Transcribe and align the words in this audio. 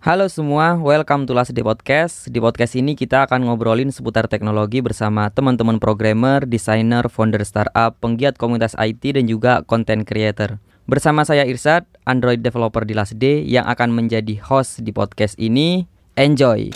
Halo 0.00 0.32
semua, 0.32 0.80
welcome 0.80 1.28
to 1.28 1.36
Last 1.36 1.52
Day 1.52 1.60
Podcast. 1.60 2.24
Di 2.32 2.40
podcast 2.40 2.72
ini 2.72 2.96
kita 2.96 3.28
akan 3.28 3.44
ngobrolin 3.44 3.92
seputar 3.92 4.32
teknologi 4.32 4.80
bersama 4.80 5.28
teman-teman 5.28 5.76
programmer, 5.76 6.48
desainer, 6.48 7.04
founder 7.12 7.44
startup, 7.44 8.00
penggiat 8.00 8.40
komunitas 8.40 8.72
IT 8.80 9.20
dan 9.20 9.28
juga 9.28 9.60
content 9.68 10.08
creator. 10.08 10.56
Bersama 10.88 11.28
saya 11.28 11.44
Irsad, 11.44 11.84
Android 12.08 12.40
developer 12.40 12.88
di 12.88 12.96
Last 12.96 13.20
Day 13.20 13.44
yang 13.44 13.68
akan 13.68 13.92
menjadi 13.92 14.40
host 14.40 14.80
di 14.80 14.88
podcast 14.88 15.36
ini. 15.36 15.84
Enjoy. 16.16 16.72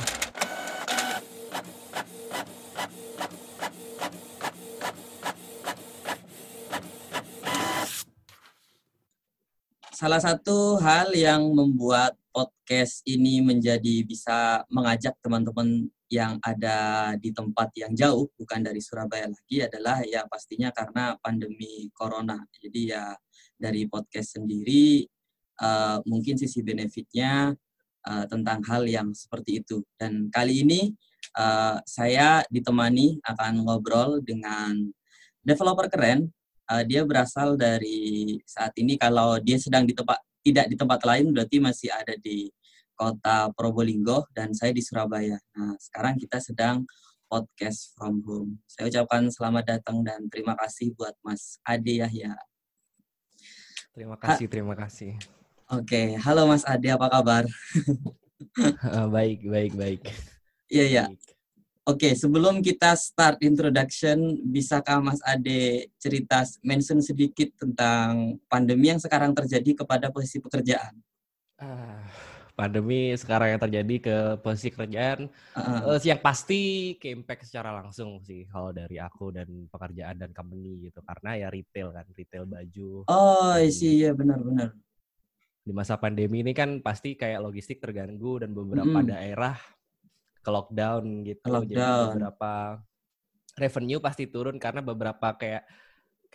Salah 9.97 10.21
satu 10.21 10.77
hal 10.77 11.17
yang 11.17 11.41
membuat 11.57 12.21
podcast 12.35 13.07
ini 13.07 13.39
menjadi 13.39 14.03
bisa 14.03 14.67
mengajak 14.67 15.15
teman-teman 15.23 15.87
yang 16.11 16.43
ada 16.43 17.15
di 17.15 17.31
tempat 17.31 17.71
yang 17.79 17.95
jauh, 17.95 18.27
bukan 18.35 18.67
dari 18.67 18.83
Surabaya 18.83 19.31
lagi, 19.31 19.63
adalah 19.63 20.03
ya 20.03 20.27
pastinya 20.27 20.75
karena 20.75 21.15
pandemi 21.23 21.87
corona. 21.95 22.43
Jadi 22.59 22.91
ya 22.91 23.15
dari 23.55 23.87
podcast 23.87 24.35
sendiri 24.43 25.07
uh, 25.63 26.03
mungkin 26.11 26.35
sisi 26.35 26.61
benefitnya 26.67 27.55
uh, 28.11 28.25
tentang 28.27 28.67
hal 28.67 28.83
yang 28.91 29.15
seperti 29.15 29.63
itu. 29.63 29.87
Dan 29.95 30.27
kali 30.35 30.67
ini 30.67 30.91
uh, 31.39 31.79
saya 31.87 32.43
ditemani 32.51 33.23
akan 33.23 33.63
ngobrol 33.63 34.19
dengan 34.27 34.75
developer 35.47 35.87
keren 35.87 36.35
uh, 36.71 36.83
dia 36.85 37.05
berasal 37.05 37.55
dari 37.55 38.39
saat 38.45 38.73
ini 38.81 38.97
kalau 38.97 39.37
dia 39.41 39.61
sedang 39.61 39.85
di 39.85 39.93
tempat 39.93 40.21
tidak 40.45 40.69
di 40.69 40.77
tempat 40.77 41.01
lain 41.09 41.33
berarti 41.33 41.57
masih 41.59 41.89
ada 41.91 42.15
di 42.21 42.53
kota 42.95 43.51
Probolinggo 43.57 44.29
dan 44.37 44.55
saya 44.55 44.71
di 44.71 44.85
Surabaya. 44.85 45.41
Nah, 45.57 45.75
sekarang 45.81 46.15
kita 46.21 46.39
sedang 46.39 46.87
podcast 47.27 47.91
from 47.97 48.23
home. 48.23 48.63
Saya 48.71 48.93
ucapkan 48.93 49.27
selamat 49.33 49.65
datang 49.81 50.07
dan 50.07 50.29
terima 50.31 50.55
kasih 50.55 50.95
buat 50.95 51.17
Mas 51.25 51.59
Ade 51.67 52.05
Yahya. 52.05 52.37
Terima 53.91 54.15
kasih, 54.21 54.47
ha 54.47 54.53
terima 54.53 54.75
kasih. 54.79 55.13
Oke, 55.73 55.89
okay. 55.89 56.09
halo 56.21 56.47
Mas 56.47 56.63
Ade, 56.63 56.93
apa 56.93 57.09
kabar? 57.11 57.49
baik, 59.15 59.43
baik, 59.49 59.73
baik. 59.75 60.03
Iya, 60.71 60.85
iya. 60.87 61.05
Oke, 61.85 62.17
sebelum 62.17 62.65
kita 62.65 62.97
start 62.97 63.45
introduction, 63.45 64.41
bisakah 64.41 65.05
Mas 65.05 65.21
Ade 65.21 65.93
cerita 66.01 66.41
mention 66.65 67.05
sedikit 67.05 67.53
tentang 67.61 68.41
pandemi 68.49 68.89
yang 68.89 68.97
sekarang 68.97 69.37
terjadi 69.37 69.85
kepada 69.85 70.09
posisi 70.09 70.41
pekerjaan? 70.41 70.97
Uh, 71.61 72.01
pandemi 72.57 73.13
sekarang 73.21 73.53
yang 73.53 73.61
terjadi 73.61 73.97
ke 74.01 74.17
posisi 74.41 74.73
pekerjaan, 74.73 75.29
uh 75.53 75.93
uh, 75.93 76.01
yang 76.01 76.17
pasti 76.25 76.97
ke 76.97 77.13
impact 77.13 77.53
secara 77.53 77.77
langsung 77.77 78.17
sih 78.25 78.49
kalau 78.49 78.73
dari 78.73 78.97
aku 78.97 79.37
dan 79.37 79.69
pekerjaan 79.69 80.17
dan 80.17 80.33
company 80.33 80.89
gitu, 80.89 81.05
karena 81.05 81.37
ya 81.37 81.49
retail 81.53 81.93
kan, 81.93 82.09
retail 82.17 82.49
baju. 82.49 83.05
Oh, 83.13 83.61
sih 83.69 84.09
ya 84.09 84.17
benar-benar. 84.17 84.73
Di 85.61 85.73
masa 85.77 86.01
pandemi 86.01 86.41
ini 86.41 86.57
kan 86.57 86.81
pasti 86.81 87.13
kayak 87.13 87.45
logistik 87.45 87.77
terganggu 87.77 88.41
dan 88.41 88.57
beberapa 88.57 89.05
mm. 89.05 89.09
daerah 89.13 89.61
ke 90.45 90.51
lockdown 90.53 91.25
gitu. 91.25 91.49
Lockdown. 91.49 91.73
Jadi 91.73 92.13
beberapa 92.13 92.53
revenue 93.57 94.01
pasti 94.05 94.29
turun 94.29 94.61
karena 94.61 94.85
beberapa 94.85 95.33
kayak 95.35 95.65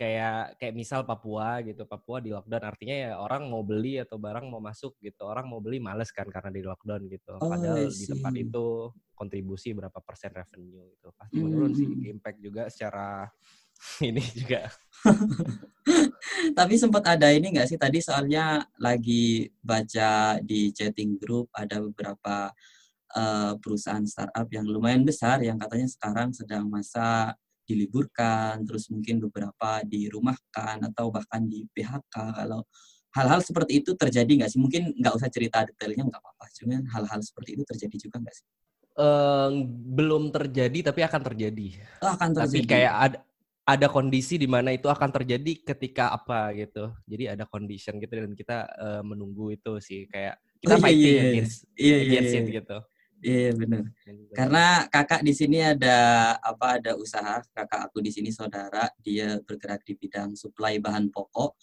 kayak 0.00 0.56
kayak 0.56 0.74
misal 0.74 1.04
Papua 1.04 1.60
gitu. 1.60 1.84
Papua 1.84 2.24
di 2.24 2.32
lockdown 2.32 2.64
artinya 2.64 2.96
ya 2.96 3.10
orang 3.20 3.52
mau 3.52 3.60
beli 3.60 4.00
atau 4.00 4.16
barang 4.16 4.48
mau 4.48 4.58
masuk 4.58 4.96
gitu. 4.98 5.28
Orang 5.28 5.52
mau 5.52 5.60
beli 5.60 5.76
males 5.76 6.08
kan 6.08 6.24
karena 6.26 6.48
di 6.48 6.64
lockdown 6.64 7.04
gitu. 7.06 7.36
Oh, 7.36 7.52
Padahal 7.52 7.84
di 7.86 8.06
tempat 8.08 8.32
itu 8.34 8.66
kontribusi 9.12 9.76
berapa 9.76 10.00
persen 10.00 10.32
revenue 10.32 10.88
gitu. 10.96 11.12
Pasti 11.12 11.36
hmm. 11.36 11.44
menurun 11.44 11.72
sih 11.76 11.88
impact 12.08 12.38
juga 12.40 12.62
secara 12.72 13.28
ini 14.08 14.24
juga. 14.32 14.72
Tapi 16.58 16.74
sempat 16.80 17.04
ada 17.04 17.28
ini 17.28 17.52
nggak 17.52 17.68
sih 17.68 17.76
tadi 17.76 18.00
soalnya 18.00 18.64
lagi 18.80 19.52
baca 19.60 20.40
di 20.40 20.72
chatting 20.72 21.20
group 21.20 21.52
ada 21.52 21.76
beberapa 21.76 22.48
uh, 23.16 23.54
perusahaan 23.58 24.04
startup 24.06 24.46
yang 24.50 24.66
lumayan 24.66 25.02
besar 25.02 25.42
yang 25.42 25.58
katanya 25.58 25.88
sekarang 25.90 26.30
sedang 26.34 26.66
masa 26.70 27.34
diliburkan, 27.70 28.66
terus 28.66 28.90
mungkin 28.90 29.22
beberapa 29.22 29.86
dirumahkan 29.86 30.90
atau 30.90 31.14
bahkan 31.14 31.46
di 31.46 31.70
PHK. 31.70 32.16
Kalau 32.42 32.66
hal-hal 33.14 33.40
seperti 33.46 33.78
itu 33.82 33.94
terjadi 33.94 34.42
nggak 34.42 34.50
sih? 34.50 34.58
Mungkin 34.58 34.98
nggak 34.98 35.14
usah 35.14 35.30
cerita 35.30 35.62
detailnya 35.62 36.02
nggak 36.10 36.18
apa-apa, 36.18 36.46
cuman 36.58 36.82
hal-hal 36.90 37.20
seperti 37.22 37.54
itu 37.54 37.62
terjadi 37.62 37.96
juga 38.10 38.16
nggak 38.18 38.34
sih? 38.34 38.46
Uh, 38.98 39.70
belum 39.94 40.34
terjadi 40.34 40.90
tapi 40.90 41.00
akan 41.06 41.22
terjadi. 41.22 41.78
Oh, 42.02 42.10
akan 42.10 42.28
terjadi. 42.34 42.58
Tapi 42.58 42.60
kayak 42.66 42.94
ada 42.98 43.18
ada 43.70 43.86
kondisi 43.86 44.34
di 44.34 44.50
mana 44.50 44.74
itu 44.74 44.90
akan 44.90 45.14
terjadi 45.14 45.62
ketika 45.62 46.10
apa 46.10 46.50
gitu. 46.58 46.90
Jadi 47.06 47.30
ada 47.30 47.46
condition 47.46 48.02
gitu 48.02 48.10
dan 48.18 48.34
kita 48.34 48.66
uh, 48.66 49.02
menunggu 49.06 49.54
itu 49.54 49.78
sih 49.78 50.10
kayak 50.10 50.42
kita 50.58 50.74
oh, 50.74 50.78
iya, 50.78 50.84
fighting 50.84 51.06
iya, 51.06 51.14
iya. 51.14 51.30
against, 51.30 51.56
iya, 51.78 51.96
iya, 51.96 51.96
against 52.02 52.32
iya, 52.34 52.40
iya. 52.42 52.50
it 52.50 52.56
gitu. 52.60 52.78
Iya 53.20 53.52
benar. 53.52 53.84
Karena 54.32 54.88
kakak 54.88 55.20
di 55.20 55.32
sini 55.36 55.60
ada 55.60 56.32
apa 56.40 56.80
ada 56.80 56.96
usaha 56.96 57.44
kakak 57.52 57.92
aku 57.92 58.00
di 58.00 58.08
sini 58.08 58.32
saudara 58.32 58.88
dia 59.00 59.36
bergerak 59.44 59.84
di 59.84 59.94
bidang 59.96 60.32
suplai 60.32 60.80
bahan 60.80 61.12
pokok. 61.12 61.56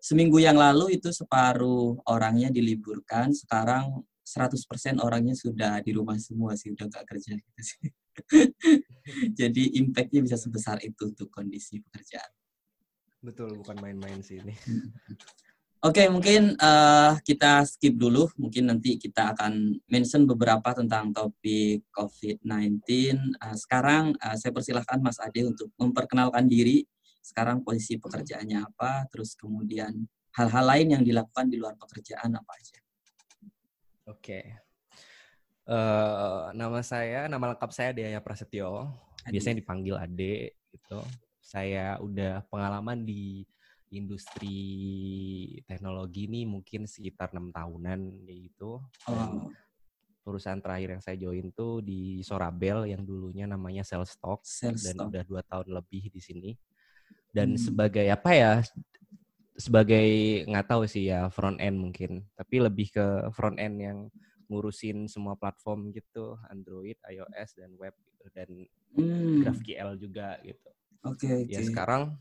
Seminggu 0.00 0.40
yang 0.40 0.56
lalu 0.56 0.96
itu 0.96 1.10
separuh 1.10 1.98
orangnya 2.06 2.48
diliburkan, 2.48 3.34
sekarang 3.34 4.06
100% 4.26 5.02
orangnya 5.02 5.34
sudah 5.34 5.78
di 5.82 5.94
rumah 5.94 6.18
semua 6.18 6.54
sih 6.58 6.72
udah 6.74 6.86
nggak 6.88 7.06
kerja 7.06 7.32
gitu 7.36 7.62
sih. 7.62 7.86
Jadi 9.38 9.78
impactnya 9.82 10.24
bisa 10.24 10.34
sebesar 10.40 10.80
itu 10.82 11.12
untuk 11.12 11.28
kondisi 11.30 11.78
pekerjaan. 11.78 12.32
Betul, 13.22 13.58
bukan 13.58 13.76
main-main 13.82 14.22
sih 14.22 14.38
ini. 14.38 14.54
Oke, 15.86 16.02
okay, 16.02 16.08
mungkin 16.10 16.58
uh, 16.58 17.14
kita 17.22 17.62
skip 17.62 17.94
dulu. 17.94 18.26
Mungkin 18.34 18.74
nanti 18.74 18.98
kita 18.98 19.30
akan 19.30 19.70
mention 19.86 20.26
beberapa 20.26 20.74
tentang 20.74 21.14
topik 21.14 21.86
COVID-19. 21.94 22.42
Uh, 22.42 22.74
eh, 23.38 23.54
sekarang 23.54 24.10
uh, 24.18 24.34
saya 24.34 24.50
persilahkan 24.50 24.98
Mas 24.98 25.22
Ade 25.22 25.46
untuk 25.46 25.70
memperkenalkan 25.78 26.50
diri. 26.50 26.82
Sekarang 27.22 27.62
posisi 27.62 28.02
pekerjaannya 28.02 28.66
apa, 28.66 29.06
terus 29.14 29.38
kemudian 29.38 29.94
hal-hal 30.34 30.66
lain 30.66 30.98
yang 30.98 31.02
dilakukan 31.06 31.46
di 31.46 31.54
luar 31.54 31.78
pekerjaan 31.78 32.34
apa 32.34 32.50
aja. 32.58 32.78
Oke. 34.10 34.42
Okay. 34.42 34.44
Uh, 35.70 36.50
nama 36.50 36.82
saya, 36.82 37.30
nama 37.30 37.54
lengkap 37.54 37.70
saya 37.70 37.94
Dea 37.94 38.18
Prasetyo. 38.18 38.90
Biasanya 39.30 39.62
dipanggil 39.62 39.94
Ade 39.94 40.58
gitu. 40.74 40.98
Saya 41.38 41.94
udah 42.02 42.42
pengalaman 42.50 43.06
di 43.06 43.46
industri 43.96 44.58
teknologi 45.64 46.28
ini 46.28 46.44
mungkin 46.44 46.84
sekitar 46.84 47.32
enam 47.32 47.48
tahunan 47.50 48.28
yaitu 48.28 48.78
oh. 49.08 49.50
perusahaan 50.20 50.60
terakhir 50.60 50.98
yang 50.98 51.02
saya 51.02 51.16
join 51.16 51.48
tuh 51.56 51.80
di 51.80 52.20
Sorabel 52.20 52.86
yang 52.86 53.02
dulunya 53.02 53.48
namanya 53.48 53.82
Salestalk 53.82 54.44
dan 54.60 54.96
udah 55.00 55.22
dua 55.24 55.42
tahun 55.48 55.72
lebih 55.72 56.12
di 56.12 56.20
sini 56.20 56.50
dan 57.32 57.56
hmm. 57.56 57.60
sebagai 57.60 58.06
apa 58.08 58.30
ya 58.32 58.52
sebagai 59.56 60.08
nggak 60.44 60.68
tahu 60.68 60.84
sih 60.84 61.08
ya 61.08 61.32
front 61.32 61.56
end 61.58 61.80
mungkin 61.80 62.28
tapi 62.36 62.60
lebih 62.60 62.92
ke 62.92 63.32
front 63.32 63.56
end 63.56 63.76
yang 63.80 63.98
ngurusin 64.46 65.10
semua 65.10 65.34
platform 65.34 65.90
gitu 65.90 66.38
Android, 66.50 66.96
iOS 67.10 67.58
dan 67.58 67.70
web 67.78 67.94
gitu 68.06 68.24
dan 68.30 68.48
hmm. 68.94 69.42
GraphQL 69.42 69.90
juga 69.98 70.38
gitu. 70.42 70.70
Oke. 71.06 71.26
Okay, 71.26 71.34
okay. 71.46 71.54
Ya 71.54 71.60
sekarang 71.66 72.14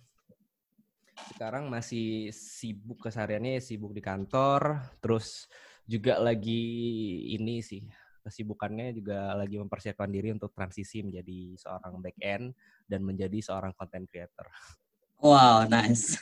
sekarang 1.35 1.71
masih 1.71 2.29
sibuk 2.35 2.99
kesehariannya 3.03 3.63
sibuk 3.63 3.95
di 3.95 4.03
kantor 4.03 4.83
terus 4.99 5.47
juga 5.87 6.19
lagi 6.19 6.63
ini 7.35 7.61
sih 7.61 7.85
kesibukannya 8.25 8.90
juga 8.97 9.37
lagi 9.37 9.61
mempersiapkan 9.61 10.09
diri 10.09 10.34
untuk 10.34 10.49
transisi 10.49 11.05
menjadi 11.05 11.53
seorang 11.61 12.01
back 12.01 12.17
end 12.25 12.57
dan 12.90 13.05
menjadi 13.05 13.37
seorang 13.37 13.69
content 13.78 14.09
creator. 14.09 14.49
Wow, 15.22 15.69
nice. 15.69 16.17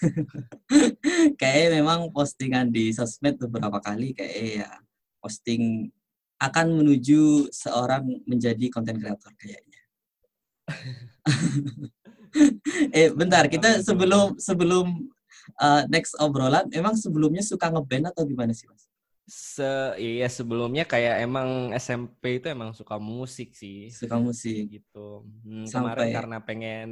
kayak 1.41 1.79
memang 1.79 2.11
postingan 2.11 2.75
di 2.75 2.91
sosmed 2.91 3.39
beberapa 3.39 3.79
kali 3.79 4.11
kayak 4.11 4.35
ya 4.67 4.69
posting 5.23 5.87
akan 6.43 6.83
menuju 6.83 7.47
seorang 7.55 8.19
menjadi 8.27 8.67
content 8.67 8.99
creator 8.99 9.31
kayaknya. 9.39 9.81
eh 12.97 13.09
bentar, 13.13 13.45
kita 13.47 13.81
sebelum 13.85 14.37
sebelum 14.37 15.09
uh, 15.61 15.83
next 15.89 16.17
obrolan, 16.19 16.67
emang 16.73 16.97
sebelumnya 16.97 17.43
suka 17.45 17.69
ngeband 17.69 18.09
atau 18.13 18.23
gimana 18.25 18.51
sih 18.55 18.67
mas? 18.67 18.89
Se 19.23 19.95
iya 20.03 20.27
sebelumnya 20.27 20.83
kayak 20.83 21.23
emang 21.23 21.71
SMP 21.79 22.43
itu 22.43 22.51
emang 22.51 22.75
suka 22.75 22.99
musik 22.99 23.55
sih. 23.55 23.87
Suka 23.87 24.19
musik 24.19 24.67
gitu. 24.67 25.23
Hmm, 25.47 25.63
Sampai... 25.63 25.95
Kemarin 25.95 26.09
karena 26.11 26.37
pengen 26.43 26.89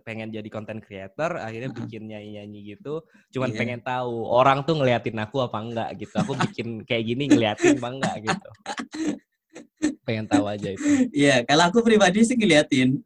pengen 0.00 0.32
jadi 0.32 0.48
content 0.48 0.80
creator, 0.80 1.36
akhirnya 1.36 1.68
Heeh. 1.68 1.80
bikin 1.84 2.02
nyanyi-nyanyi 2.08 2.60
gitu. 2.72 3.04
Cuman 3.36 3.52
Iya. 3.52 3.58
pengen 3.60 3.80
tahu 3.84 4.24
orang 4.24 4.64
tuh 4.64 4.80
ngeliatin 4.80 5.20
aku 5.20 5.44
apa 5.44 5.58
enggak 5.60 5.90
gitu. 6.00 6.14
Aku 6.24 6.32
bikin 6.40 6.68
kayak 6.88 7.04
gini 7.04 7.28
ngeliatin 7.28 7.76
apa 7.76 7.88
enggak 8.00 8.16
gitu. 8.24 8.50
Pengen 10.08 10.26
tahu 10.26 10.48
aja 10.48 10.72
itu. 10.72 11.12
Iya, 11.12 11.44
kalau 11.44 11.68
aku 11.68 11.84
pribadi 11.84 12.24
sih 12.24 12.34
ngeliatin. 12.34 13.04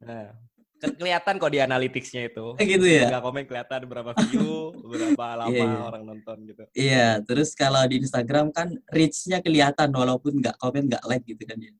Nah, 0.00 0.32
kelihatan 0.80 1.34
kok 1.36 1.52
di 1.52 1.60
analyticsnya 1.60 2.32
itu. 2.32 2.56
Gitu 2.56 2.86
ya. 2.88 3.12
Nggak 3.12 3.22
komen 3.22 3.44
kelihatan 3.44 3.80
berapa 3.84 4.12
view, 4.32 4.72
berapa 4.90 5.26
lama 5.44 5.52
Iya, 5.52 5.64
iya. 5.68 5.80
orang 5.84 6.02
nonton 6.08 6.36
gitu. 6.48 6.62
Iya, 6.72 7.08
terus 7.24 7.52
kalau 7.52 7.84
di 7.84 8.00
Instagram 8.00 8.48
kan 8.48 8.72
reach-nya 8.88 9.44
kelihatan 9.44 9.92
walaupun 9.92 10.40
nggak 10.40 10.56
komen, 10.56 10.88
nggak 10.88 11.04
like 11.04 11.24
gitu 11.28 11.42
kan 11.44 11.58
ya. 11.60 11.72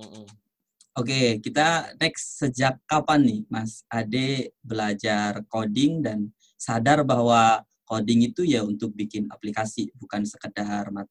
Mm-mm. 0.00 0.26
Oke, 0.94 1.42
kita 1.42 1.98
next 1.98 2.38
sejak 2.38 2.78
kapan 2.86 3.20
nih 3.26 3.40
Mas 3.50 3.82
Ade 3.90 4.54
belajar 4.62 5.42
coding 5.50 6.06
dan 6.06 6.30
sadar 6.54 7.02
bahwa 7.02 7.66
coding 7.82 8.30
itu 8.30 8.46
ya 8.46 8.62
untuk 8.62 8.94
bikin 8.94 9.26
aplikasi, 9.28 9.90
bukan 9.98 10.22
sekedar 10.22 10.88
mat 10.94 11.10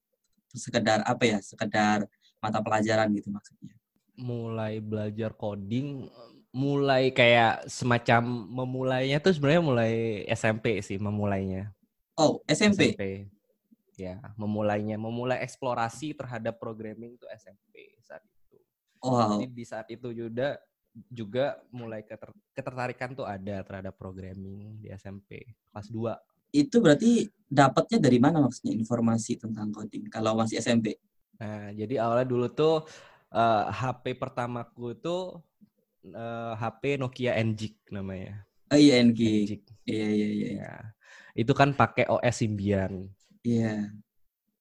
sekedar 0.56 1.04
apa 1.04 1.24
ya, 1.28 1.40
sekedar 1.44 2.08
mata 2.40 2.60
pelajaran 2.64 3.12
gitu 3.16 3.32
maksudnya. 3.32 3.76
mulai 4.14 4.78
belajar 4.78 5.34
coding 5.34 6.06
mulai 6.54 7.10
kayak 7.10 7.66
semacam 7.66 8.22
memulainya 8.46 9.18
tuh 9.18 9.34
sebenarnya 9.34 9.64
mulai 9.66 9.94
SMP 10.30 10.86
sih 10.86 11.02
memulainya 11.02 11.74
Oh, 12.14 12.46
SMP. 12.46 12.94
ya 13.98 14.22
memulainya 14.38 15.02
memulai 15.02 15.42
eksplorasi 15.42 16.14
terhadap 16.14 16.62
programming 16.62 17.18
tuh 17.18 17.26
SMP 17.34 17.98
saat 18.06 18.22
itu 18.22 18.58
Wow. 19.04 19.42
jadi 19.42 19.46
di 19.50 19.66
saat 19.66 19.88
itu 19.90 20.14
juga 20.14 20.62
juga 21.10 21.58
mulai 21.74 22.06
keter- 22.06 22.38
ketertarikan 22.54 23.18
tuh 23.18 23.26
ada 23.26 23.66
terhadap 23.66 23.98
programming 23.98 24.78
di 24.78 24.94
SMP 24.94 25.58
kelas 25.74 25.90
2 25.90 26.14
Itu 26.54 26.86
berarti 26.86 27.26
dapatnya 27.50 27.98
dari 27.98 28.22
mana 28.22 28.38
maksudnya 28.46 28.78
informasi 28.78 29.42
tentang 29.42 29.74
coding 29.74 30.06
kalau 30.14 30.38
masih 30.38 30.62
SMP? 30.62 31.02
nah 31.42 31.74
jadi 31.74 31.98
awalnya 32.06 32.30
dulu 32.30 32.46
tuh 32.54 32.86
eh, 33.34 33.64
HP 33.74 34.22
pertamaku 34.22 34.94
tuh 35.02 35.42
eh, 36.04 36.54
HP 36.60 37.00
Nokia 37.00 37.34
NGIC 37.40 37.92
namanya 37.96 38.44
Oh 38.74 38.80
iya, 38.80 39.06
NG. 39.06 39.22
NGIC 39.46 39.64
Iya, 39.86 40.08
iya, 40.10 40.28
iya. 40.34 40.50
Ya. 40.58 40.74
Itu 41.38 41.54
kan 41.54 41.78
pakai 41.78 42.10
OS 42.10 42.42
Symbian. 42.42 43.06
Iya. 43.46 43.94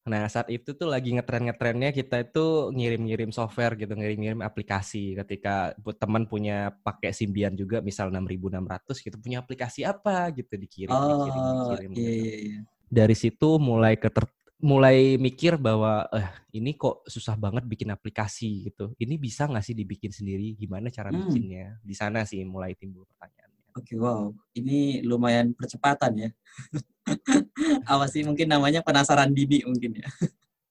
Nah, 0.02 0.26
saat 0.26 0.50
itu 0.50 0.74
tuh 0.74 0.90
lagi 0.90 1.14
ngetren-ngetrennya 1.14 1.94
kita 1.94 2.26
itu 2.26 2.74
ngirim-ngirim 2.74 3.30
software 3.30 3.78
gitu, 3.78 3.94
ngirim-ngirim 3.94 4.42
aplikasi. 4.42 5.14
Ketika 5.14 5.78
teman 5.96 6.26
punya 6.26 6.74
pakai 6.82 7.14
Symbian 7.14 7.54
juga, 7.54 7.78
misal 7.80 8.10
6600 8.10 8.98
gitu, 8.98 9.16
punya 9.16 9.40
aplikasi 9.40 9.86
apa 9.86 10.26
gitu 10.34 10.58
dikirim, 10.58 10.90
dikirim, 10.92 11.40
Oh, 11.40 11.54
dikirim 11.54 11.90
iya, 11.94 12.02
gitu. 12.02 12.24
iya, 12.26 12.36
iya. 12.36 12.58
Dari 12.90 13.14
situ 13.16 13.48
mulai 13.62 13.94
keter 13.94 14.26
mulai 14.62 15.18
mikir 15.18 15.58
bahwa 15.58 16.06
eh 16.14 16.28
ini 16.54 16.78
kok 16.78 17.02
susah 17.10 17.34
banget 17.34 17.66
bikin 17.66 17.90
aplikasi 17.90 18.70
gitu. 18.70 18.94
Ini 18.96 19.18
bisa 19.18 19.50
nggak 19.50 19.64
sih 19.66 19.74
dibikin 19.74 20.14
sendiri? 20.14 20.54
Gimana 20.54 20.88
cara 20.88 21.10
Hmm. 21.10 21.18
bikinnya? 21.26 21.76
Di 21.82 21.94
sana 21.98 22.22
sih 22.22 22.46
mulai 22.46 22.78
timbul 22.78 23.02
pertanyaannya. 23.10 23.60
Oke, 23.74 23.94
wow. 23.98 24.30
Ini 24.54 25.02
lumayan 25.02 25.50
percepatan 25.56 26.12
ya. 26.14 26.30
Apa 27.90 28.06
sih 28.06 28.22
mungkin 28.22 28.46
namanya 28.54 28.80
penasaran 28.86 29.34
dini 29.34 29.64
mungkin 29.66 29.98
ya. 29.98 30.08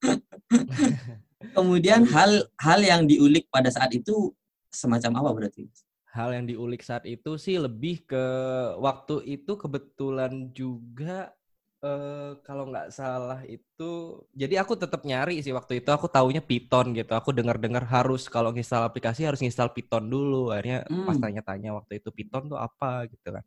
Kemudian 1.58 2.08
hal 2.08 2.48
hal 2.62 2.80
yang 2.80 3.04
diulik 3.10 3.50
pada 3.52 3.68
saat 3.74 3.92
itu 3.92 4.32
semacam 4.72 5.20
apa 5.20 5.30
berarti? 5.36 5.68
Hal 6.12 6.32
yang 6.36 6.46
diulik 6.48 6.84
saat 6.84 7.04
itu 7.08 7.36
sih 7.36 7.60
lebih 7.60 8.04
ke 8.08 8.24
waktu 8.80 9.24
itu 9.40 9.56
kebetulan 9.60 10.52
juga 10.56 11.32
eh 11.82 12.32
kalau 12.42 12.70
nggak 12.70 12.94
salah 12.94 13.42
itu 13.44 13.92
jadi 14.32 14.62
aku 14.62 14.78
tetap 14.78 15.02
nyari 15.02 15.42
sih 15.42 15.50
waktu 15.50 15.82
itu 15.82 15.90
aku 15.90 16.06
taunya 16.06 16.38
Python 16.40 16.94
gitu. 16.94 17.10
Aku 17.12 17.34
dengar-dengar 17.34 17.82
harus 17.84 18.30
kalau 18.30 18.54
nginstal 18.54 18.86
aplikasi 18.86 19.26
harus 19.26 19.42
nginstal 19.42 19.74
Python 19.74 20.06
dulu. 20.06 20.50
Akhirnya 20.50 20.86
pas 21.06 21.18
Hmm. 21.18 21.24
tanya-tanya 21.26 21.74
waktu 21.74 21.98
itu 21.98 22.14
Python 22.14 22.46
tuh 22.48 22.58
apa 22.58 23.10
gitu 23.10 23.34
kan. 23.34 23.42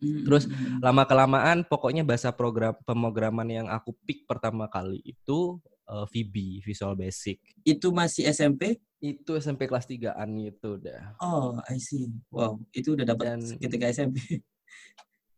Hmm, 0.00 0.24
Terus 0.24 0.44
hmm, 0.44 0.56
hmm. 0.56 0.80
Lama 0.80 1.04
kelamaan 1.04 1.58
pokoknya 1.62 2.00
bahasa 2.00 2.32
program 2.32 2.72
pemrograman 2.82 3.44
yang 3.46 3.66
aku 3.68 3.92
pick 4.04 4.24
pertama 4.24 4.64
kali 4.66 5.04
itu 5.04 5.60
eh, 5.84 6.06
VB, 6.08 6.64
Visual 6.64 6.96
Basic. 6.96 7.38
itu 7.62 7.92
masih 7.92 8.24
SMP? 8.26 8.80
Itu 8.96 9.36
SMP 9.36 9.68
kelas 9.68 9.84
3-an 9.84 10.32
gitu 10.40 10.80
udah. 10.80 11.20
Oh, 11.20 11.60
I 11.68 11.76
see. 11.76 12.08
Wow, 12.26 12.58
itu 12.72 12.96
udah 12.96 13.04
dapat 13.04 13.36
Dan- 13.36 13.60
ketika 13.60 13.86
SMP. 13.86 14.16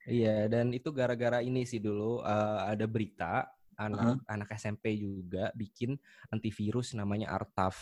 Iya, 0.08 0.48
dan 0.48 0.72
itu 0.72 0.88
gara-gara 0.88 1.44
ini 1.44 1.68
sih 1.68 1.78
dulu 1.78 2.24
eh, 2.24 2.60
ada 2.72 2.88
berita 2.88 3.44
anak 3.78 4.24
anak 4.26 4.48
SMP 4.56 4.98
juga 4.98 5.52
bikin 5.54 5.94
antivirus 6.32 6.96
namanya 6.96 7.30
Artaf. 7.36 7.76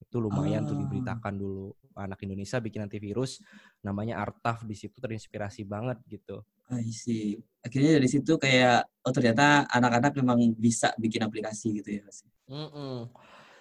Itu 0.00 0.18
lumayan 0.18 0.64
tuh 0.64 0.74
Ah. 0.74 0.80
diberitakan 0.82 1.34
dulu. 1.36 1.76
Anak 1.96 2.20
Indonesia 2.24 2.60
bikin 2.60 2.84
antivirus 2.84 3.40
namanya 3.80 4.20
Artaf 4.20 4.64
di 4.68 4.76
situ 4.76 5.00
terinspirasi 5.00 5.64
banget 5.64 5.96
gitu. 6.08 6.44
I 6.68 6.90
see. 6.92 7.38
Akhirnya 7.62 7.96
dari 7.96 8.08
situ 8.10 8.36
kayak 8.36 8.84
oh 9.06 9.12
ternyata 9.14 9.64
anak-anak 9.70 10.12
memang 10.18 10.52
bisa 10.58 10.92
bikin 10.98 11.24
aplikasi 11.24 11.80
gitu 11.80 11.88
ya, 11.96 12.00
Mas. 12.04 12.20
Mm-mm. 12.50 13.08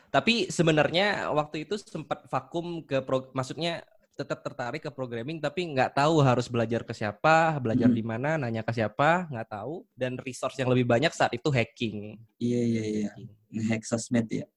Tapi 0.09 0.47
sebenarnya 0.49 1.29
waktu 1.31 1.67
itu 1.67 1.75
sempat 1.79 2.27
vakum 2.31 2.83
ke 2.83 2.99
pro- 3.03 3.31
maksudnya 3.31 3.83
tetap 4.15 4.39
tertarik 4.41 4.79
ke 4.79 4.91
programming 4.91 5.43
tapi 5.43 5.67
nggak 5.75 5.91
tahu 5.99 6.23
harus 6.23 6.47
belajar 6.47 6.87
ke 6.87 6.95
siapa, 6.95 7.59
belajar 7.59 7.91
Hmm. 7.91 7.97
di 7.99 8.03
mana, 8.03 8.29
nanya 8.39 8.63
ke 8.63 8.71
siapa, 8.71 9.27
nggak 9.27 9.49
tahu 9.51 9.83
dan 9.91 10.15
resource 10.23 10.55
yang 10.55 10.71
lebih 10.71 10.87
banyak 10.87 11.11
saat 11.11 11.35
itu 11.35 11.51
hacking. 11.51 12.15
Iya, 12.39 12.61
iya, 12.63 12.83
iya. 12.83 13.09
Nge-hack 13.51 13.83
sosmed 13.83 14.27
ya. 14.31 14.47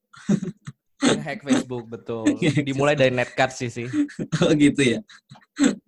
Hack 0.99 1.43
Facebook 1.43 1.87
betul. 1.95 2.27
Dimulai 2.63 2.95
dari 2.95 3.11
netcard 3.11 3.51
sih 3.55 3.71
sih. 3.71 3.87
Oh 4.43 4.55
gitu 4.55 4.99
ya. 4.99 5.01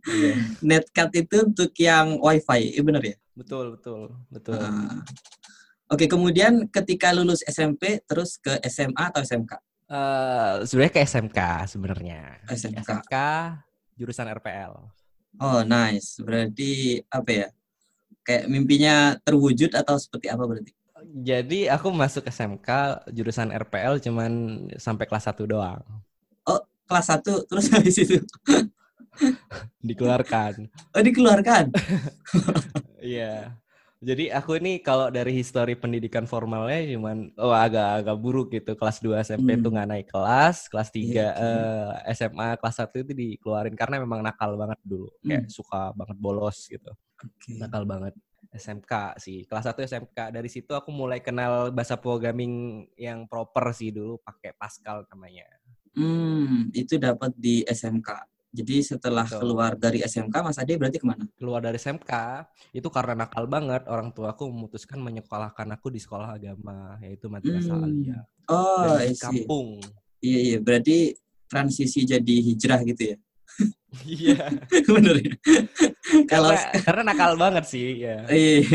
Iya. 0.06 0.34
Netcat 0.62 1.10
itu 1.14 1.46
untuk 1.46 1.70
yang 1.78 2.18
wifi, 2.18 2.74
iya 2.74 2.82
bener 2.82 3.02
ya? 3.02 3.16
Betul, 3.38 3.78
betul, 3.78 4.18
betul. 4.28 4.58
Ah. 4.58 5.02
Oke, 5.90 6.06
kemudian 6.06 6.66
ketika 6.70 7.10
lulus 7.10 7.42
SMP 7.46 7.98
terus 8.06 8.38
ke 8.38 8.58
SMA 8.66 9.10
atau 9.10 9.22
SMK? 9.22 9.58
Eh, 9.90 10.52
sebenarnya 10.70 10.94
ke 10.94 11.02
SMK 11.02 11.38
sebenarnya. 11.66 12.22
SMK. 12.46 12.78
SMK 12.86 13.14
jurusan 13.98 14.30
RPL. 14.30 14.72
Oh, 15.42 15.66
nice. 15.66 16.22
Berarti 16.22 17.02
apa 17.10 17.30
ya? 17.30 17.46
Kayak 18.22 18.44
mimpinya 18.46 19.18
terwujud 19.26 19.74
atau 19.74 19.98
seperti 19.98 20.30
apa 20.30 20.46
berarti? 20.46 20.70
Jadi 21.26 21.66
aku 21.66 21.90
masuk 21.90 22.22
SMK 22.28 23.02
jurusan 23.10 23.50
RPL 23.50 23.98
cuman 23.98 24.32
sampai 24.78 25.10
kelas 25.10 25.26
1 25.26 25.42
doang. 25.48 25.82
Kelas 26.86 27.06
1 27.10 27.50
terus 27.50 27.66
habis 27.74 27.96
itu 28.02 28.18
Dikeluarkan. 29.82 30.70
oh 30.94 31.02
dikeluarkan. 31.02 31.64
Iya. 33.00 33.56
Jadi 34.00 34.32
aku 34.32 34.56
ini 34.56 34.80
kalau 34.80 35.12
dari 35.12 35.36
histori 35.36 35.76
pendidikan 35.76 36.24
formalnya 36.24 36.80
cuman 36.96 37.36
oh 37.36 37.52
agak-agak 37.52 38.16
buruk 38.16 38.48
gitu. 38.48 38.72
Kelas 38.72 38.96
2 39.04 39.20
SMP 39.20 39.52
Hmm. 39.52 39.60
tuh 39.60 39.70
nggak 39.76 39.88
naik 39.92 40.08
kelas, 40.08 40.72
kelas 40.72 40.88
3 40.88 41.04
Iya, 41.04 41.28
oke. 41.36 41.44
eh, 42.08 42.14
SMA 42.16 42.48
kelas 42.56 42.76
1 42.80 42.96
itu 43.04 43.12
dikeluarin 43.12 43.76
karena 43.76 44.00
memang 44.00 44.24
nakal 44.24 44.56
banget 44.56 44.80
dulu. 44.80 45.12
Kayak 45.20 45.44
Hmm. 45.44 45.52
suka 45.52 45.92
banget 45.92 46.16
bolos 46.16 46.64
gitu. 46.64 46.88
Oke. 47.20 47.60
Nakal 47.60 47.84
banget. 47.84 48.16
SMK 48.50 49.20
sih. 49.20 49.44
Kelas 49.44 49.68
1 49.68 49.84
SMK. 49.84 50.32
Dari 50.32 50.48
situ 50.48 50.72
aku 50.72 50.88
mulai 50.88 51.20
kenal 51.20 51.68
bahasa 51.68 52.00
programming 52.00 52.88
yang 52.96 53.28
proper 53.28 53.76
sih 53.76 53.92
dulu 53.92 54.16
pakai 54.24 54.56
Pascal 54.56 55.04
namanya. 55.12 55.44
Hmm, 55.92 56.72
itu 56.72 56.96
dapat 56.96 57.36
di 57.36 57.68
SMK. 57.68 58.08
Jadi 58.50 58.82
setelah 58.82 59.22
Betul. 59.22 59.38
keluar 59.46 59.72
dari 59.78 60.02
SMK, 60.02 60.34
Mas 60.42 60.58
Ade 60.58 60.74
berarti 60.74 60.98
ke 60.98 61.06
mana? 61.06 61.22
Keluar 61.38 61.62
dari 61.62 61.78
SMK 61.78 62.10
itu 62.74 62.88
karena 62.90 63.22
nakal 63.22 63.46
banget 63.46 63.86
orang 63.86 64.10
tua 64.10 64.34
aku 64.34 64.50
memutuskan 64.50 64.98
menyekolahkan 64.98 65.70
aku 65.70 65.94
di 65.94 66.02
sekolah 66.02 66.34
agama 66.34 66.98
yaitu 66.98 67.30
Madrasah 67.30 67.78
Hmm. 67.78 67.86
Aliyah. 67.86 68.22
Oh, 68.50 68.90
Dan 68.90 69.06
I 69.06 69.06
di 69.06 69.14
see. 69.14 69.22
kampung. 69.22 69.78
Iya, 70.18 70.38
iya. 70.42 70.58
Berarti 70.58 70.96
transisi 71.46 72.02
jadi 72.02 72.36
hijrah 72.42 72.82
gitu 72.82 73.14
ya? 73.14 73.16
Iya. 74.02 74.38
Bener 74.98 75.16
ya? 75.22 75.32
Kalau 76.26 76.50
karena, 76.50 76.82
karena 76.82 77.02
nakal 77.06 77.32
banget 77.38 77.64
sih 77.70 78.02
ya. 78.02 78.26
Iya. 78.26 78.66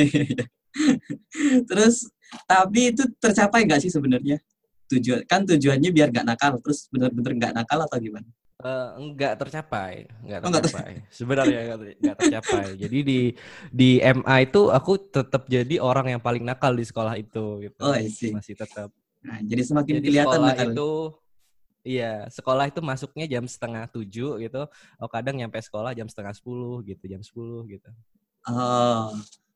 Terus 1.67 2.07
tapi 2.47 2.95
itu 2.95 3.03
tercapai 3.19 3.67
nggak 3.67 3.83
sih 3.83 3.91
sebenarnya? 3.91 4.39
Tujuan 4.87 5.27
kan 5.27 5.43
tujuannya 5.43 5.89
biar 5.91 6.15
nggak 6.15 6.27
nakal, 6.27 6.63
terus 6.63 6.87
bener-bener 6.93 7.31
nggak 7.35 7.53
nakal 7.55 7.83
atau 7.83 7.97
gimana? 7.99 8.27
Eh, 8.55 8.89
enggak 8.95 9.35
tercapai, 9.35 10.07
enggak 10.23 10.39
Oh, 10.39 10.47
ter- 10.47 10.63
tercapai. 10.63 10.91
Sebenarnya 11.11 11.59
enggak, 11.59 11.77
ter- 11.83 11.97
enggak 11.99 12.17
tercapai. 12.23 12.65
Jadi 12.79 12.97
di 13.03 13.19
di 13.67 13.89
MA 13.99 14.35
itu 14.47 14.71
aku 14.71 14.95
tetap 15.11 15.43
jadi 15.51 15.75
orang 15.83 16.15
yang 16.15 16.21
paling 16.23 16.39
nakal 16.39 16.71
di 16.71 16.87
sekolah 16.87 17.19
itu 17.19 17.67
gitu. 17.67 17.79
Oh, 17.83 17.91
I 17.91 18.07
see. 18.07 18.31
Masih 18.31 18.55
tetap. 18.55 18.95
Nah, 19.27 19.43
jadi 19.43 19.59
semakin 19.59 19.93
Jadi 19.99 20.07
kelihatan 20.07 20.39
sekolah 20.39 20.51
nakal. 20.55 20.69
itu 20.71 20.89
Iya, 21.85 22.25
sekolah 22.33 22.65
itu 22.65 22.81
masuknya 22.81 23.29
jam 23.29 23.45
setengah 23.45 23.85
tujuh 23.93 24.41
gitu. 24.41 24.61
Oh 24.97 25.05
kadang 25.05 25.37
nyampe 25.37 25.61
sekolah 25.61 25.93
jam 25.93 26.09
setengah 26.09 26.33
sepuluh 26.33 26.81
gitu, 26.81 27.05
jam 27.05 27.21
sepuluh 27.21 27.61
gitu. 27.69 27.93
Oh, 28.49 29.13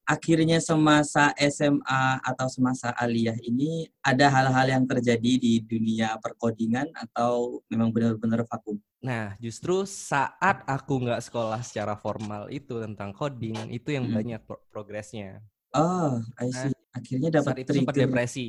akhirnya 0.09 0.57
semasa 0.57 1.29
SMA 1.37 2.17
atau 2.25 2.49
semasa 2.49 2.89
aliyah 2.97 3.37
ini 3.45 3.85
ada 4.01 4.25
hal-hal 4.33 4.65
yang 4.65 4.85
terjadi 4.89 5.37
di 5.37 5.61
dunia 5.61 6.17
perkodingan 6.17 6.89
atau 6.97 7.61
memang 7.69 7.93
benar-benar 7.93 8.41
vakum? 8.49 8.81
Nah, 9.05 9.37
justru 9.37 9.85
saat 9.85 10.65
aku 10.65 11.05
nggak 11.05 11.21
sekolah 11.21 11.61
secara 11.61 11.93
formal 11.93 12.49
itu 12.49 12.81
tentang 12.81 13.13
coding, 13.13 13.69
itu 13.69 13.93
yang 13.93 14.09
hmm. 14.09 14.17
banyak 14.17 14.41
pro 14.49 14.57
progresnya. 14.73 15.45
Oh, 15.77 16.17
I 16.41 16.49
see. 16.49 16.73
Nah, 16.73 16.97
akhirnya 16.97 17.29
dapat 17.29 17.53
saat 17.53 17.63
itu 17.63 17.71
sempat 17.77 17.95
depresi. 17.95 18.47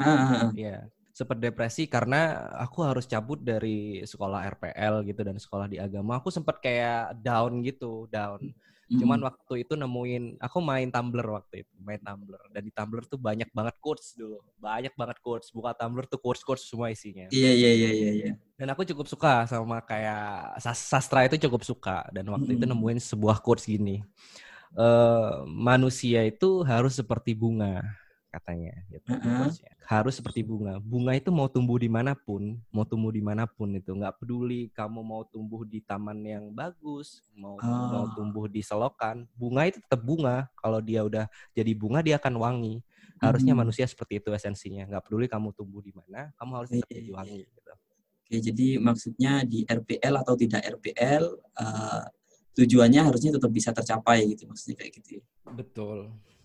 Ah, 0.00 0.08
ah, 0.08 0.32
ah. 0.48 0.50
Ya, 0.56 0.88
sempat 1.12 1.36
depresi 1.38 1.84
karena 1.84 2.50
aku 2.56 2.80
harus 2.82 3.04
cabut 3.04 3.36
dari 3.44 4.00
sekolah 4.02 4.48
RPL 4.56 5.04
gitu 5.04 5.20
dan 5.20 5.36
sekolah 5.36 5.68
di 5.68 5.76
agama. 5.76 6.18
Aku 6.18 6.32
sempat 6.32 6.58
kayak 6.64 7.20
down 7.20 7.60
gitu, 7.60 8.08
down. 8.08 8.40
Cuman 8.98 9.20
waktu 9.24 9.64
itu 9.64 9.72
nemuin, 9.78 10.42
aku 10.42 10.58
main 10.60 10.88
Tumblr 10.90 11.24
waktu 11.24 11.64
itu, 11.64 11.74
main 11.80 12.00
Tumblr. 12.02 12.40
Dan 12.50 12.62
di 12.66 12.72
Tumblr 12.74 13.04
tuh 13.08 13.16
banyak 13.16 13.48
banget 13.54 13.76
quotes 13.78 14.18
dulu. 14.18 14.42
Banyak 14.58 14.92
banget 14.98 15.18
quotes. 15.22 15.48
Buka 15.54 15.72
Tumblr 15.78 16.04
tuh 16.10 16.20
quotes-quotes 16.20 16.64
semua 16.66 16.92
isinya. 16.92 17.30
Iya, 17.30 17.52
iya, 17.54 17.70
iya, 17.72 17.90
iya. 17.90 18.10
iya. 18.12 18.32
Dan 18.58 18.68
aku 18.74 18.82
cukup 18.84 19.06
suka 19.06 19.46
sama 19.48 19.80
kayak 19.84 20.58
sastra 20.60 21.24
itu 21.24 21.38
cukup 21.48 21.62
suka. 21.62 22.08
Dan 22.10 22.28
waktu 22.32 22.52
mm 22.52 22.58
itu 22.60 22.64
nemuin 22.68 22.98
sebuah 23.00 23.40
quotes 23.40 23.64
gini. 23.64 24.04
Uh, 24.72 25.44
manusia 25.44 26.24
itu 26.24 26.64
harus 26.64 26.96
seperti 26.96 27.36
bunga 27.36 28.01
katanya 28.32 28.72
gitu. 28.88 29.04
Uh-huh. 29.12 29.52
Harus 29.84 30.16
seperti 30.16 30.40
bunga. 30.40 30.80
Bunga 30.80 31.12
itu 31.12 31.28
mau 31.28 31.52
tumbuh 31.52 31.76
di 31.76 31.92
mana 31.92 32.16
pun, 32.16 32.56
mau 32.72 32.88
tumbuh 32.88 33.12
di 33.12 33.20
mana 33.20 33.44
pun 33.44 33.68
itu 33.76 33.92
nggak 33.92 34.16
peduli 34.24 34.72
kamu 34.72 35.04
mau 35.04 35.28
tumbuh 35.28 35.68
di 35.68 35.84
taman 35.84 36.24
yang 36.24 36.48
bagus, 36.48 37.20
mau 37.36 37.60
oh. 37.60 37.86
mau 37.92 38.06
tumbuh 38.16 38.48
di 38.48 38.64
selokan, 38.64 39.28
bunga 39.36 39.68
itu 39.68 39.78
tetap 39.84 40.00
bunga. 40.00 40.48
Kalau 40.56 40.80
dia 40.80 41.04
udah 41.04 41.28
jadi 41.52 41.76
bunga 41.76 42.00
dia 42.00 42.16
akan 42.16 42.40
wangi. 42.40 42.80
Harusnya 43.20 43.54
hmm. 43.54 43.62
manusia 43.62 43.84
seperti 43.86 44.18
itu 44.18 44.32
esensinya. 44.32 44.88
Nggak 44.88 45.04
peduli 45.06 45.28
kamu 45.28 45.52
tumbuh 45.52 45.84
di 45.84 45.92
mana, 45.92 46.32
kamu 46.40 46.50
harus 46.56 46.68
tetap 46.72 46.88
jadi 46.88 47.12
wangi. 47.12 47.44
Gitu. 47.44 47.70
Oke, 48.32 48.36
jadi 48.40 48.68
maksudnya 48.80 49.32
di 49.44 49.60
RPL 49.68 50.14
atau 50.16 50.34
tidak 50.40 50.64
RPL 50.80 51.36
uh, 51.36 52.02
tujuannya 52.56 53.04
harusnya 53.04 53.36
tetap 53.36 53.52
bisa 53.52 53.76
tercapai 53.76 54.24
gitu 54.32 54.48
maksudnya 54.48 54.80
kayak 54.80 54.92
gitu. 55.00 55.20
Ya? 55.20 55.22
Betul, 55.52 55.98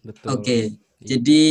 betul. 0.04 0.28
Oke, 0.36 0.44
okay. 0.44 0.64
Iya. 1.00 1.08
jadi 1.16 1.44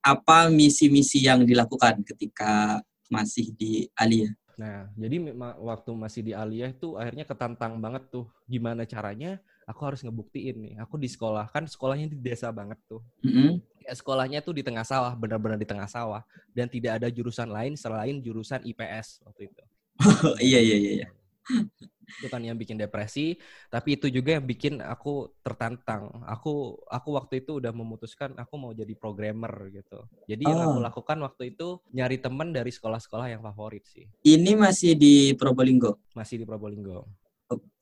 apa 0.00 0.48
misi-misi 0.48 1.24
yang 1.24 1.44
dilakukan 1.44 2.00
ketika 2.04 2.80
masih 3.12 3.52
di 3.56 3.88
Aliyah? 3.96 4.32
Nah, 4.60 4.92
jadi 4.92 5.32
waktu 5.56 5.90
masih 5.96 6.20
di 6.20 6.32
Aliyah 6.36 6.76
itu 6.76 6.96
akhirnya 7.00 7.24
ketantang 7.24 7.80
banget 7.80 8.12
tuh 8.12 8.28
gimana 8.44 8.84
caranya 8.84 9.40
aku 9.64 9.80
harus 9.88 10.00
ngebuktiin 10.04 10.56
nih. 10.60 10.74
Aku 10.84 11.00
di 11.00 11.08
sekolah 11.08 11.48
kan 11.48 11.64
sekolahnya 11.64 12.12
di 12.12 12.20
desa 12.20 12.52
banget 12.52 12.76
tuh. 12.84 13.00
Mm-hmm. 13.24 13.50
Ya, 13.88 13.92
sekolahnya 13.96 14.44
tuh 14.44 14.52
di 14.52 14.60
tengah 14.60 14.84
sawah, 14.84 15.16
benar-benar 15.16 15.56
di 15.56 15.64
tengah 15.64 15.88
sawah 15.88 16.20
dan 16.52 16.68
tidak 16.68 17.00
ada 17.00 17.08
jurusan 17.08 17.48
lain 17.48 17.72
selain 17.72 18.20
jurusan 18.20 18.60
IPS 18.60 19.24
waktu 19.24 19.48
itu. 19.48 19.62
iya 20.52 20.60
iya 20.60 20.76
iya. 20.76 21.08
Iya 21.48 21.90
itu 22.18 22.26
kan 22.26 22.42
yang 22.42 22.58
bikin 22.58 22.74
depresi 22.74 23.38
tapi 23.70 23.94
itu 23.94 24.10
juga 24.10 24.38
yang 24.38 24.46
bikin 24.46 24.82
aku 24.82 25.30
tertantang 25.46 26.10
aku 26.26 26.78
aku 26.90 27.08
waktu 27.14 27.46
itu 27.46 27.62
udah 27.62 27.70
memutuskan 27.70 28.34
aku 28.34 28.54
mau 28.58 28.72
jadi 28.74 28.90
programmer 28.98 29.70
gitu 29.70 30.02
jadi 30.26 30.42
oh. 30.42 30.48
yang 30.50 30.60
aku 30.66 30.78
oh. 30.82 30.84
lakukan 30.90 31.18
waktu 31.22 31.42
itu 31.54 31.78
nyari 31.94 32.18
temen 32.18 32.50
dari 32.50 32.74
sekolah-sekolah 32.74 33.30
yang 33.30 33.42
favorit 33.46 33.86
sih 33.86 34.10
ini 34.26 34.58
masih 34.58 34.98
di 34.98 35.38
Probolinggo 35.38 36.02
masih 36.18 36.42
di 36.42 36.44
Probolinggo 36.46 37.06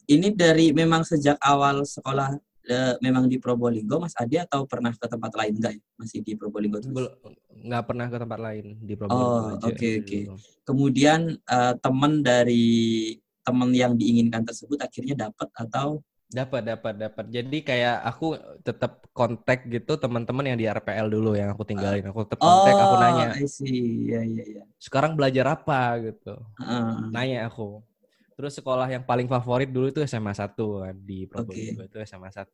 ini 0.08 0.32
dari 0.32 0.72
memang 0.72 1.04
sejak 1.04 1.36
awal 1.44 1.84
sekolah 1.84 2.32
e, 2.64 2.76
memang 3.04 3.28
di 3.28 3.36
Probolinggo 3.36 4.00
Mas 4.00 4.16
Adi 4.16 4.40
atau 4.40 4.64
pernah 4.64 4.88
ke 4.88 5.04
tempat 5.04 5.36
lain 5.36 5.60
enggak 5.60 5.76
ya? 5.76 5.84
Masih 6.00 6.24
di 6.24 6.32
Probolinggo 6.32 6.80
terus? 6.80 6.96
Bel 6.96 7.12
nggak 7.58 7.84
pernah 7.84 8.06
ke 8.08 8.16
tempat 8.16 8.40
lain 8.40 8.80
di 8.80 8.94
Probolinggo 8.96 9.28
Oh, 9.28 9.52
oke 9.60 9.76
okay, 9.76 9.92
oke. 10.00 10.08
Okay. 10.08 10.22
Kemudian 10.64 11.36
uh, 11.44 11.76
teman 11.76 12.24
dari 12.24 13.12
teman 13.48 13.72
yang 13.72 13.96
diinginkan 13.96 14.44
tersebut 14.44 14.76
akhirnya 14.84 15.28
dapat 15.28 15.48
atau 15.56 16.04
dapat 16.28 16.60
dapat 16.60 16.94
dapat 17.00 17.24
jadi 17.32 17.58
kayak 17.64 17.96
aku 18.04 18.36
tetap 18.60 19.08
kontak 19.16 19.64
gitu 19.64 19.96
teman-teman 19.96 20.52
yang 20.52 20.58
di 20.60 20.68
RPL 20.68 21.08
dulu 21.08 21.32
yang 21.32 21.56
aku 21.56 21.64
tinggalin 21.64 22.04
aku 22.04 22.28
tetap 22.28 22.44
kontak 22.44 22.76
oh, 22.76 22.84
aku 22.84 22.96
nanya 23.00 23.28
I 23.32 23.48
see. 23.48 24.12
Ya, 24.12 24.20
ya, 24.20 24.44
ya. 24.60 24.62
sekarang 24.76 25.16
belajar 25.16 25.56
apa 25.56 25.96
gitu 26.04 26.36
uh. 26.60 27.08
nanya 27.08 27.48
aku 27.48 27.80
terus 28.36 28.60
sekolah 28.60 28.92
yang 28.92 29.08
paling 29.08 29.24
favorit 29.24 29.72
dulu 29.72 29.88
itu 29.88 30.04
SMA 30.04 30.36
1 30.36 30.52
kan 30.52 30.94
di 31.00 31.24
Probolinggo 31.24 31.82
okay. 31.82 31.90
itu 31.90 31.98
SMA 32.04 32.28
1 32.28 32.44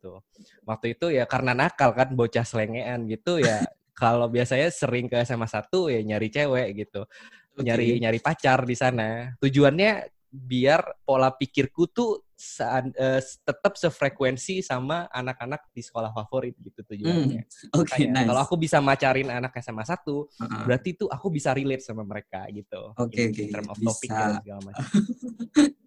waktu 0.64 0.86
itu 0.94 1.06
ya 1.10 1.26
karena 1.26 1.52
nakal 1.52 1.90
kan 1.98 2.14
bocah 2.14 2.46
selengean 2.46 3.10
gitu 3.10 3.42
ya 3.42 3.58
kalau 3.98 4.30
biasanya 4.30 4.70
sering 4.70 5.10
ke 5.10 5.18
SMA 5.26 5.50
1 5.50 5.66
ya 5.90 6.00
nyari 6.14 6.28
cewek 6.30 6.68
gitu 6.78 7.10
okay. 7.58 7.66
nyari 7.66 7.88
nyari 7.98 8.18
pacar 8.22 8.62
di 8.62 8.78
sana 8.78 9.34
tujuannya 9.42 10.13
biar 10.34 10.82
pola 11.06 11.30
pikirku 11.30 11.86
tuh 11.86 12.26
saat, 12.34 12.90
uh, 12.98 13.22
tetap 13.22 13.78
sefrekuensi 13.78 14.58
sama 14.58 15.06
anak-anak 15.14 15.70
di 15.70 15.80
sekolah 15.86 16.10
favorit 16.10 16.58
gitu 16.58 16.82
tujuannya. 16.82 17.46
Hmm, 17.46 17.78
Oke, 17.78 17.94
okay, 17.94 18.04
nice. 18.10 18.26
Kalau 18.26 18.42
aku 18.42 18.58
bisa 18.58 18.82
macarin 18.82 19.30
anak 19.30 19.54
SMA 19.62 19.86
1, 19.86 19.94
uh-huh. 20.02 20.26
berarti 20.66 20.98
tuh 20.98 21.06
aku 21.06 21.30
bisa 21.30 21.54
relate 21.54 21.86
sama 21.86 22.02
mereka 22.02 22.42
gitu. 22.50 22.90
Oke, 22.98 23.14
okay, 23.14 23.22
oke. 23.30 23.38
Okay. 23.38 23.44
In 23.46 23.54
term 23.54 23.66
of 23.70 23.78
bisa. 23.78 23.86
topic 23.86 24.10
dan 24.10 24.30
segala 24.42 24.60
macam. 24.66 24.84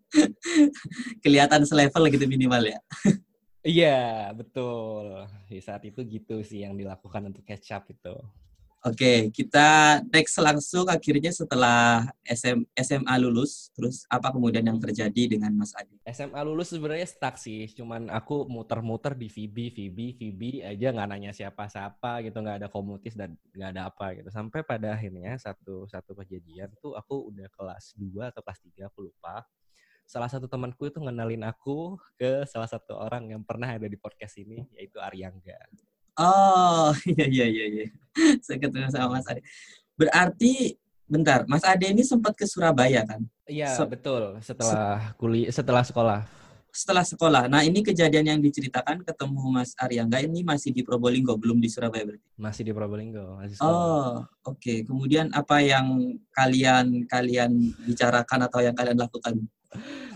Kelihatan 1.24 1.62
selevel 1.68 2.04
gitu 2.16 2.26
minimal 2.32 2.64
ya. 2.64 2.80
Iya, 3.68 4.32
betul. 4.32 5.28
Di 5.52 5.60
saat 5.60 5.84
itu 5.84 6.00
gitu 6.08 6.40
sih 6.40 6.64
yang 6.64 6.80
dilakukan 6.80 7.28
untuk 7.28 7.44
catch 7.44 7.76
up 7.76 7.84
itu. 7.92 8.16
Oke, 8.88 9.28
kita 9.36 10.00
next 10.16 10.40
langsung 10.40 10.88
akhirnya 10.88 11.28
setelah 11.28 12.08
SM, 12.24 12.64
SMA 12.80 13.20
lulus, 13.20 13.68
terus 13.76 14.08
apa 14.08 14.32
kemudian 14.32 14.64
yang 14.64 14.80
terjadi 14.80 15.36
dengan 15.36 15.52
Mas 15.52 15.76
Adi? 15.76 16.00
SMA 16.08 16.40
lulus 16.48 16.72
sebenarnya 16.72 17.04
stuck 17.04 17.36
sih, 17.36 17.68
cuman 17.76 18.08
aku 18.08 18.48
muter-muter 18.48 19.12
di 19.12 19.28
VB, 19.28 19.76
VB, 19.76 20.16
VB 20.16 20.42
aja 20.64 20.96
nggak 20.96 21.08
nanya 21.12 21.36
siapa-siapa 21.36 22.24
gitu, 22.24 22.40
nggak 22.40 22.64
ada 22.64 22.68
komunitas 22.72 23.20
dan 23.20 23.36
nggak 23.52 23.70
ada 23.76 23.82
apa 23.92 24.16
gitu. 24.16 24.32
Sampai 24.32 24.64
pada 24.64 24.96
akhirnya 24.96 25.36
satu 25.36 25.84
satu 25.92 26.16
kejadian 26.24 26.72
tuh 26.80 26.96
aku 26.96 27.28
udah 27.28 27.52
kelas 27.60 27.92
2 28.00 28.32
atau 28.32 28.40
kelas 28.40 28.60
3, 28.72 28.88
aku 28.88 29.12
lupa. 29.12 29.44
Salah 30.08 30.32
satu 30.32 30.48
temanku 30.48 30.88
itu 30.88 31.04
ngenalin 31.04 31.44
aku 31.44 32.00
ke 32.16 32.48
salah 32.48 32.72
satu 32.72 32.96
orang 32.96 33.36
yang 33.36 33.44
pernah 33.44 33.68
ada 33.68 33.92
di 33.92 34.00
podcast 34.00 34.40
ini, 34.40 34.64
yaitu 34.80 35.04
Aryangga. 35.04 35.60
Oh, 36.18 36.90
iya 37.14 37.26
iya 37.30 37.46
iya 37.46 37.66
iya. 37.70 37.86
Saya 38.42 38.58
ketemu 38.58 38.90
sama 38.90 39.22
Mas 39.22 39.30
Ade. 39.30 39.46
Berarti 39.94 40.74
bentar, 41.06 41.46
Mas 41.46 41.62
Ade 41.62 41.94
ini 41.94 42.02
sempat 42.02 42.34
ke 42.34 42.50
Surabaya 42.50 43.06
kan? 43.06 43.22
Iya, 43.46 43.78
so, 43.78 43.86
betul. 43.86 44.36
Setelah 44.42 45.14
kuliah 45.16 45.54
setelah 45.54 45.86
sekolah. 45.86 46.26
Setelah 46.74 47.06
sekolah. 47.06 47.44
Nah, 47.50 47.66
ini 47.66 47.82
kejadian 47.82 48.38
yang 48.38 48.40
diceritakan 48.42 49.02
ketemu 49.02 49.42
Mas 49.50 49.74
Aryangga 49.78 50.22
ini 50.22 50.46
masih 50.46 50.70
di 50.74 50.86
Probolinggo, 50.86 51.34
belum 51.38 51.58
di 51.58 51.70
Surabaya 51.70 52.06
berarti? 52.06 52.28
Masih 52.38 52.62
di 52.66 52.74
Probolinggo, 52.76 53.38
masih 53.38 53.58
Oh, 53.62 54.22
oke. 54.46 54.62
Okay. 54.62 54.78
Kemudian 54.86 55.34
apa 55.34 55.62
yang 55.62 56.18
kalian 56.34 57.08
kalian 57.10 57.74
bicarakan 57.88 58.46
atau 58.46 58.60
yang 58.62 58.76
kalian 58.78 59.00
lakukan? 59.00 59.42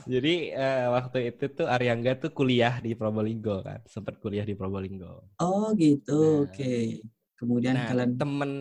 Jadi 0.07 0.55
uh, 0.55 0.87
waktu 0.97 1.35
itu 1.35 1.45
tuh 1.51 1.67
Aryangga 1.67 2.17
tuh 2.17 2.31
kuliah 2.33 2.79
di 2.79 2.95
Probolinggo 2.97 3.61
kan, 3.61 3.83
sempat 3.85 4.17
kuliah 4.17 4.47
di 4.47 4.55
Probolinggo. 4.55 5.27
Oh 5.43 5.75
gitu, 5.77 6.45
nah, 6.45 6.47
oke. 6.47 6.55
Okay. 6.55 7.03
Kemudian 7.37 7.75
nah, 7.75 7.89
kalian 7.89 8.13
temen 8.17 8.51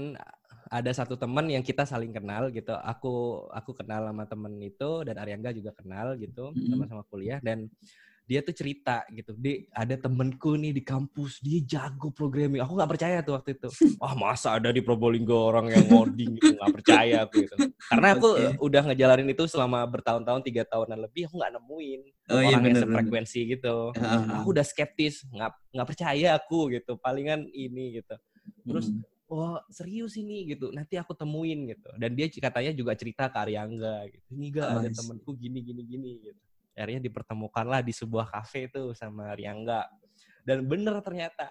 ada 0.70 0.90
satu 0.94 1.18
temen 1.18 1.50
yang 1.50 1.66
kita 1.66 1.82
saling 1.82 2.14
kenal 2.14 2.48
gitu. 2.54 2.72
Aku 2.74 3.46
aku 3.50 3.74
kenal 3.74 4.06
sama 4.06 4.24
temen 4.26 4.54
itu 4.62 5.02
dan 5.02 5.18
Aryangga 5.18 5.50
juga 5.50 5.74
kenal 5.74 6.14
gitu, 6.16 6.54
sama-sama 6.54 7.02
mm 7.02 7.06
-hmm. 7.06 7.10
kuliah 7.10 7.38
dan 7.42 7.66
dia 8.30 8.46
tuh 8.46 8.54
cerita 8.54 9.02
gitu 9.10 9.34
di 9.34 9.66
ada 9.74 9.98
temenku 9.98 10.54
nih 10.54 10.70
di 10.70 10.86
kampus 10.86 11.42
dia 11.42 11.58
jago 11.66 12.14
programming. 12.14 12.62
Aku 12.62 12.78
nggak 12.78 12.90
percaya 12.94 13.18
tuh 13.26 13.34
waktu 13.34 13.58
itu. 13.58 13.66
Wah 13.98 14.14
masa 14.22 14.54
ada 14.54 14.70
di 14.70 14.78
Probolinggo 14.78 15.34
orang 15.34 15.66
yang 15.74 15.90
ngoding 15.90 16.38
gitu? 16.38 16.54
Nggak 16.54 16.78
percaya 16.78 17.26
aku 17.26 17.42
gitu. 17.42 17.54
Karena 17.90 18.08
aku 18.14 18.28
okay. 18.38 18.54
udah 18.62 18.82
ngejalanin 18.86 19.34
itu 19.34 19.44
selama 19.50 19.82
bertahun-tahun 19.90 20.46
tiga 20.46 20.62
tahunan 20.62 21.10
lebih 21.10 21.26
aku 21.26 21.42
nggak 21.42 21.52
nemuin 21.58 22.00
oh, 22.06 22.38
iya, 22.38 22.54
orang 22.54 22.62
bener, 22.62 22.70
yang 22.70 22.78
sefrekuensi 22.86 23.40
gitu. 23.50 23.76
Uh. 23.98 24.22
aku 24.38 24.48
udah 24.54 24.62
skeptis 24.62 25.26
nggak 25.26 25.50
nggak 25.74 25.88
percaya 25.90 26.28
aku 26.38 26.70
gitu 26.70 27.02
palingan 27.02 27.50
ini 27.50 27.98
gitu. 27.98 28.14
Terus 28.62 28.94
hmm. 28.94 29.02
Wah 29.30 29.62
serius 29.70 30.18
ini? 30.18 30.42
gitu, 30.42 30.74
nanti 30.74 30.98
aku 30.98 31.14
temuin 31.14 31.70
gitu. 31.70 31.86
Dan 31.94 32.18
dia 32.18 32.26
katanya 32.26 32.74
juga 32.74 32.98
cerita 32.98 33.30
ke 33.30 33.38
Aryangga 33.38 34.10
gitu. 34.10 34.26
Ini 34.34 34.46
gak 34.50 34.66
oh, 34.66 34.78
ada 34.82 34.90
temenku 34.90 35.30
gini 35.38 35.62
gini 35.62 35.82
gini 35.86 36.10
gitu 36.18 36.49
akhirnya 36.74 37.02
dipertemukanlah 37.04 37.80
di 37.82 37.92
sebuah 37.94 38.30
kafe 38.30 38.70
tuh 38.70 38.94
sama 38.94 39.34
Riangga 39.34 39.86
dan 40.46 40.64
bener 40.64 40.98
ternyata 41.04 41.50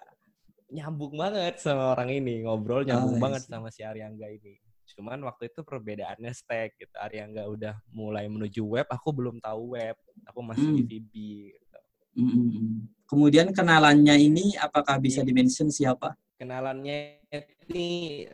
nyambung 0.70 1.18
banget 1.18 1.58
sama 1.58 1.92
orang 1.94 2.10
ini 2.14 2.46
ngobrol 2.46 2.86
nyambung 2.86 3.18
oh, 3.18 3.22
banget 3.22 3.42
sama 3.46 3.68
si 3.74 3.82
Ariangga 3.82 4.30
ini 4.30 4.54
Cuman 4.98 5.22
waktu 5.22 5.50
itu 5.50 5.62
perbedaannya 5.62 6.32
stack 6.34 6.74
gitu. 6.82 6.94
Ariangga 6.98 7.46
udah 7.46 7.74
mulai 7.94 8.26
menuju 8.26 8.62
web, 8.66 8.86
aku 8.90 9.14
belum 9.14 9.38
tahu 9.38 9.78
web. 9.78 9.94
Aku 10.26 10.40
masih 10.42 10.66
Hmm. 10.66 10.76
di 10.76 10.82
VB 10.82 11.14
gitu. 11.54 11.78
Mm-mm. 12.20 12.90
Kemudian 13.06 13.54
kenalannya 13.54 14.18
ini 14.18 14.58
apakah 14.58 14.98
bisa 14.98 15.22
Iya. 15.22 15.30
dimention 15.30 15.70
siapa? 15.70 16.18
Kenalannya 16.38 17.19
ini 17.30 17.88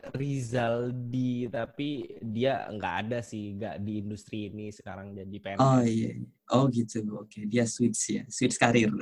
Rizaldi, 0.09 1.45
tapi 1.47 2.17
dia 2.19 2.65
nggak 2.67 2.95
ada 3.05 3.19
sih, 3.21 3.53
nggak 3.53 3.77
di 3.79 4.01
industri 4.01 4.49
ini 4.49 4.73
sekarang 4.73 5.13
jadi 5.13 5.37
PNS. 5.37 5.61
Oh 5.61 5.81
iya. 5.85 6.09
Oh 6.49 6.65
gitu. 6.67 7.05
Oke, 7.13 7.45
dia 7.45 7.69
switch 7.69 8.01
ya, 8.09 8.23
switch 8.25 8.57
karir. 8.57 8.89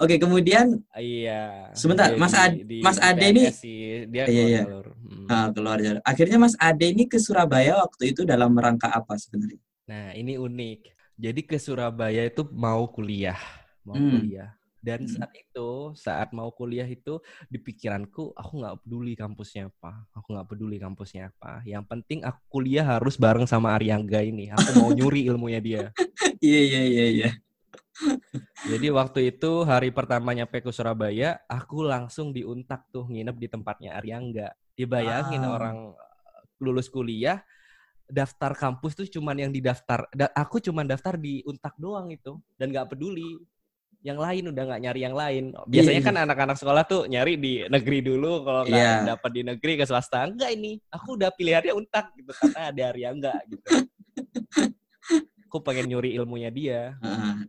Oke, 0.00 0.16
kemudian 0.16 0.80
Iya. 0.96 1.72
Sebentar, 1.76 2.16
Mas 2.16 2.32
di- 2.32 2.40
Ad- 2.40 2.60
di 2.64 2.78
Mas 2.80 2.96
Ade 2.96 3.26
ini- 3.28 3.52
sih, 3.52 4.08
dia 4.08 4.24
Iya, 4.24 4.28
keluar 4.28 4.48
iya. 4.48 4.62
jalur. 4.64 4.86
Hmm. 4.96 5.26
ah, 5.28 5.48
keluar 5.52 5.78
jalur. 5.78 6.00
Akhirnya 6.04 6.38
Mas 6.40 6.54
Ade 6.56 6.86
ini 6.88 7.04
ke 7.04 7.18
Surabaya 7.20 7.76
waktu 7.76 8.16
itu 8.16 8.24
dalam 8.24 8.56
rangka 8.56 8.88
apa 8.88 9.20
sebenarnya? 9.20 9.60
Nah, 9.84 10.16
ini 10.16 10.40
unik. 10.40 10.80
Jadi 11.20 11.40
ke 11.44 11.60
Surabaya 11.60 12.24
itu 12.24 12.48
mau 12.48 12.88
kuliah, 12.88 13.36
mau 13.84 13.92
Hmm. 13.92 14.16
kuliah. 14.16 14.56
Dan 14.80 15.04
Hmm. 15.04 15.12
saat 15.12 15.32
itu, 15.32 15.70
saat 15.92 16.28
mau 16.32 16.48
kuliah 16.50 16.84
itu 16.84 17.20
di 17.46 17.56
pikiranku 17.56 18.32
aku 18.32 18.52
nggak 18.58 18.76
peduli 18.80 19.12
kampusnya 19.12 19.68
apa, 19.68 20.08
aku 20.10 20.32
nggak 20.32 20.48
peduli 20.48 20.76
kampusnya 20.76 21.28
apa. 21.30 21.60
Yang 21.62 21.84
penting 21.86 22.18
aku 22.24 22.40
kuliah 22.48 22.96
harus 22.96 23.14
bareng 23.14 23.44
sama 23.44 23.76
Ariangga 23.76 24.24
ini. 24.24 24.48
Aku 24.48 24.70
mau 24.76 24.88
nyuri 24.96 25.28
ilmunya 25.28 25.60
dia. 25.60 25.84
Iya 26.40 26.60
iya 26.64 26.82
iya 26.82 27.06
iya. 27.12 27.30
Jadi 28.60 28.86
waktu 28.88 29.20
itu 29.30 29.64
hari 29.64 29.92
pertama 29.92 30.32
nyampe 30.32 30.60
ke 30.60 30.70
Surabaya, 30.70 31.40
aku 31.44 31.84
langsung 31.84 32.32
diuntak 32.32 32.88
tuh 32.88 33.04
nginep 33.04 33.36
di 33.36 33.48
tempatnya 33.48 33.96
Ariangga. 33.96 34.48
Dibayangin 34.72 35.44
Ah. 35.44 35.52
orang 35.52 35.76
eh, 35.92 36.40
lulus 36.60 36.88
kuliah 36.88 37.44
daftar 38.04 38.52
kampus 38.52 38.96
tuh 38.96 39.06
cuman 39.06 39.38
yang 39.38 39.52
didaftar 39.52 40.10
da- 40.10 40.34
aku 40.34 40.58
cuman 40.58 40.82
daftar 40.82 41.14
di 41.14 41.46
untak 41.46 41.78
doang 41.78 42.10
itu 42.10 42.42
dan 42.58 42.68
nggak 42.68 42.90
peduli 42.90 43.38
yang 44.00 44.16
lain 44.16 44.48
udah 44.48 44.62
nggak 44.64 44.80
nyari 44.80 45.00
yang 45.02 45.12
lain 45.12 45.44
biasanya 45.68 46.00
Iya, 46.00 46.06
kan 46.08 46.16
anak-anak 46.18 46.56
sekolah 46.56 46.82
tuh 46.84 47.04
nyari 47.04 47.36
di 47.36 47.68
negeri 47.68 48.00
dulu 48.00 48.40
kalau 48.40 48.62
nggak 48.64 48.80
Iya. 48.80 49.04
dapat 49.06 49.30
di 49.30 49.42
negeri 49.44 49.72
ke 49.76 49.84
swasta 49.84 50.24
enggak 50.24 50.50
ini 50.52 50.80
aku 50.88 51.20
udah 51.20 51.28
pilihannya 51.30 51.72
untak 51.72 52.08
gitu 52.14 52.32
karena 52.32 52.72
ada 52.72 52.82
Ariangga 52.88 53.34
gitu 53.46 53.64
aku 55.44 55.56
pengen 55.60 55.86
nyuri 55.86 56.14
ilmunya 56.14 56.48
dia 56.48 56.96
Ah. 57.00 57.44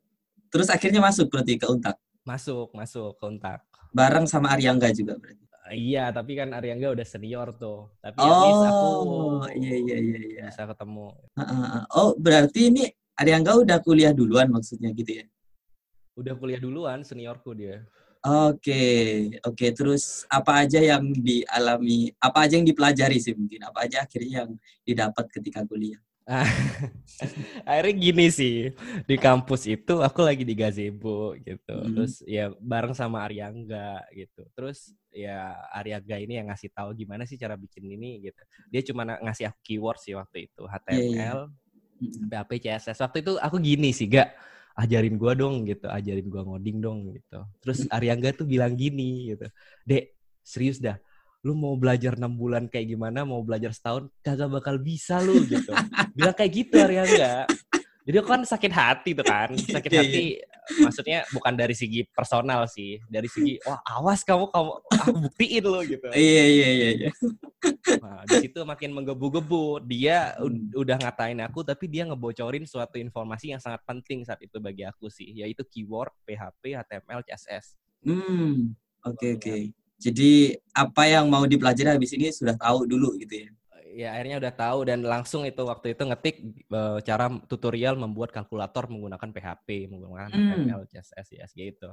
Terus 0.51 0.67
akhirnya 0.67 0.99
masuk 0.99 1.31
berarti 1.31 1.55
ke 1.55 1.63
Untak. 1.63 1.95
masuk 2.21 2.75
masuk 2.75 3.15
ke 3.15 3.23
untak 3.25 3.63
Bareng 3.89 4.27
sama 4.27 4.51
Ariangga 4.51 4.91
juga 4.91 5.15
berarti. 5.15 5.39
Iya, 5.71 6.11
tapi 6.11 6.35
kan 6.35 6.51
Ariangga 6.51 6.91
udah 6.91 7.03
senior 7.03 7.55
tuh. 7.55 7.87
Tapi 7.97 8.19
at 8.19 8.37
least 8.41 8.63
aku 8.65 8.87
Oh, 8.99 9.43
iya 9.49 9.71
iya 9.77 9.97
iya 9.97 10.19
iya. 10.19 10.43
bisa 10.47 10.63
ketemu. 10.65 11.15
Ah, 11.31 11.43
ah, 11.43 11.55
ah. 11.79 11.83
Oh, 11.91 12.11
berarti 12.13 12.67
ini 12.67 12.83
Ariangga 13.13 13.55
udah 13.55 13.79
kuliah 13.79 14.11
duluan 14.11 14.47
maksudnya 14.47 14.91
gitu 14.91 15.19
ya? 15.19 15.25
Udah 16.15 16.33
kuliah 16.35 16.59
duluan, 16.59 17.01
seniorku 17.07 17.55
dia. 17.55 17.83
Oke, 18.21 18.85
oke. 19.41 19.67
Terus 19.73 20.29
apa 20.29 20.61
aja 20.61 20.77
yang 20.77 21.09
dialami, 21.09 22.13
apa 22.21 22.45
aja 22.45 22.53
yang 22.59 22.67
dipelajari 22.67 23.17
sih 23.17 23.33
mungkin? 23.33 23.65
Apa 23.65 23.89
aja 23.89 24.05
akhirnya 24.05 24.45
yang 24.45 24.51
didapat 24.85 25.25
ketika 25.33 25.65
kuliah? 25.65 25.97
Akhirnya 27.67 27.93
gini 27.97 28.27
sih, 28.29 28.71
di 29.09 29.15
kampus 29.17 29.67
itu 29.67 29.99
aku 29.99 30.21
lagi 30.21 30.45
di 30.45 30.53
gazebo 30.53 31.33
gitu. 31.37 31.75
Hmm. 31.75 31.93
Terus 31.97 32.21
ya 32.23 32.53
bareng 32.61 32.93
sama 32.93 33.25
Ariangga 33.25 34.05
gitu. 34.13 34.45
Terus 34.53 34.93
ya 35.11 35.57
Ariangga 35.73 36.21
ini 36.21 36.39
yang 36.39 36.47
ngasih 36.53 36.71
tahu 36.71 36.93
gimana 36.95 37.25
sih 37.25 37.35
cara 37.41 37.57
bikin 37.57 37.83
ini 37.83 38.21
gitu. 38.21 38.41
Dia 38.69 38.81
cuma 38.85 39.03
ngasih 39.05 39.49
aku 39.49 39.59
keyword 39.65 39.99
sih 39.99 40.13
waktu 40.15 40.47
itu, 40.47 40.63
HTML, 40.65 41.51
Mm-mm. 41.99 42.29
PHP, 42.29 42.51
CSS. 42.69 43.01
Waktu 43.01 43.25
itu 43.25 43.33
aku 43.41 43.57
gini 43.59 43.89
sih, 43.91 44.07
gak 44.07 44.31
ajarin 44.75 45.15
gua 45.19 45.33
dong 45.35 45.67
gitu, 45.67 45.87
ajarin 45.87 46.27
gua 46.27 46.41
ngoding 46.47 46.77
dong 46.79 46.99
gitu. 47.11 47.39
Terus 47.63 47.85
Ariangga 47.91 48.35
tuh 48.35 48.47
bilang 48.47 48.73
gini 48.75 49.35
gitu, 49.35 49.47
Dek, 49.83 50.15
serius 50.41 50.79
dah, 50.79 50.97
lu 51.41 51.57
mau 51.57 51.73
belajar 51.73 52.15
enam 52.17 52.33
bulan 52.37 52.69
kayak 52.69 52.93
gimana, 52.93 53.25
mau 53.25 53.41
belajar 53.41 53.73
setahun, 53.73 54.07
kagak 54.21 54.49
bakal 54.49 54.77
bisa 54.77 55.17
lu 55.19 55.41
gitu. 55.49 55.73
bilang 56.17 56.35
kayak 56.37 56.51
gitu 56.53 56.75
Ariangga. 56.77 57.49
Jadi 58.11 58.19
aku 58.19 58.27
kan 58.27 58.43
sakit 58.43 58.71
hati 58.75 59.15
tuh 59.15 59.23
kan, 59.23 59.55
sakit 59.79 59.87
Iya, 59.87 59.99
hati. 60.03 60.25
Maksudnya 60.83 61.23
bukan 61.31 61.53
dari 61.55 61.71
segi 61.71 62.03
personal 62.11 62.67
sih, 62.67 62.99
dari 63.07 63.31
segi 63.31 63.55
wah 63.63 63.79
awas 63.87 64.27
kamu 64.27 64.51
kamu 64.51 64.71
aku 64.83 65.17
buktiin 65.31 65.63
lo 65.63 65.79
gitu. 65.87 66.11
Iya 66.11 66.43
iya 66.43 66.67
iya 66.75 66.89
iya. 66.91 67.09
Nah, 68.03 68.27
di 68.27 68.35
situ 68.35 68.59
makin 68.67 68.91
menggebu-gebu. 68.91 69.79
Dia 69.87 70.35
Hmm. 70.35 70.75
udah 70.75 70.99
ngatain 70.99 71.39
aku, 71.39 71.63
tapi 71.63 71.87
dia 71.87 72.03
ngebocorin 72.03 72.67
suatu 72.67 72.99
informasi 72.99 73.55
yang 73.55 73.63
sangat 73.63 73.79
penting 73.87 74.27
saat 74.27 74.43
itu 74.43 74.59
bagi 74.59 74.83
aku 74.83 75.07
sih, 75.07 75.31
yaitu 75.31 75.63
keyword, 75.63 76.11
PHP, 76.27 76.75
HTML, 76.83 77.23
CSS. 77.23 77.79
Hmm, 78.03 78.75
oke 79.07 79.39
oke. 79.39 79.55
Jadi 80.01 80.57
apa 80.75 81.07
yang 81.07 81.31
mau 81.31 81.47
dipelajari 81.47 81.95
habis 81.95 82.11
ini 82.11 82.27
sudah 82.27 82.59
tahu 82.59 82.83
dulu 82.89 83.15
gitu 83.23 83.47
ya? 83.47 83.49
Ya 83.91 84.15
akhirnya 84.15 84.39
udah 84.39 84.53
tahu 84.55 84.79
dan 84.87 84.99
langsung 85.03 85.43
itu 85.43 85.61
waktu 85.67 85.93
itu 85.93 86.03
ngetik 86.07 86.35
eh, 86.71 86.99
cara 87.03 87.27
tutorial 87.45 87.99
membuat 87.99 88.31
kalkulator 88.31 88.87
menggunakan 88.87 89.29
PHP, 89.29 89.91
menggunakan. 89.91 90.31
HTML, 90.31 90.81
CSS, 90.87 91.27
CSS 91.35 91.51
gitu. 91.53 91.91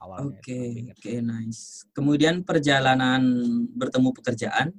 Awalnya. 0.00 0.40
Oke 0.40 0.56
ingat. 0.56 0.96
oke 0.96 1.12
nice. 1.20 1.84
Kemudian 1.92 2.40
perjalanan 2.40 3.20
bertemu 3.76 4.08
pekerjaan 4.16 4.72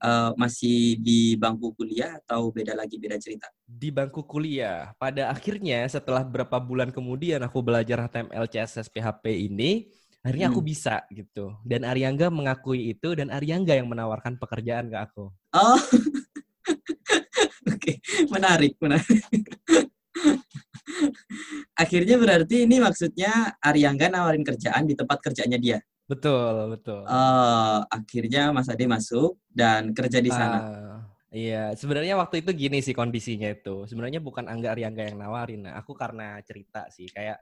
eh, 0.00 0.30
masih 0.40 0.96
di 1.02 1.36
bangku 1.36 1.76
kuliah 1.76 2.16
atau 2.24 2.48
beda 2.48 2.72
lagi 2.72 2.96
beda 2.96 3.20
cerita? 3.20 3.52
Di 3.66 3.92
bangku 3.92 4.24
kuliah, 4.24 4.96
pada 4.96 5.28
akhirnya 5.28 5.84
setelah 5.90 6.24
beberapa 6.24 6.56
bulan 6.62 6.88
kemudian 6.94 7.42
aku 7.44 7.60
belajar 7.60 8.08
HTML, 8.08 8.48
CSS, 8.48 8.88
PHP 8.88 9.52
ini, 9.52 9.92
akhirnya 10.24 10.48
aku 10.48 10.64
Hmm. 10.64 10.70
bisa 10.72 11.04
gitu. 11.12 11.52
Dan 11.68 11.84
Ariangga 11.84 12.32
mengakui 12.32 12.96
itu 12.96 13.12
dan 13.12 13.28
Ariangga 13.28 13.76
yang 13.76 13.86
menawarkan 13.92 14.40
pekerjaan 14.40 14.88
ke 14.88 14.96
aku. 14.96 15.28
Oh, 15.52 15.78
oke 17.70 17.92
menarik 18.32 18.74
menarik. 18.80 19.04
Akhirnya 21.74 22.16
berarti 22.16 22.64
ini 22.64 22.78
maksudnya 22.78 23.58
Ariangga 23.58 24.06
nawarin 24.08 24.46
kerjaan 24.46 24.86
di 24.86 24.94
tempat 24.94 25.18
kerjanya 25.20 25.58
dia. 25.58 25.78
Betul, 26.06 26.76
betul. 26.76 27.02
Oh, 27.08 27.78
akhirnya 27.88 28.52
Mas 28.54 28.68
Ade 28.70 28.84
masuk 28.86 29.40
dan 29.50 29.90
kerja 29.96 30.20
di 30.20 30.30
sana. 30.30 30.60
Ah, 30.60 30.98
iya, 31.32 31.72
sebenarnya 31.74 32.14
waktu 32.20 32.44
itu 32.44 32.52
gini 32.54 32.78
sih 32.84 32.92
kondisinya 32.94 33.50
itu. 33.50 33.88
Sebenarnya 33.90 34.20
bukan 34.22 34.46
Angga 34.46 34.76
Ariangga 34.76 35.08
yang 35.08 35.18
nawarin. 35.18 35.66
Nah, 35.66 35.80
aku 35.80 35.96
karena 35.96 36.38
cerita 36.44 36.86
sih 36.92 37.08
kayak 37.10 37.40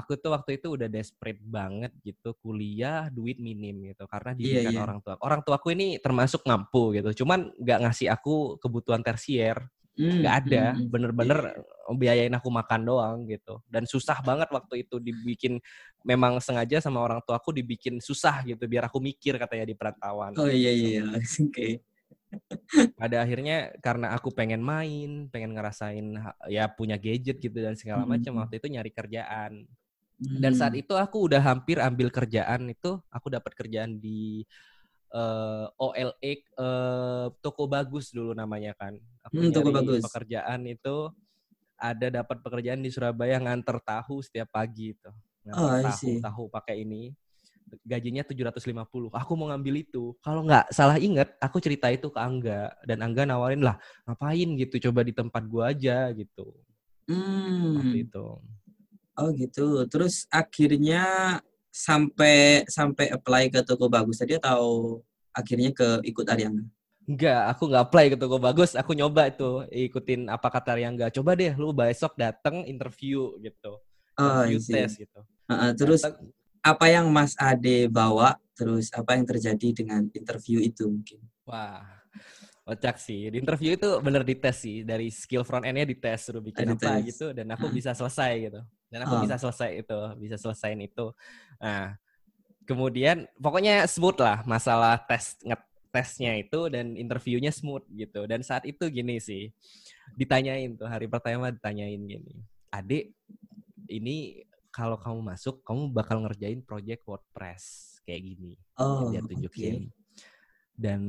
aku 0.00 0.16
tuh 0.20 0.30
waktu 0.36 0.58
itu 0.60 0.74
udah 0.76 0.88
desperate 0.90 1.40
banget 1.42 1.92
gitu 2.06 2.34
kuliah 2.42 3.10
duit 3.12 3.36
minim 3.42 3.76
gitu 3.90 4.04
karena 4.06 4.32
Iya, 4.38 4.60
didikan 4.62 4.72
iya. 4.72 4.80
orang 4.84 4.98
tua. 5.04 5.14
Orang 5.22 5.40
tuaku 5.46 5.74
ini 5.74 5.98
termasuk 5.98 6.42
mampu 6.46 6.94
gitu. 6.96 7.24
Cuman 7.24 7.50
nggak 7.58 7.78
ngasih 7.88 8.08
aku 8.14 8.56
kebutuhan 8.62 9.02
tersier. 9.04 9.58
Hmm, 9.98 10.22
nggak 10.22 10.34
ada 10.46 10.64
hmm, 10.78 10.78
hmm. 10.78 10.90
bener-bener 10.94 11.38
Iya, 11.42 11.50
biayain 11.90 12.34
aku 12.38 12.48
makan 12.54 12.80
doang 12.86 13.18
gitu 13.26 13.58
dan 13.66 13.82
susah 13.82 14.22
banget 14.22 14.46
waktu 14.54 14.86
itu 14.86 15.02
dibikin 15.02 15.58
memang 16.06 16.38
sengaja 16.38 16.78
sama 16.78 17.02
orang 17.02 17.18
tuaku 17.26 17.50
dibikin 17.50 17.98
susah 17.98 18.46
gitu 18.46 18.62
biar 18.70 18.86
aku 18.86 19.02
mikir 19.02 19.34
katanya 19.42 19.66
di 19.66 19.74
perantauan 19.74 20.38
Oh 20.38 20.48
iya 20.48 20.70
iya, 20.72 21.02
oke. 21.42 21.82
pada 22.98 23.16
akhirnya 23.24 23.72
karena 23.80 24.12
aku 24.16 24.28
pengen 24.34 24.60
main 24.60 25.26
pengen 25.32 25.56
ngerasain 25.56 26.06
ya 26.52 26.68
punya 26.68 26.96
gadget 27.00 27.40
gitu 27.40 27.58
dan 27.64 27.74
segala 27.78 28.04
Hmm. 28.04 28.12
macam 28.18 28.32
waktu 28.42 28.60
itu 28.60 28.68
nyari 28.74 28.90
kerjaan 28.92 29.64
dan 30.18 30.52
saat 30.54 30.74
Hmm. 30.74 30.82
itu 30.82 30.94
aku 30.98 31.30
udah 31.30 31.40
hampir 31.42 31.78
ambil 31.78 32.10
kerjaan 32.10 32.66
itu 32.70 32.98
aku 33.10 33.26
dapat 33.30 33.52
kerjaan 33.54 34.02
di 34.02 34.42
eh, 35.14 35.66
OLX 35.78 36.40
eh, 36.58 37.26
toko 37.40 37.64
bagus 37.70 38.12
dulu 38.12 38.32
namanya 38.36 38.72
kan. 38.76 38.94
Aku 39.28 39.40
Hmm, 39.40 39.52
Toko 39.54 39.70
Bagus. 39.72 40.04
pekerjaan 40.04 40.60
itu 40.68 40.96
ada 41.78 42.06
dapat 42.10 42.42
pekerjaan 42.42 42.80
di 42.82 42.90
Surabaya 42.90 43.38
nganter 43.38 43.78
tahu 43.84 44.20
setiap 44.24 44.50
pagi 44.50 44.94
itu. 44.96 45.10
Nganter 45.46 45.72
Oh, 45.72 45.80
tahu 45.86 46.10
tahu 46.20 46.42
pakai 46.50 46.82
ini 46.84 47.14
gajinya 47.84 48.24
750 48.24 49.12
aku 49.12 49.32
mau 49.36 49.48
ngambil 49.52 49.84
itu. 49.84 50.16
Kalau 50.24 50.40
nggak 50.44 50.72
salah 50.72 50.96
inget 50.96 51.28
aku 51.40 51.60
cerita 51.60 51.88
itu 51.92 52.08
ke 52.08 52.20
Angga. 52.20 52.72
Dan 52.84 53.04
Angga 53.04 53.22
nawarin 53.28 53.62
lah 53.64 53.76
ngapain 54.08 54.48
gitu? 54.60 54.76
Coba 54.90 55.04
di 55.04 55.12
tempat 55.16 55.42
gua 55.48 55.72
aja 55.72 56.10
gitu. 56.16 56.52
Hmm. 57.08 57.72
waktu 57.80 58.04
itu 58.04 58.24
Oh 59.18 59.34
gitu. 59.34 59.82
Terus 59.90 60.30
akhirnya 60.30 61.02
sampai 61.74 62.62
sampai 62.70 63.10
apply 63.10 63.50
ke 63.50 63.60
toko 63.66 63.90
bagus 63.90 64.22
tadi 64.22 64.38
atau 64.38 65.02
akhirnya 65.34 65.74
ke 65.74 66.06
ikut 66.06 66.26
Ariana? 66.30 66.62
Enggak, 67.08 67.42
aku 67.56 67.72
nggak 67.72 67.84
apply 67.88 68.06
ke 68.12 68.16
toko 68.20 68.36
bagus. 68.36 68.76
Aku 68.76 68.92
nyoba 68.92 69.32
itu 69.32 69.64
ikutin 69.72 70.28
apa 70.28 70.52
kata 70.52 70.76
yang 70.76 70.94
enggak. 70.94 71.10
Coba 71.16 71.32
deh, 71.34 71.56
lu 71.56 71.72
besok 71.72 72.14
dateng 72.14 72.68
interview 72.68 73.32
gitu, 73.40 73.80
Oh, 74.20 74.44
interview 74.44 74.60
see. 74.60 74.76
tes 74.76 74.92
gitu. 74.94 75.20
Uh, 75.48 75.52
uh, 75.56 75.70
terus 75.72 76.04
Dateng, 76.04 76.28
apa 76.60 76.86
yang 76.92 77.08
Mas 77.08 77.32
Ade 77.40 77.88
bawa, 77.88 78.36
terus 78.52 78.92
apa 78.92 79.16
yang 79.16 79.24
terjadi 79.24 79.68
dengan 79.72 80.04
interview 80.12 80.60
itu 80.60 80.84
mungkin? 80.84 81.24
Wah, 81.48 81.97
kocak 82.68 83.00
sih. 83.00 83.32
Di 83.32 83.40
interview 83.40 83.72
itu 83.80 83.88
bener 84.04 84.20
dites 84.20 84.60
sih. 84.60 84.84
Dari 84.84 85.08
skill 85.08 85.48
front 85.48 85.64
end-nya 85.64 85.88
dites, 85.88 86.28
suruh 86.28 86.44
bikin 86.44 86.76
apa 86.76 87.00
gitu. 87.00 87.32
Dan 87.32 87.48
aku 87.48 87.72
bisa 87.72 87.96
selesai 87.96 88.32
gitu. 88.52 88.60
Dan 88.92 89.08
aku 89.08 89.14
Oh. 89.16 89.22
bisa 89.24 89.40
selesai 89.40 89.80
itu. 89.80 89.98
Bisa 90.20 90.36
selesaiin 90.36 90.80
itu. 90.84 91.16
Nah, 91.56 91.96
kemudian 92.68 93.24
pokoknya 93.40 93.88
smooth 93.88 94.20
lah 94.20 94.44
masalah 94.44 95.00
tes 95.00 95.40
tesnya 95.88 96.36
itu 96.36 96.68
dan 96.68 96.92
interviewnya 97.00 97.48
smooth 97.48 97.88
gitu. 97.96 98.28
Dan 98.28 98.44
saat 98.44 98.68
itu 98.68 98.84
gini 98.92 99.16
sih, 99.16 99.48
ditanyain 100.12 100.76
tuh 100.76 100.84
hari 100.84 101.08
pertama 101.08 101.48
ditanyain 101.48 101.96
gini, 101.96 102.44
adik 102.68 103.16
ini 103.88 104.44
kalau 104.68 105.00
kamu 105.00 105.32
masuk 105.32 105.64
kamu 105.64 105.88
bakal 105.90 106.20
ngerjain 106.20 106.60
project 106.60 107.08
WordPress 107.08 107.96
kayak 108.04 108.20
gini. 108.20 108.52
Oh, 108.76 109.08
dia 109.08 109.24
tunjukin. 109.24 109.88
Dan 110.78 111.02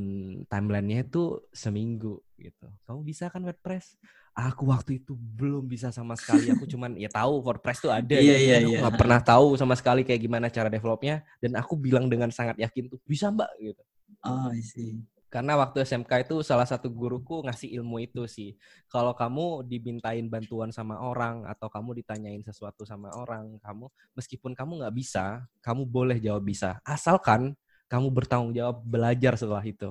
timelinenya 0.49 1.05
itu 1.05 1.45
seminggu 1.53 2.17
gitu. 2.41 2.65
Kamu 2.89 3.05
bisa 3.05 3.29
kan 3.29 3.45
WordPress? 3.45 4.01
Aku 4.33 4.65
waktu 4.73 4.97
itu 4.97 5.13
belum 5.13 5.69
bisa 5.69 5.93
sama 5.93 6.17
sekali. 6.17 6.49
Aku 6.49 6.65
cuman 6.73 6.97
ya 6.97 7.05
tahu 7.13 7.45
WordPress 7.45 7.85
tuh 7.85 7.93
ada. 7.93 8.17
Iya, 8.17 8.37
iya, 8.41 8.57
kan. 8.57 8.65
Aku 8.65 8.71
iya. 8.73 8.79
nggak 8.81 8.97
pernah 8.97 9.19
tahu 9.21 9.47
sama 9.61 9.77
sekali 9.77 10.01
kayak 10.01 10.21
gimana 10.25 10.49
cara 10.49 10.73
developnya. 10.73 11.21
Dan 11.37 11.53
aku 11.53 11.77
bilang 11.77 12.09
dengan 12.09 12.33
sangat 12.33 12.57
yakin 12.57 12.89
tuh 12.89 12.97
bisa 13.05 13.29
mbak 13.29 13.53
gitu. 13.61 13.83
Oh, 14.25 14.49
I 14.49 14.65
see. 14.65 15.05
Karena 15.29 15.53
waktu 15.61 15.85
SMK 15.85 16.25
itu 16.25 16.41
salah 16.41 16.65
satu 16.65 16.89
guruku 16.89 17.45
ngasih 17.45 17.69
ilmu 17.77 18.01
itu 18.01 18.25
sih. 18.25 18.57
Kalau 18.89 19.13
kamu 19.13 19.61
dimintain 19.69 20.25
bantuan 20.25 20.73
sama 20.73 20.97
orang 20.97 21.45
atau 21.45 21.69
kamu 21.69 22.01
ditanyain 22.01 22.41
sesuatu 22.41 22.81
sama 22.81 23.13
orang, 23.13 23.61
kamu 23.61 23.85
meskipun 24.17 24.57
kamu 24.57 24.81
nggak 24.81 24.95
bisa, 24.97 25.45
kamu 25.61 25.85
boleh 25.85 26.17
jawab 26.17 26.41
bisa. 26.41 26.81
Asalkan 26.81 27.53
kamu 27.89 28.07
bertanggung 28.13 28.53
jawab 28.53 28.79
belajar 28.85 29.33
setelah 29.33 29.65
itu. 29.65 29.89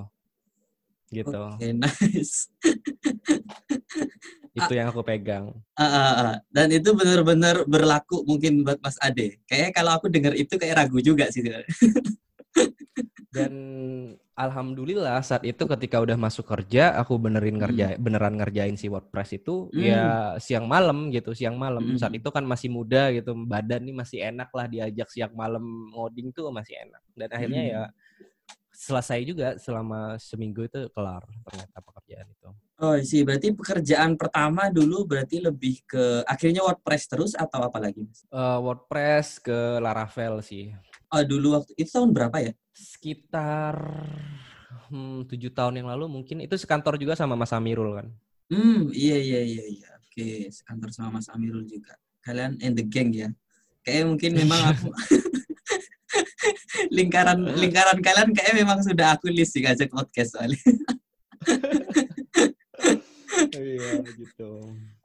Gitu. 1.11 1.35
Oke, 1.35 1.69
nice. 1.83 2.47
Itu 4.55 4.73
yang 4.73 4.95
aku 4.95 5.03
pegang. 5.03 5.51
Ah, 5.75 5.85
ah, 5.85 6.13
ah. 6.15 6.35
Dan 6.53 6.71
itu 6.71 6.95
benar-benar 6.95 7.67
berlaku 7.67 8.23
mungkin 8.23 8.63
buat 8.63 8.79
Mas 8.79 8.97
Ade. 9.03 9.43
Kayaknya 9.51 9.71
kalau 9.75 9.93
aku 9.99 10.07
dengar 10.13 10.33
itu 10.39 10.55
kayak 10.55 10.85
ragu 10.85 10.99
juga 11.03 11.27
sih. 11.33 11.43
Dan 13.33 13.53
alhamdulillah 14.39 15.19
saat 15.27 15.43
itu 15.43 15.67
ketika 15.67 15.99
udah 15.99 16.15
masuk 16.15 16.47
kerja, 16.47 16.95
aku 16.95 17.19
benerin 17.19 17.59
ngerja 17.59 17.99
beneran 17.99 18.39
ngerjain 18.39 18.79
si 18.79 18.87
WordPress 18.87 19.43
itu 19.43 19.67
Hmm. 19.75 19.83
ya 19.83 20.03
siang 20.39 20.71
malam 20.71 21.11
gitu, 21.11 21.35
siang 21.35 21.59
malam. 21.59 21.83
Hmm. 21.83 21.99
Saat 21.99 22.15
itu 22.15 22.31
kan 22.31 22.47
masih 22.47 22.71
muda 22.71 23.11
gitu, 23.11 23.35
badan 23.35 23.83
nih 23.83 23.97
masih 23.99 24.19
enak 24.23 24.49
lah 24.55 24.71
diajak 24.71 25.11
siang 25.11 25.35
malam 25.35 25.91
ngoding 25.91 26.31
tuh 26.31 26.55
masih 26.55 26.79
enak. 26.79 27.03
Dan 27.19 27.29
akhirnya 27.35 27.63
Hmm. 27.67 27.73
ya 27.75 27.83
selesai 28.79 29.27
juga 29.27 29.59
selama 29.59 30.15
seminggu 30.23 30.63
itu 30.71 30.87
kelar 30.95 31.27
ternyata 31.43 31.83
pekerjaan 31.83 32.31
itu. 32.31 32.49
Oh, 32.79 32.95
sih. 33.03 33.27
Berarti 33.27 33.51
pekerjaan 33.51 34.15
pertama 34.15 34.71
dulu 34.71 35.03
berarti 35.03 35.43
lebih 35.43 35.83
ke 35.83 36.23
akhirnya 36.23 36.63
WordPress 36.63 37.11
terus 37.11 37.33
atau 37.35 37.59
apa 37.67 37.83
lagi? 37.83 38.07
Eh, 38.07 38.59
WordPress 38.63 39.43
ke 39.43 39.83
Laravel 39.83 40.39
sih. 40.47 40.71
Oh, 41.09 41.25
dulu 41.25 41.57
waktu 41.57 41.73
itu 41.81 41.89
tahun 41.89 42.13
berapa 42.13 42.37
ya? 42.37 42.53
Sekitar 42.77 43.81
hmm, 44.93 45.25
tujuh 45.25 45.49
tahun 45.57 45.81
yang 45.81 45.89
lalu 45.89 46.05
mungkin 46.05 46.45
itu 46.45 46.53
sekantor 46.61 47.01
juga 47.01 47.17
sama 47.17 47.33
Mas 47.33 47.53
Amirul 47.57 47.97
kan. 47.97 48.07
Hmm, 48.53 48.93
iya 48.93 49.17
iya 49.17 49.41
iya 49.41 49.65
iya. 49.65 49.89
Oke, 50.05 50.53
sekantor 50.53 50.93
sama 50.93 51.21
Mas 51.21 51.33
Amirul 51.33 51.65
juga. 51.65 51.97
Kalian 52.21 52.61
and 52.61 52.77
the 52.77 52.85
gang 52.85 53.09
ya. 53.13 53.33
Kayak 53.81 54.05
mungkin 54.05 54.37
memang 54.37 54.61
aku 54.69 54.93
lingkaran 56.97 57.41
lingkaran 57.57 58.05
kalian 58.05 58.37
kayak 58.37 58.53
memang 58.53 58.85
sudah 58.85 59.17
aku 59.17 59.33
list 59.33 59.57
sih 59.57 59.65
ngajak 59.65 59.89
podcast 59.89 60.37
soalnya. 60.37 60.61
Iya 63.39 64.03
gitu. 64.19 64.51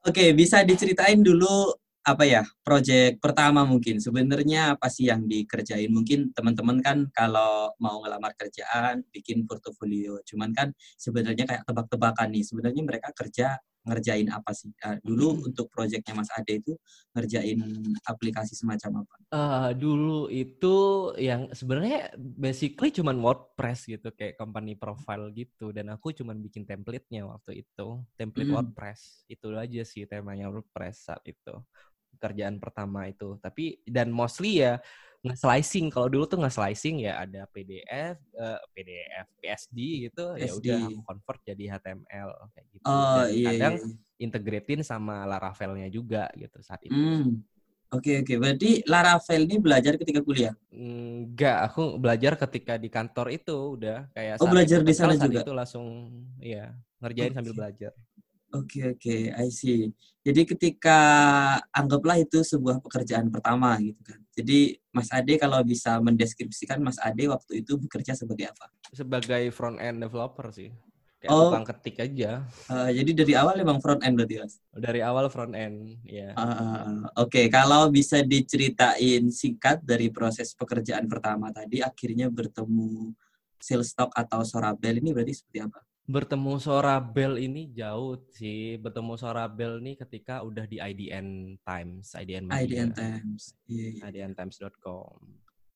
Oke, 0.03 0.33
bisa 0.33 0.65
diceritain 0.65 1.21
dulu 1.21 1.69
apa 2.03 2.23
ya 2.27 2.43
project 2.67 3.23
pertama 3.23 3.63
mungkin. 3.63 4.03
Sebenarnya 4.03 4.75
apa 4.75 4.91
sih 4.91 5.07
yang 5.07 5.23
dikerjain? 5.23 5.87
Mungkin 5.87 6.35
teman-teman 6.35 6.83
kan 6.83 6.97
kalau 7.15 7.71
mau 7.79 8.03
ngelamar 8.03 8.35
kerjaan 8.35 9.07
bikin 9.07 9.47
portofolio. 9.47 10.19
Cuman 10.27 10.51
kan 10.51 10.75
sebenarnya 10.99 11.47
kayak 11.47 11.63
tebak-tebakan 11.63 12.27
nih. 12.35 12.43
Sebenarnya 12.43 12.83
mereka 12.83 13.09
kerja 13.15 13.55
ngerjain 13.83 14.31
apa 14.31 14.51
sih? 14.55 14.71
Ah, 14.79 14.95
dulu 15.03 15.43
untuk 15.43 15.67
projectnya 15.67 16.15
Mas 16.15 16.31
Ade 16.31 16.63
itu 16.63 16.75
ngerjain 17.15 17.59
aplikasi 18.07 18.55
semacam 18.55 19.03
apa? 19.03 19.15
Eh, 19.31 19.71
dulu 19.75 20.31
itu 20.31 20.75
yang 21.19 21.51
sebenarnya 21.51 22.15
basically 22.15 22.95
cuman 22.95 23.19
WordPress 23.19 23.91
gitu 23.91 24.11
kayak 24.15 24.39
company 24.39 24.79
profile 24.79 25.31
gitu. 25.35 25.75
Dan 25.75 25.91
aku 25.91 26.15
cuman 26.15 26.39
bikin 26.39 26.63
template-nya 26.63 27.27
waktu 27.27 27.63
itu. 27.67 27.87
Template 28.15 28.47
Hmm. 28.47 28.55
WordPress. 28.59 29.27
Itu 29.27 29.51
aja 29.55 29.83
sih 29.83 30.07
temanya 30.07 30.47
WordPress 30.47 31.11
saat 31.11 31.23
itu 31.27 31.55
kerjaan 32.21 32.57
pertama 32.63 33.07
itu 33.09 33.37
tapi 33.43 33.79
dan 33.87 34.09
mostly 34.13 34.61
ya 34.63 34.79
nge-slicing 35.23 35.87
kalau 35.87 36.07
dulu 36.11 36.27
tuh 36.27 36.39
nge-slicing 36.43 37.07
ya 37.07 37.23
ada 37.23 37.47
PDF 37.53 38.17
eh, 38.35 38.59
PDF 38.75 39.27
PSD 39.39 39.77
gitu 40.09 40.35
ya 40.35 40.51
udah 40.59 40.79
convert 41.07 41.39
jadi 41.47 41.63
HTML 41.79 42.29
kayak 42.51 42.67
gitu 42.75 42.89
oh 42.89 43.23
dan 43.23 43.27
iya, 43.31 43.49
kadang 43.55 43.73
iya. 43.79 43.85
integretin 44.19 44.81
sama 44.83 45.23
Laravel-nya 45.29 45.87
juga 45.91 46.27
gitu 46.35 46.59
saat 46.59 46.81
itu 46.83 47.07
Hmm. 47.13 47.41
Oke 47.93 48.11
oke, 48.25 48.33
berarti 48.41 48.69
Laravel 48.89 49.41
ini 49.45 49.57
belajar 49.61 49.93
ketika 50.01 50.19
kuliah. 50.25 50.53
Enggak, 50.73 51.69
aku 51.69 52.01
belajar 52.01 52.33
ketika 52.33 52.73
di 52.81 52.89
kantor 52.89 53.27
itu 53.37 53.53
udah 53.77 54.09
kayak 54.17 54.41
Oh, 54.41 54.49
belajar 54.49 54.79
di 54.81 54.93
sana 54.97 55.13
juga? 55.13 55.45
itu 55.45 55.51
langsung 55.53 55.85
iya 56.41 56.73
ngerjain 56.97 57.33
sambil 57.37 57.53
Oke. 57.53 57.61
belajar. 57.61 57.91
Oke 58.53 58.93
oke, 58.93 59.17
I 59.33 59.49
see. 59.49 59.89
Jadi 60.21 60.45
ketika 60.45 60.97
anggaplah 61.73 62.21
itu 62.21 62.45
sebuah 62.45 62.79
pekerjaan 62.85 63.33
pertama 63.33 63.73
gitu 63.81 63.97
kan. 64.05 64.21
Jadi 64.37 64.77
Mas 64.93 65.09
Ade 65.09 65.41
kalau 65.41 65.57
bisa 65.65 65.97
mendeskripsikan 65.97 66.77
Mas 66.77 67.01
Ade 67.01 67.25
waktu 67.27 67.65
itu 67.65 67.75
bekerja 67.81 68.13
sebagai 68.13 68.53
apa? 68.53 68.69
Sebagai 68.93 69.49
front 69.49 69.81
end 69.81 70.05
developer 70.05 70.53
sih. 70.53 70.69
Kayak 71.17 71.31
Oh. 71.33 71.49
tukang 71.49 71.65
ketik 71.65 71.97
aja. 72.03 72.43
Eh, 72.67 72.89
jadi 72.99 73.11
dari 73.15 73.33
awal 73.33 73.55
emang 73.57 73.79
front 73.79 74.03
end 74.03 74.19
berarti 74.19 74.43
Mas. 74.43 74.59
Dari 74.69 74.99
awal 74.99 75.31
front 75.31 75.55
end, 75.55 75.97
ya. 76.03 76.35
Eh, 76.35 76.99
Oke, 77.17 77.47
kalau 77.47 77.87
bisa 77.89 78.19
diceritain 78.21 79.31
singkat 79.31 79.79
dari 79.81 80.11
proses 80.11 80.51
pekerjaan 80.53 81.07
pertama 81.07 81.47
tadi, 81.49 81.79
akhirnya 81.79 82.27
bertemu 82.27 83.15
Salesforce 83.57 84.11
atau 84.11 84.43
Sorabel 84.43 84.99
ini 84.99 85.15
berarti 85.15 85.31
seperti 85.31 85.63
apa? 85.63 85.79
Bertemu 86.03 86.59
Sorabel 86.59 87.39
ini 87.39 87.71
jauh 87.71 88.19
sih. 88.27 88.75
Bertemu 88.75 89.15
Sorabel 89.15 89.79
nih 89.79 89.95
ketika 90.03 90.43
udah 90.43 90.67
di 90.67 90.75
IDN 90.75 91.55
Times, 91.63 92.11
IDN 92.19 92.43
Media. 92.51 92.59
IDN 92.67 92.91
Times. 92.91 93.55
Iya, 93.71 93.87
iya. 93.87 94.01
IDNTimes.com. 94.11 95.15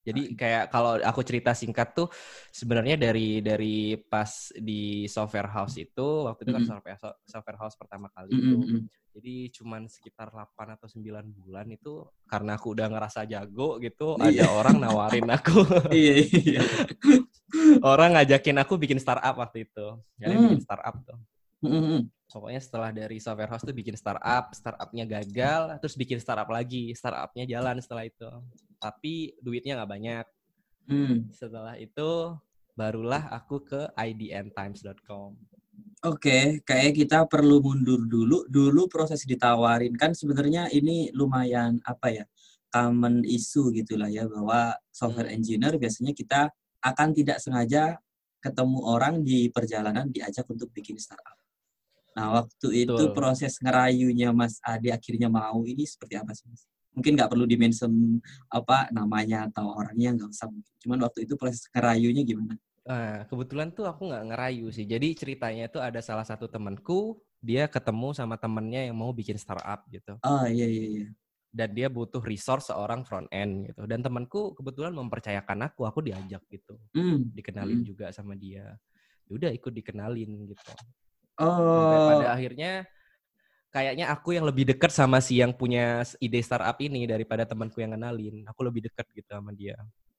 Jadi 0.04 0.40
kayak 0.40 0.72
kalau 0.72 0.96
aku 1.04 1.20
cerita 1.20 1.52
singkat 1.52 1.92
tuh 1.92 2.08
sebenarnya 2.52 2.96
dari 2.96 3.44
dari 3.44 4.00
pas 4.00 4.56
di 4.56 5.04
software 5.04 5.52
house 5.52 5.76
itu 5.76 6.24
waktu 6.24 6.48
itu 6.48 6.52
kan 6.56 6.64
Mm-mm. 6.64 6.72
software 6.80 7.00
software 7.28 7.60
house 7.60 7.76
pertama 7.76 8.08
kali 8.16 8.32
Mm, 8.32 8.40
itu. 8.40 8.56
mm, 8.56 8.68
mm. 8.72 8.84
Jadi 9.18 9.36
cuman 9.60 9.82
sekitar 9.92 10.30
8 10.32 10.78
atau 10.80 10.88
9 10.88 11.28
bulan 11.34 11.68
itu 11.68 12.08
karena 12.24 12.56
aku 12.56 12.72
udah 12.78 12.88
ngerasa 12.88 13.28
jago 13.28 13.80
gitu, 13.84 14.16
Iya. 14.16 14.44
ada 14.44 14.46
orang 14.54 14.76
nawarin 14.80 15.28
aku. 15.28 15.60
Iya, 15.92 16.16
iya. 16.24 16.62
orang 17.82 18.16
ngajakin 18.18 18.58
aku 18.60 18.76
bikin 18.76 19.00
startup 19.00 19.36
waktu 19.40 19.68
itu. 19.68 19.88
Jadi 20.20 20.34
Hmm. 20.36 20.44
bikin 20.52 20.62
startup 20.64 20.96
tuh. 21.04 21.20
Mm, 21.64 21.70
mm, 21.74 21.84
mm. 21.84 22.02
Pokoknya 22.28 22.62
setelah 22.62 22.90
dari 22.92 23.18
software 23.24 23.50
house 23.50 23.64
tuh 23.66 23.74
bikin 23.74 23.96
startup, 23.98 24.52
startupnya 24.54 25.08
gagal, 25.08 25.80
terus 25.80 25.96
bikin 25.96 26.20
startup 26.20 26.46
lagi, 26.52 26.92
startupnya 26.94 27.48
jalan 27.48 27.80
setelah 27.80 28.04
itu. 28.06 28.30
Tapi 28.78 29.34
duitnya 29.42 29.80
nggak 29.80 29.92
banyak. 29.92 30.26
Hmm. 30.92 31.18
Setelah 31.34 31.80
itu 31.80 32.36
barulah 32.78 33.32
aku 33.34 33.64
ke 33.64 33.82
idntimes.com. 33.96 35.34
Oke, 36.06 36.62
kayak 36.62 36.94
kita 36.94 37.26
perlu 37.26 37.58
mundur 37.64 38.06
dulu. 38.06 38.46
Dulu 38.46 38.86
proses 38.86 39.26
ditawarin 39.26 39.98
kan 39.98 40.14
sebenarnya 40.14 40.70
ini 40.70 41.10
lumayan 41.16 41.82
apa 41.88 42.12
ya? 42.12 42.26
common 42.68 43.24
issue 43.24 43.72
gitulah 43.72 44.12
ya 44.12 44.28
bahwa 44.28 44.76
software 44.92 45.32
Hmm. 45.32 45.40
engineer 45.40 45.74
biasanya 45.80 46.12
kita 46.12 46.52
akan 46.88 47.08
tidak 47.12 47.38
sengaja 47.44 48.00
ketemu 48.40 48.80
orang 48.86 49.26
di 49.26 49.52
perjalanan 49.52 50.08
diajak 50.08 50.48
untuk 50.48 50.72
bikin 50.72 50.96
startup. 50.96 51.36
Nah, 52.18 52.42
waktu 52.42 52.88
itu 52.88 52.98
Betul. 52.98 53.14
proses 53.14 53.62
ngerayunya 53.62 54.34
Mas 54.34 54.58
Ade 54.66 54.90
akhirnya 54.90 55.30
mau 55.30 55.62
ini 55.68 55.86
seperti 55.86 56.18
apa 56.18 56.34
sih, 56.34 56.50
Mas? 56.50 56.66
Mungkin 56.98 57.14
nggak 57.14 57.30
perlu 57.30 57.46
dimention 57.46 58.18
apa 58.50 58.90
namanya 58.90 59.46
atau 59.46 59.70
orangnya 59.70 60.18
nggak 60.18 60.30
usah. 60.34 60.50
mungkin. 60.50 60.74
Cuman 60.82 60.98
waktu 61.06 61.30
itu 61.30 61.38
proses 61.38 61.70
ngerayunya 61.70 62.26
gimana? 62.26 62.58
Nah, 62.88 63.28
kebetulan 63.30 63.70
tuh 63.70 63.86
aku 63.86 64.10
nggak 64.10 64.34
ngerayu 64.34 64.74
sih. 64.74 64.90
Jadi 64.90 65.14
ceritanya 65.14 65.70
itu 65.70 65.78
ada 65.78 66.02
salah 66.02 66.26
satu 66.26 66.50
temanku, 66.50 67.22
dia 67.38 67.70
ketemu 67.70 68.18
sama 68.18 68.34
temennya 68.40 68.90
yang 68.90 68.98
mau 68.98 69.14
bikin 69.14 69.38
startup 69.38 69.86
gitu. 69.94 70.18
Oh 70.26 70.46
iya 70.50 70.66
iya 70.66 70.86
iya. 70.90 71.08
Dan 71.58 71.74
dia 71.74 71.90
butuh 71.90 72.22
resource 72.22 72.70
seorang 72.70 73.02
front 73.02 73.26
end 73.34 73.74
gitu. 73.74 73.90
Dan 73.90 74.06
temanku 74.06 74.54
kebetulan 74.54 74.94
mempercayakan 74.94 75.66
aku, 75.74 75.90
aku 75.90 76.00
diajak 76.06 76.46
gitu, 76.54 76.78
Hmm. 76.94 77.34
dikenalin 77.34 77.82
Hmm. 77.82 77.90
juga 77.90 78.06
sama 78.14 78.38
dia. 78.38 78.78
Ya 79.28 79.32
Udah 79.34 79.52
ikut 79.52 79.74
dikenalin 79.74 80.32
gitu. 80.54 80.72
Sampai 81.74 81.98
Oh, 81.98 82.06
pada 82.06 82.26
akhirnya 82.34 82.72
kayaknya 83.74 84.06
aku 84.14 84.34
yang 84.38 84.46
lebih 84.50 84.66
dekat 84.70 84.92
sama 84.94 85.20
si 85.22 85.42
yang 85.42 85.54
punya 85.54 86.02
ide 86.24 86.40
startup 86.42 86.78
ini 86.82 87.06
daripada 87.10 87.44
temanku 87.46 87.82
yang 87.84 87.94
kenalin. 87.98 88.46
Aku 88.50 88.62
lebih 88.66 88.88
dekat 88.90 89.06
gitu 89.14 89.30
sama 89.34 89.52
dia. 89.54 89.78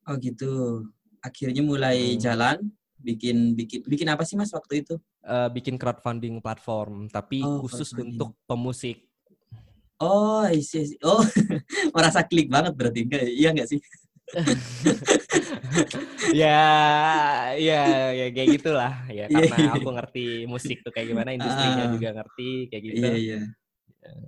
oh 0.08 0.14
gitu. 0.18 0.50
Akhirnya 1.22 1.62
mulai 1.66 2.14
Hmm. 2.14 2.22
jalan, 2.22 2.56
bikin 3.02 3.54
bikin 3.58 3.80
bikin 3.86 4.08
apa 4.10 4.22
sih 4.26 4.34
mas 4.38 4.50
waktu 4.54 4.82
itu? 4.86 4.94
Eh, 5.28 5.48
bikin 5.52 5.76
crowdfunding 5.76 6.40
platform, 6.40 7.10
tapi 7.10 7.44
Oh, 7.44 7.60
khusus 7.60 7.90
untuk 7.98 8.38
pemusik. 8.48 9.07
Oh, 9.98 10.46
I 10.46 10.62
see, 10.62 10.82
I 10.82 10.86
see. 10.94 11.00
Oh, 11.02 11.18
merasa 11.94 12.22
klik 12.22 12.46
banget 12.46 12.72
berarti 12.78 13.02
enggak? 13.02 13.24
Iya 13.26 13.48
enggak 13.50 13.68
sih? 13.70 13.80
ya, 16.42 16.60
ya, 17.58 17.82
ya 18.14 18.26
kayak 18.30 18.48
gitulah. 18.60 18.94
Ya 19.10 19.26
Iya, 19.26 19.48
karena 19.48 19.56
iya. 19.58 19.70
aku 19.74 19.88
ngerti 19.90 20.26
musik 20.46 20.86
tuh 20.86 20.92
kayak 20.94 21.10
gimana, 21.10 21.34
industrinya 21.34 21.84
Ah. 21.88 21.90
juga 21.90 22.08
ngerti 22.14 22.48
kayak 22.70 22.82
gitu. 22.86 22.96
Iya, 23.02 23.12
iya. 23.18 23.40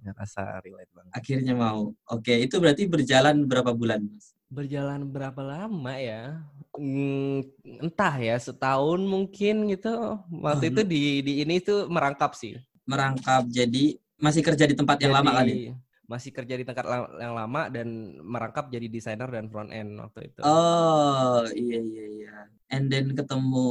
Ya, 0.05 0.13
rasa 0.19 0.59
relate 0.61 0.91
banget. 0.91 1.13
Akhirnya 1.15 1.55
mau. 1.55 1.95
Oke, 2.11 2.35
itu 2.35 2.59
berarti 2.59 2.85
berjalan 2.91 3.47
berapa 3.47 3.71
bulan, 3.71 4.03
Mas? 4.03 4.35
Berjalan 4.51 5.07
berapa 5.07 5.39
lama 5.41 5.95
ya? 5.97 6.43
Hmm, 6.75 7.47
entah 7.79 8.15
ya, 8.19 8.35
setahun 8.37 8.99
mungkin 9.07 9.71
gitu. 9.71 10.19
Waktu 10.43 10.65
Oh, 10.67 10.71
itu 10.75 10.81
di 10.83 11.03
di 11.23 11.33
ini 11.47 11.63
tuh 11.63 11.87
merangkap 11.87 12.35
sih. 12.35 12.59
Merangkap 12.91 13.47
jadi 13.47 13.95
masih 14.21 14.43
kerja 14.45 14.65
di 14.69 14.75
tempat 14.77 14.97
yang 15.01 15.13
lama 15.17 15.31
kali. 15.43 15.53
Jadi, 15.53 15.89
Masih 16.11 16.35
kerja 16.35 16.55
di 16.59 16.67
tempat 16.67 16.83
yang 17.23 17.39
lama 17.39 17.71
dan 17.71 18.19
merangkap 18.19 18.67
jadi 18.67 18.91
desainer 18.91 19.31
dan 19.31 19.47
front 19.47 19.71
end 19.71 19.95
waktu 19.95 20.27
itu. 20.27 20.43
Oh, 20.43 21.47
iya 21.55 21.79
iya 21.79 22.05
iya. 22.11 22.37
And 22.67 22.91
then 22.91 23.15
ketemu 23.15 23.67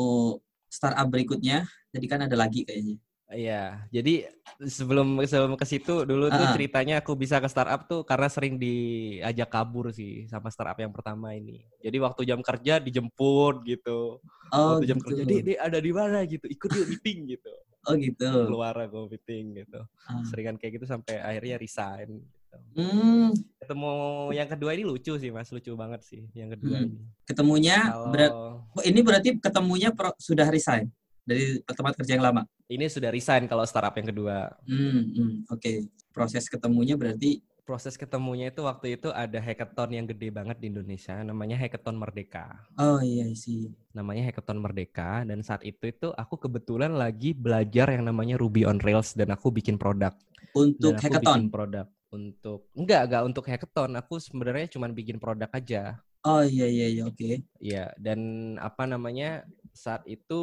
startup 0.71 1.11
berikutnya, 1.11 1.67
jadi 1.91 2.05
kan 2.07 2.23
ada 2.31 2.39
lagi 2.39 2.63
kayaknya. 2.63 2.95
Iya, 3.29 3.85
jadi 3.93 4.25
sebelum 4.57 5.21
sebelum 5.29 5.53
ke 5.53 5.61
situ 5.61 6.01
dulu 6.01 6.33
tuh 6.33 6.49
Ah. 6.49 6.53
ceritanya 6.55 6.97
aku 6.97 7.13
bisa 7.13 7.37
ke 7.37 7.45
startup 7.45 7.85
tuh 7.85 8.01
karena 8.01 8.25
sering 8.25 8.57
diajak 8.57 9.53
kabur 9.53 9.93
sih 9.93 10.25
sama 10.25 10.49
startup 10.49 10.81
yang 10.81 10.89
pertama 10.89 11.37
ini. 11.37 11.61
Jadi 11.77 11.97
waktu 12.01 12.25
jam 12.25 12.41
kerja 12.41 12.81
dijemput 12.81 13.67
gitu. 13.69 14.17
Oh, 14.49 14.81
waktu 14.81 14.89
jam 14.89 14.97
gitu. 14.97 15.13
kerja, 15.13 15.21
"Dek, 15.29 15.41
Dek, 15.45 15.57
ada 15.61 15.77
di 15.77 15.91
mana 15.93 16.25
gitu. 16.25 16.49
Ikut 16.49 16.69
yuk 16.73 16.87
meeting 16.89 17.37
gitu. 17.37 17.53
Oh, 17.81 17.95
gitu. 17.95 18.27
Keluar 18.45 18.75
aku 18.75 19.07
meeting 19.07 19.55
gitu. 19.55 19.79
Ah. 20.03 20.19
Seringan 20.25 20.55
kayak 20.55 20.79
gitu 20.79 20.85
sampai 20.85 21.17
akhirnya 21.17 21.55
resign 21.55 22.19
gitu. 22.19 22.57
Hmm, 22.73 23.29
Ketemu 23.61 23.91
yang 24.33 24.49
kedua 24.49 24.73
ini 24.73 24.81
lucu 24.81 25.13
sih 25.15 25.29
Mas, 25.29 25.47
lucu 25.47 25.69
banget 25.73 26.01
sih 26.01 26.25
yang 26.33 26.49
kedua 26.49 26.81
Hmm. 26.81 26.89
ini. 26.89 26.97
ketemunya 27.23 27.77
Kalau 27.85 28.09
berat 28.09 28.33
oh, 28.33 28.57
ini 28.81 28.99
berarti 28.99 29.29
ketemunya 29.37 29.89
pro- 29.93 30.17
sudah 30.17 30.49
resign 30.49 30.89
dari 31.21 31.61
tempat 31.63 31.93
kerja 31.95 32.17
yang 32.17 32.25
lama. 32.25 32.41
ini 32.65 32.85
sudah 32.85 33.09
resign 33.09 33.45
kalau 33.45 33.61
startup 33.65 33.93
yang 33.93 34.09
kedua. 34.09 34.49
Hmm, 34.65 35.01
hmm, 35.09 35.31
oke. 35.47 35.73
Proses 36.09 36.45
ketemunya 36.45 36.93
berarti 36.93 37.41
Proses 37.69 38.01
ketemunya 38.01 38.49
itu 38.49 38.65
waktu 38.65 38.97
itu 38.97 39.13
ada 39.13 39.37
hackathon 39.37 39.93
yang 39.93 40.09
gede 40.09 40.33
banget 40.33 40.57
di 40.57 40.73
Indonesia, 40.73 41.21
namanya 41.21 41.53
Hackathon 41.53 42.01
Merdeka. 42.01 42.65
oh 42.81 42.97
iya 42.97 43.29
sih. 43.37 43.69
namanya 43.93 44.25
Hackathon 44.25 44.57
Merdeka 44.57 45.21
dan 45.21 45.45
saat 45.45 45.61
itu 45.61 45.85
itu 45.85 46.09
aku 46.17 46.49
kebetulan 46.49 46.97
lagi 46.97 47.37
belajar 47.37 47.93
yang 47.93 48.09
namanya 48.09 48.41
Ruby 48.41 48.65
on 48.65 48.81
Rails 48.81 49.13
dan 49.13 49.29
aku 49.29 49.53
bikin 49.53 49.77
produk. 49.77 50.17
Untuk 50.57 50.81
dan 50.81 50.97
aku 50.97 51.13
hackathon. 51.13 51.21
bikin 51.29 51.45
produk 51.53 51.85
untuk 52.09 52.65
enggak 52.73 53.01
enggak 53.05 53.23
untuk 53.29 53.45
hackathon, 53.45 53.91
aku 54.01 54.17
sebenarnya 54.17 54.65
cuma 54.73 54.89
bikin 54.89 55.21
produk 55.21 55.53
aja. 55.53 56.01
Oh 56.25 56.41
iya 56.41 56.65
iya 56.65 56.87
iya 56.89 57.03
oke. 57.05 57.45
Iya, 57.61 57.93
dan 58.01 58.19
apa 58.57 58.89
namanya? 58.89 59.45
Saat 59.77 60.09
itu 60.09 60.41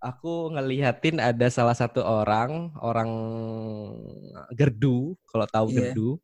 aku 0.00 0.48
ngelihatin 0.56 1.20
ada 1.20 1.46
salah 1.52 1.76
satu 1.76 2.00
orang, 2.00 2.72
orang 2.80 3.10
Gerdu, 4.56 5.12
kalau 5.28 5.46
tahu 5.46 5.70
Iya. 5.70 5.92
Gerdu, 5.92 6.16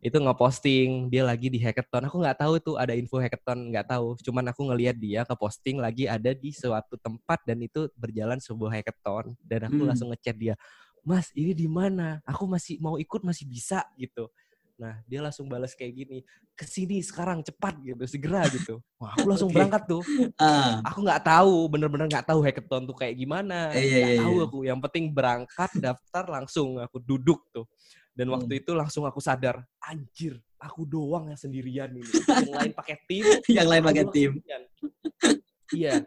Itu 0.00 0.16
ngeposting 0.16 1.12
dia 1.12 1.22
lagi 1.28 1.52
di 1.52 1.60
hackathon. 1.60 2.08
Aku 2.08 2.16
nggak 2.24 2.38
tahu 2.40 2.54
tuh 2.62 2.76
ada 2.80 2.96
info 2.96 3.20
hackathon, 3.20 3.68
nggak 3.68 3.86
tahu. 3.92 4.16
Cuman 4.24 4.44
aku 4.48 4.64
ngelihat 4.72 4.96
dia 4.96 5.28
ke 5.28 5.34
posting 5.36 5.76
lagi 5.76 6.08
ada 6.08 6.32
di 6.32 6.50
suatu 6.56 6.96
tempat 6.96 7.44
dan 7.44 7.60
itu 7.60 7.84
berjalan 8.00 8.40
sebuah 8.40 8.80
hackathon 8.80 9.36
dan 9.44 9.68
aku 9.68 9.84
Hmm. 9.84 9.88
langsung 9.92 10.08
ngechat 10.12 10.36
dia, 10.40 10.54
Mas 11.04 11.28
ini 11.36 11.52
di 11.52 11.68
mana? 11.68 12.20
Aku 12.24 12.48
masih 12.48 12.80
mau 12.80 12.96
ikut 12.96 13.20
masih 13.24 13.44
bisa 13.44 13.84
gitu. 14.00 14.28
Nah 14.80 14.96
dia 15.04 15.20
langsung 15.20 15.44
balas 15.52 15.76
kayak 15.76 15.92
gini, 15.92 16.18
ke 16.56 16.64
sini 16.64 17.04
sekarang 17.04 17.44
cepat 17.44 17.76
gitu, 17.84 18.00
segera 18.08 18.48
gitu. 18.48 18.80
Wah 18.96 19.12
aku 19.20 19.28
langsung 19.28 19.52
Oke. 19.52 19.56
berangkat 19.56 19.84
tuh. 19.84 20.02
Ah, 20.40 20.80
Aku 20.88 21.04
nggak 21.04 21.20
tahu, 21.28 21.68
bener-bener 21.68 22.08
nggak 22.08 22.24
tahu 22.24 22.40
hackathon 22.40 22.88
tuh 22.88 22.96
kayak 22.96 23.12
gimana. 23.20 23.76
Iya, 23.76 24.00
Nggak 24.00 24.12
iya, 24.16 24.16
tahu 24.24 24.34
iya. 24.40 24.44
aku. 24.48 24.58
Yang 24.64 24.78
penting 24.88 25.04
berangkat, 25.12 25.70
daftar 25.76 26.24
langsung 26.32 26.80
aku 26.80 26.96
duduk 27.04 27.44
tuh. 27.52 27.68
Dan 28.20 28.28
Hmm. 28.28 28.36
waktu 28.36 28.60
itu 28.60 28.76
langsung 28.76 29.08
aku 29.08 29.16
sadar, 29.16 29.64
anjir, 29.80 30.36
aku 30.60 30.84
doang 30.84 31.32
yang 31.32 31.40
sendirian 31.40 31.88
ini. 31.88 32.04
Yang 32.04 32.52
lain 32.52 32.72
pakai 32.76 32.96
tim, 33.08 33.24
yang 33.56 33.64
lain 33.64 33.80
pakai 33.80 34.04
tim. 34.12 34.30
Iya. 35.72 36.04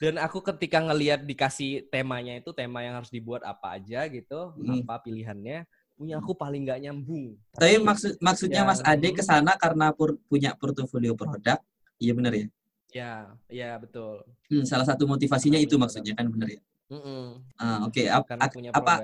Dan 0.00 0.16
aku 0.16 0.40
ketika 0.40 0.80
ngelihat 0.80 1.20
dikasih 1.20 1.92
temanya 1.92 2.40
itu 2.40 2.48
tema 2.56 2.80
yang 2.80 2.96
harus 2.96 3.12
dibuat 3.12 3.44
apa 3.44 3.76
aja 3.76 4.08
gitu, 4.08 4.56
Hmm. 4.56 4.80
apa 4.80 5.04
pilihannya, 5.04 5.68
punya 5.92 6.16
aku 6.16 6.32
paling 6.32 6.64
nggak 6.64 6.80
nyambung. 6.80 7.36
Tapi 7.52 7.76
maksud 7.76 8.16
maksudnya 8.24 8.64
Mas 8.64 8.80
yang- 8.80 8.88
Ade 8.96 9.08
ke 9.12 9.20
sana 9.20 9.52
karena 9.60 9.92
pur- 9.92 10.16
punya 10.24 10.56
portofolio 10.56 11.12
produk. 11.12 11.60
Iya 12.00 12.12
benar 12.16 12.32
ya? 12.32 12.46
Ya, 12.88 13.12
ya 13.50 13.70
betul. 13.76 14.24
Hmm, 14.48 14.64
salah 14.64 14.88
satu 14.88 15.04
motivasinya 15.04 15.60
itu 15.60 15.76
maksudnya 15.76 16.16
kan 16.16 16.24
benar 16.24 16.48
ya? 16.48 16.60
Mm-mm. 16.92 17.40
Ah, 17.56 17.84
oke. 17.88 18.02
Ap- 18.06 18.28
Karena 18.28 18.44
ak- 18.44 18.54
punya 18.54 18.70
apa 18.74 18.94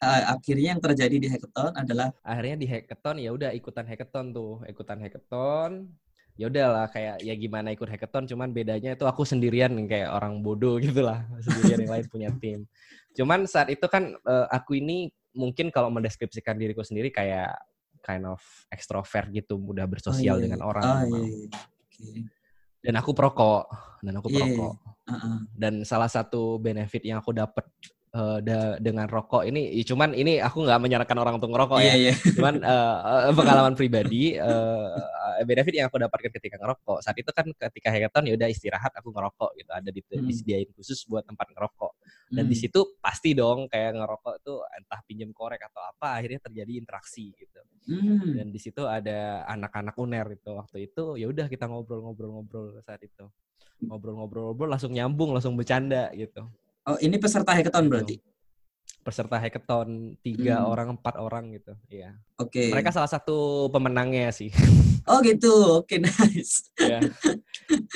eh, 0.00 0.22
akhirnya 0.32 0.68
yang 0.76 0.82
terjadi 0.82 1.16
di 1.20 1.28
hackathon 1.28 1.72
adalah 1.76 2.08
akhirnya 2.24 2.56
di 2.56 2.66
hackathon 2.68 3.16
ya 3.20 3.30
udah 3.36 3.50
ikutan 3.52 3.84
hackathon 3.84 4.32
tuh 4.32 4.64
ikutan 4.64 4.96
hackathon 4.96 5.92
ya 6.40 6.48
udahlah 6.48 6.88
kayak 6.88 7.20
ya 7.20 7.36
gimana 7.36 7.68
ikut 7.76 7.84
hackathon 7.84 8.24
cuman 8.24 8.48
bedanya 8.48 8.96
itu 8.96 9.04
aku 9.04 9.28
sendirian 9.28 9.76
kayak 9.84 10.08
orang 10.08 10.40
bodoh 10.40 10.80
gitu 10.84 11.04
lah 11.04 11.28
sendirian 11.44 11.84
yang 11.84 11.92
lain 12.00 12.06
punya 12.08 12.28
tim 12.40 12.64
cuman 13.12 13.44
saat 13.44 13.68
itu 13.68 13.84
kan 13.92 14.16
eh, 14.16 14.46
aku 14.48 14.80
ini 14.80 15.12
mungkin 15.36 15.68
kalau 15.68 15.92
mendeskripsikan 15.92 16.56
diriku 16.56 16.80
sendiri 16.80 17.12
kayak 17.12 17.52
kind 18.00 18.24
of 18.24 18.40
extrovert 18.72 19.28
gitu 19.28 19.60
mudah 19.60 19.84
oh, 19.84 19.90
bersosial 19.92 20.40
iya, 20.40 20.42
dengan 20.48 20.60
iya. 20.64 20.66
orang 20.66 20.84
Oh, 20.88 20.96
memang. 21.04 21.24
iya, 21.28 21.36
iya. 22.00 22.39
Dan 22.80 22.94
aku 22.96 23.12
perokok. 23.12 23.64
Dan 24.00 24.16
aku 24.16 24.28
Iya, 24.32 24.44
iya, 24.44 24.56
perokok. 24.56 24.74
Ah, 25.10 25.14
ah. 25.26 25.38
dan 25.58 25.82
salah 25.82 26.06
satu 26.06 26.62
benefit 26.62 27.02
yang 27.02 27.18
aku 27.18 27.34
dapat 27.34 27.66
eh, 28.10 28.38
da- 28.42 28.78
dengan 28.82 29.06
rokok 29.06 29.46
ini 29.46 29.70
ya 29.70 29.84
cuman 29.86 30.10
ini 30.12 30.42
aku 30.42 30.66
nggak 30.66 30.80
menyarankan 30.82 31.18
orang 31.18 31.34
untuk 31.38 31.50
ngerokok 31.54 31.78
ya 31.78 31.94
Iya, 31.94 31.94
iya. 31.96 32.12
cuman 32.34 32.54
eh, 32.74 33.32
pengalaman 33.32 33.74
pribadi 33.74 34.34
eh, 34.34 35.42
benefit 35.46 35.72
yang 35.72 35.86
aku 35.88 35.96
dapatkan 35.96 36.32
ketika 36.36 36.58
ngerokok 36.58 36.98
saat 37.00 37.16
itu 37.16 37.30
kan 37.30 37.46
ketika 37.48 37.88
hackathon 37.88 38.28
ya 38.28 38.34
udah 38.36 38.48
istirahat 38.50 38.92
aku 38.92 39.08
ngerokok 39.14 39.50
gitu 39.56 39.70
ada 39.70 39.88
di, 39.88 40.00
Hmm. 40.10 40.26
disediain 40.26 40.68
khusus 40.74 41.06
buat 41.06 41.22
tempat 41.22 41.54
ngerokok 41.54 41.92
dan 42.34 42.44
di 42.44 42.56
Hmm. 42.58 42.62
situ 42.66 42.80
pasti 42.98 43.30
dong 43.32 43.70
kayak 43.70 43.94
ngerokok 43.94 44.34
tuh 44.42 44.58
entah 44.74 45.00
pinjem 45.06 45.30
korek 45.30 45.62
atau 45.64 45.80
apa 45.80 46.18
akhirnya 46.18 46.42
terjadi 46.42 46.72
interaksi 46.76 47.30
gitu 47.32 47.62
Hmm. 47.88 48.36
dan 48.36 48.46
di 48.50 48.60
situ 48.60 48.84
ada 48.84 49.42
anak-anak 49.48 49.96
uner 49.96 50.26
itu 50.34 50.50
waktu 50.52 50.86
itu 50.86 51.16
ya 51.16 51.26
udah 51.26 51.46
kita 51.46 51.64
ngobrol-ngobrol-ngobrol 51.66 52.76
saat 52.84 53.00
itu 53.00 53.24
ngobrol-ngobrol-ngobrol 53.80 54.68
langsung 54.68 54.92
nyambung 54.92 55.32
langsung 55.32 55.56
bercanda 55.56 56.12
gitu 56.12 56.44
Oh, 56.90 56.98
ini 56.98 57.16
peserta 57.16 57.54
hackathon 57.54 57.86
Gitu. 57.86 57.92
berarti. 57.92 58.16
peserta 59.00 59.40
hackathon 59.40 60.12
tiga 60.20 60.60
Hmm. 60.60 60.68
orang 60.68 60.88
empat 60.92 61.16
orang 61.16 61.56
gitu 61.56 61.72
iya 61.88 62.20
Oke. 62.36 62.68
mereka 62.68 62.92
salah 62.92 63.08
satu 63.08 63.66
pemenangnya 63.68 64.28
sih 64.28 64.52
Oh, 65.08 65.24
gitu. 65.24 65.80
Oke, 65.80 65.96
nice. 66.04 66.68
ya 66.76 67.00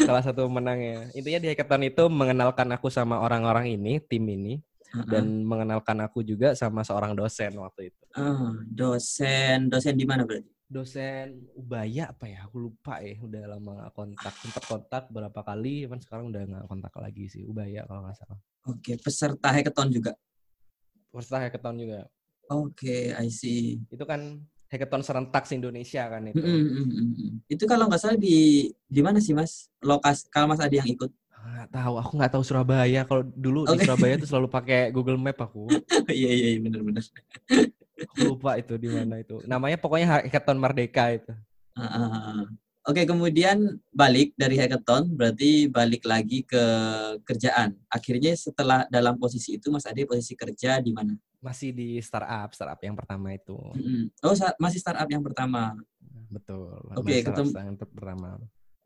salah 0.00 0.24
satu 0.24 0.48
pemenangnya 0.48 1.12
intinya 1.12 1.44
di 1.44 1.48
hackathon 1.52 1.84
itu 1.84 2.08
mengenalkan 2.08 2.72
aku 2.72 2.88
sama 2.88 3.20
orang-orang 3.20 3.76
ini 3.76 4.00
tim 4.00 4.24
ini 4.24 4.64
Ah, 4.94 5.02
dan 5.04 5.42
mengenalkan 5.42 5.98
aku 6.00 6.22
juga 6.22 6.54
sama 6.54 6.80
seorang 6.80 7.12
dosen 7.12 7.52
waktu 7.58 7.92
itu 7.92 8.02
ah, 8.16 8.54
dosen, 8.64 9.68
dosen 9.68 9.98
di 9.98 10.06
mana 10.06 10.24
berarti? 10.24 10.48
Dosen 10.66 11.44
Ubaya 11.54 12.10
apa 12.10 12.24
ya 12.26 12.48
aku 12.48 12.56
lupa 12.66 12.98
ya 13.04 13.14
udah 13.20 13.42
lama 13.56 13.74
kontak 13.92 14.32
sempat 14.40 14.64
kontak 14.64 15.02
berapa 15.12 15.40
kali 15.44 15.84
cuman 15.84 16.00
sekarang 16.00 16.24
udah 16.32 16.42
nggak 16.48 16.64
kontak 16.66 16.92
lagi 16.98 17.28
sih 17.28 17.44
Ubaya 17.44 17.84
kalau 17.84 18.02
nggak 18.04 18.16
salah 18.16 18.40
Oke, 18.64 18.96
peserta 18.96 19.52
hackathon 19.52 19.92
juga. 19.92 20.16
peserta 21.12 21.36
hackathon 21.44 21.76
juga 21.78 22.00
Oke, 22.48 23.12
I 23.12 23.28
see. 23.28 23.80
itu 23.88 24.04
kan 24.04 24.40
hackathon 24.68 25.04
serentak 25.04 25.44
se 25.44 25.54
Indonesia 25.56 26.08
kan 26.08 26.24
itu 26.28 26.40
Mm, 26.40 26.48
mm, 26.48 26.68
mm, 26.72 26.88
mm, 26.90 27.12
mm. 27.14 27.32
Itu 27.46 27.64
kalau 27.68 27.86
nggak 27.86 28.00
salah 28.00 28.18
di 28.18 28.68
di 28.88 29.00
mana 29.04 29.20
sih 29.20 29.36
Mas? 29.36 29.68
Lokasi 29.84 30.26
kalau 30.32 30.48
Mas 30.50 30.60
ada 30.64 30.72
yang 30.72 30.88
ikut? 30.88 31.12
nggak 31.44 31.70
tahu 31.76 31.94
aku 32.00 32.12
nggak 32.18 32.32
tahu 32.34 32.42
Surabaya 32.42 33.00
kalau 33.04 33.20
dulu 33.22 33.68
di 33.68 33.76
Oke. 33.76 33.84
Surabaya 33.84 34.16
tuh 34.16 34.26
selalu 34.26 34.48
pakai 34.48 34.88
Google 34.90 35.20
Map 35.20 35.36
aku 35.38 35.68
Iya 36.10 36.30
iya 36.32 36.46
iya 36.56 36.60
benar-benar. 36.64 37.04
Lupa 38.18 38.58
itu 38.58 38.74
di 38.74 38.88
mana 38.90 39.22
itu. 39.22 39.38
Namanya 39.46 39.78
pokoknya 39.78 40.06
Hackathon 40.22 40.58
Merdeka 40.58 41.14
itu. 41.14 41.32
Uh, 41.74 42.46
Oke, 42.84 43.08
kemudian 43.08 43.80
balik 43.96 44.36
dari 44.36 44.60
hackathon, 44.60 45.08
berarti 45.08 45.72
balik 45.72 46.04
lagi 46.04 46.44
ke 46.44 46.60
kerjaan. 47.24 47.72
Akhirnya 47.88 48.36
setelah 48.36 48.84
dalam 48.92 49.16
posisi 49.16 49.56
itu, 49.56 49.72
Mas 49.72 49.88
Ade 49.88 50.04
posisi 50.04 50.36
kerja 50.36 50.84
di 50.84 50.92
mana? 50.92 51.16
Masih 51.40 51.72
di 51.72 51.96
startup, 52.04 52.52
startup 52.52 52.76
yang 52.84 52.92
pertama 52.92 53.32
itu. 53.32 53.56
Mm-mm. 53.56 54.12
Oh, 54.20 54.36
sa- 54.36 54.52
masih 54.60 54.84
startup 54.84 55.08
yang 55.08 55.24
pertama. 55.24 55.72
Betul. 56.28 56.76
Oke, 56.92 57.24
startup 57.24 57.48
ketemu- 57.48 57.52
yang 57.56 57.78
pertama. 57.80 58.28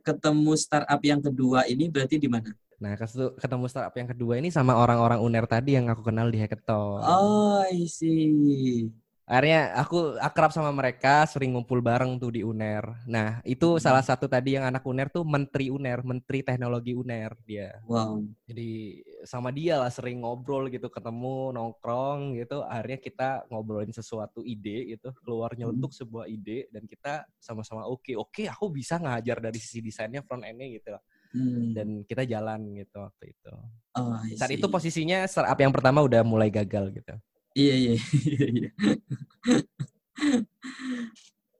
Ketemu 0.07 0.53
startup 0.55 1.01
yang 1.03 1.19
kedua 1.21 1.67
ini 1.67 1.91
berarti 1.91 2.23
di 2.23 2.31
mana? 2.31 2.55
Nah, 2.79 2.95
ketemu 2.95 3.67
startup 3.67 3.95
yang 3.99 4.07
kedua 4.07 4.39
ini 4.39 4.55
sama 4.55 4.79
orang-orang 4.79 5.19
UNER 5.19 5.51
tadi 5.51 5.75
yang 5.75 5.91
aku 5.91 6.07
kenal 6.07 6.31
di 6.31 6.39
Hackathon. 6.39 7.03
Oh, 7.03 7.59
I 7.67 7.91
see. 7.91 8.87
Akhirnya 9.29 9.77
aku 9.77 10.17
akrab 10.25 10.55
sama 10.57 10.73
mereka, 10.73 11.27
sering 11.29 11.53
ngumpul 11.53 11.85
bareng 11.85 12.17
tuh 12.17 12.33
di 12.33 12.41
UNER. 12.41 13.05
Nah, 13.05 13.45
itu 13.45 13.77
Hmm. 13.77 13.83
salah 13.83 14.01
satu 14.01 14.25
tadi 14.25 14.57
yang 14.57 14.65
anak 14.65 14.81
UNER 14.87 15.13
tuh 15.13 15.21
menteri 15.21 15.69
UNER, 15.69 16.01
menteri 16.01 16.41
teknologi 16.41 16.97
UNER 16.97 17.37
dia. 17.45 17.77
Wow. 17.85 18.25
Jadi 18.49 19.05
sama 19.29 19.53
dia 19.53 19.77
lah 19.85 19.93
sering 19.93 20.25
ngobrol 20.25 20.73
gitu, 20.73 20.89
ketemu, 20.89 21.53
nongkrong 21.53 22.41
gitu. 22.41 22.65
Akhirnya 22.65 22.97
kita 23.05 23.29
ngobrolin 23.53 23.93
sesuatu 23.93 24.41
ide 24.47 24.97
gitu, 24.97 25.13
keluar 25.21 25.53
Hmm. 25.53 25.61
nyeletuk 25.67 25.93
sebuah 25.93 26.25
ide 26.25 26.71
dan 26.73 26.89
kita 26.89 27.27
sama-sama 27.37 27.85
oke, 27.85 28.17
oke 28.17 28.49
aku 28.49 28.73
bisa 28.73 28.97
ngajar 28.97 29.45
dari 29.45 29.61
sisi 29.61 29.85
desainnya 29.85 30.25
front 30.25 30.47
end-nya 30.47 30.73
gitu. 30.73 30.97
Hmm. 31.33 31.77
Dan 31.77 31.89
kita 32.09 32.25
jalan 32.25 32.73
gitu 32.73 32.97
waktu 33.05 33.37
itu. 33.37 33.53
oh, 34.01 34.17
Saat 34.37 34.53
itu 34.57 34.67
posisinya 34.69 35.29
startup 35.29 35.59
yang 35.61 35.73
pertama 35.75 36.01
udah 36.01 36.25
mulai 36.25 36.49
gagal 36.49 36.89
gitu. 36.93 37.15
Iya, 37.53 37.75
iya. 37.75 37.95
iya, 38.33 38.47
iya. 38.49 38.71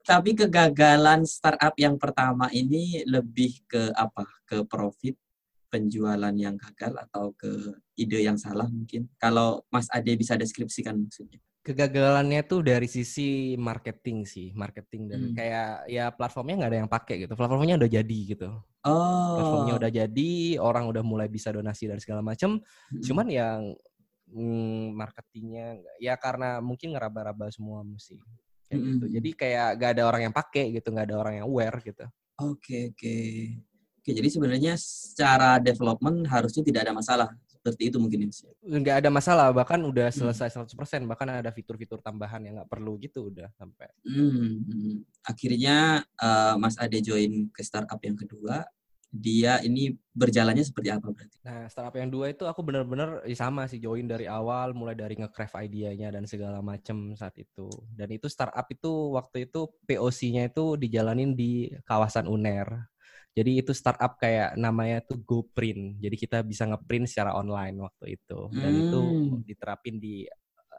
Tapi 0.09 0.33
kegagalan 0.33 1.21
startup 1.29 1.77
yang 1.77 2.01
pertama 2.01 2.49
ini 2.49 3.05
lebih 3.05 3.61
ke 3.69 3.93
apa? 3.93 4.25
Ke 4.41 4.65
profit, 4.65 5.13
penjualan 5.69 6.33
yang 6.33 6.57
gagal 6.57 6.97
atau 6.97 7.29
ke 7.37 7.77
ide 7.93 8.25
yang 8.25 8.35
salah 8.41 8.65
mungkin? 8.65 9.05
Kalau 9.21 9.61
Mas 9.69 9.85
Ade 9.93 10.17
bisa 10.17 10.33
deskripsikan 10.33 10.97
maksudnya. 10.97 11.37
Kegagalannya 11.69 12.41
tuh 12.49 12.65
dari 12.65 12.89
sisi 12.89 13.53
marketing 13.53 14.25
sih, 14.25 14.49
marketing 14.57 15.05
dan 15.05 15.21
Hmm. 15.21 15.35
kayak 15.37 15.85
ya 15.85 16.09
platformnya 16.09 16.65
nggak 16.65 16.71
ada 16.73 16.79
yang 16.81 16.89
pakai 16.89 17.15
gitu. 17.21 17.37
Platformnya 17.37 17.77
udah 17.77 17.89
jadi 17.93 18.19
gitu. 18.25 18.49
Oh. 18.89 19.37
Platformnya 19.37 19.77
udah 19.77 19.91
jadi, 19.93 20.31
orang 20.57 20.89
udah 20.89 21.05
mulai 21.05 21.29
bisa 21.29 21.53
donasi 21.53 21.85
dan 21.85 22.01
segala 22.01 22.25
macam. 22.25 22.57
Mm-mm. 22.57 23.05
Cuman 23.05 23.27
yang 23.29 23.77
mm, 24.33 24.97
marketingnya 24.97 25.77
nggak- 25.77 25.97
ya 26.01 26.13
karena 26.17 26.57
mungkin 26.57 26.97
ngeraba-raba 26.97 27.53
semua 27.53 27.85
mesti 27.85 28.17
kayak 28.65 28.81
gitu. 28.81 29.05
Mm-mm. 29.05 29.13
Jadi 29.13 29.29
kayak 29.37 29.69
gak 29.77 29.91
ada 29.93 30.03
orang 30.09 30.21
yang 30.25 30.33
pakai 30.33 30.73
gitu, 30.73 30.89
nggak 30.89 31.05
ada 31.05 31.17
orang 31.21 31.33
yang 31.37 31.45
aware 31.45 31.77
gitu. 31.85 32.05
Oke, 32.41 32.97
oke. 32.97 33.15
Oke, 34.01 34.09
jadi 34.09 34.25
sebenarnya 34.25 34.73
secara 34.73 35.61
development 35.61 36.25
harusnya 36.33 36.65
tidak 36.65 36.89
ada 36.89 36.97
masalah. 36.97 37.29
Seperti 37.59 37.91
itu 37.91 37.97
mungkin 37.99 38.23
ya. 38.23 38.27
Mas? 38.31 38.39
Nggak 38.63 38.95
ada 39.03 39.09
masalah, 39.11 39.47
bahkan 39.51 39.83
udah 39.83 40.07
Hmm. 40.07 40.31
selesai 40.31 40.55
100%, 40.55 41.03
bahkan 41.03 41.27
ada 41.27 41.51
fitur-fitur 41.51 41.99
tambahan 41.99 42.39
yang 42.39 42.55
nggak 42.55 42.71
perlu 42.71 42.95
gitu 43.03 43.27
udah 43.27 43.51
sampai. 43.59 43.91
Hmm, 44.07 44.63
hmm. 44.63 44.95
Akhirnya 45.27 46.07
eh, 46.15 46.55
Mas 46.55 46.79
Ade 46.79 47.03
join 47.03 47.51
ke 47.51 47.59
startup 47.59 47.99
yang 47.99 48.15
kedua. 48.15 48.63
Dia 49.09 49.57
ini 49.65 49.89
berjalannya 50.13 50.61
seperti 50.61 50.93
apa 50.93 51.09
berarti? 51.09 51.41
Nah, 51.41 51.65
startup 51.65 51.97
yang 51.97 52.13
dua 52.13 52.29
itu 52.29 52.45
aku 52.45 52.61
bener-bener 52.61 53.25
ya 53.25 53.37
sama 53.41 53.65
sih 53.65 53.81
join 53.81 54.05
dari 54.05 54.29
awal, 54.29 54.77
mulai 54.77 54.93
dari 54.93 55.17
nge-craft 55.17 55.57
idenya 55.65 56.13
dan 56.13 56.29
segala 56.29 56.61
macem 56.61 57.17
saat 57.17 57.33
itu. 57.41 57.67
Dan 57.89 58.13
itu 58.13 58.29
startup 58.29 58.69
itu 58.69 59.17
waktu 59.17 59.49
itu 59.49 59.65
POC-nya 59.89 60.53
itu 60.53 60.77
dijalanin 60.77 61.33
di 61.33 61.73
kawasan 61.89 62.29
UNER. 62.29 62.85
Jadi 63.37 63.61
itu 63.61 63.71
startup 63.71 64.17
kayak 64.17 64.57
namanya 64.57 64.99
tuh 65.05 65.21
GoPrint. 65.21 66.01
Jadi 66.01 66.15
kita 66.17 66.41
bisa 66.41 66.65
ngeprint 66.65 67.07
secara 67.07 67.37
online 67.37 67.77
waktu 67.79 68.19
itu. 68.19 68.39
Dan 68.51 68.73
itu 68.75 68.99
Hmm. 68.99 69.39
diterapin 69.45 69.95
di 70.01 70.25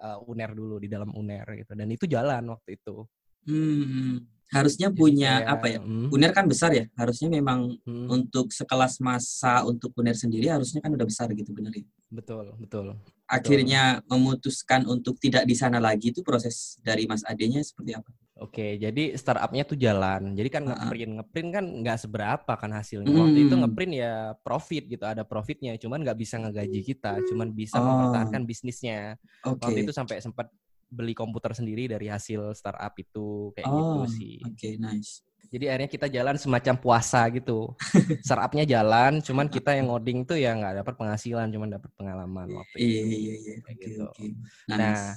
uh, 0.03 0.19
UNER 0.27 0.51
dulu 0.57 0.77
di 0.83 0.89
dalam 0.91 1.11
UNER 1.15 1.47
gitu. 1.63 1.73
Dan 1.79 1.89
itu 1.93 2.05
jalan 2.11 2.43
waktu 2.51 2.77
itu. 2.77 3.07
Hmm, 3.49 4.29
harusnya 4.53 4.93
Jadi 4.93 4.99
punya 4.99 5.33
kayak, 5.41 5.53
apa 5.57 5.67
ya? 5.73 5.79
hmm, 5.81 6.09
UNER 6.13 6.33
kan 6.35 6.47
besar 6.51 6.71
ya. 6.75 6.85
Harusnya 6.99 7.29
memang 7.31 7.81
hmm, 7.87 8.07
untuk 8.11 8.51
sekelas 8.53 8.99
masa 9.01 9.63
untuk 9.65 9.95
UNER 9.97 10.17
sendiri 10.19 10.51
harusnya 10.51 10.83
kan 10.83 10.93
udah 10.93 11.07
besar 11.07 11.31
gitu 11.33 11.55
bener 11.55 11.73
ya. 11.73 11.87
betul, 12.11 12.53
betul. 12.59 12.87
Akhirnya 13.31 14.03
memutuskan 14.11 14.91
untuk 14.91 15.15
tidak 15.23 15.47
di 15.47 15.55
sana 15.55 15.79
lagi 15.79 16.11
itu 16.11 16.21
proses 16.27 16.83
dari 16.83 17.07
Mas 17.07 17.23
Ade-nya 17.23 17.63
seperti 17.63 17.95
apa? 17.95 18.11
Oke, 18.41 18.81
jadi 18.81 19.13
startupnya 19.21 19.69
tuh 19.69 19.77
jalan. 19.77 20.33
Jadi 20.33 20.49
kan 20.49 20.65
ngeprint, 20.65 21.13
ngeprint 21.21 21.49
kan 21.53 21.65
nggak 21.85 21.99
seberapa 22.01 22.53
kan 22.57 22.73
hasilnya. 22.73 23.13
Waktu 23.13 23.39
itu 23.45 23.53
Hmm. 23.53 23.69
ngeprint 23.69 23.93
ya 24.01 24.33
profit 24.41 24.89
gitu, 24.89 25.05
ada 25.05 25.29
profitnya. 25.29 25.77
Cuman 25.77 26.01
nggak 26.01 26.17
bisa 26.17 26.41
ngegaji 26.41 26.81
kita, 26.81 27.21
cuman 27.29 27.53
bisa 27.53 27.77
Oh. 27.77 27.85
mempertahankan 27.85 28.49
bisnisnya. 28.49 29.21
Oke. 29.45 29.61
Waktu 29.61 29.79
itu 29.85 29.93
sampai 29.93 30.25
sempat 30.25 30.49
beli 30.89 31.13
komputer 31.13 31.53
sendiri 31.53 31.85
dari 31.85 32.09
hasil 32.09 32.57
startup 32.57 32.97
itu 32.97 33.53
kayak 33.53 33.69
gitu 33.69 33.99
Oh, 34.01 34.09
sih. 34.09 34.41
Oke, 34.41 34.81
nice. 34.81 35.21
Jadi 35.53 35.65
akhirnya 35.69 35.91
kita 35.91 36.07
jalan 36.09 36.37
semacam 36.41 36.75
puasa 36.81 37.21
gitu. 37.29 37.77
Startupnya 38.25 38.65
jalan, 38.65 39.21
cuman 39.21 39.47
kita 39.47 39.77
yang 39.77 39.93
ngoding 39.93 40.25
tuh 40.25 40.41
ya 40.41 40.57
nggak 40.57 40.81
dapat 40.81 40.95
penghasilan, 40.97 41.53
cuman 41.53 41.77
dapat 41.77 41.91
pengalaman 41.93 42.49
waktu 42.57 42.77
Iya, 42.81 43.01
itu. 43.05 43.05
iya, 43.05 43.35
iya. 43.37 43.55
Kayak 43.61 43.77
Oke, 43.77 43.85
gitu. 43.85 44.03
oke. 44.03 44.25
Nah, 44.67 44.77
Nice. 44.81 45.09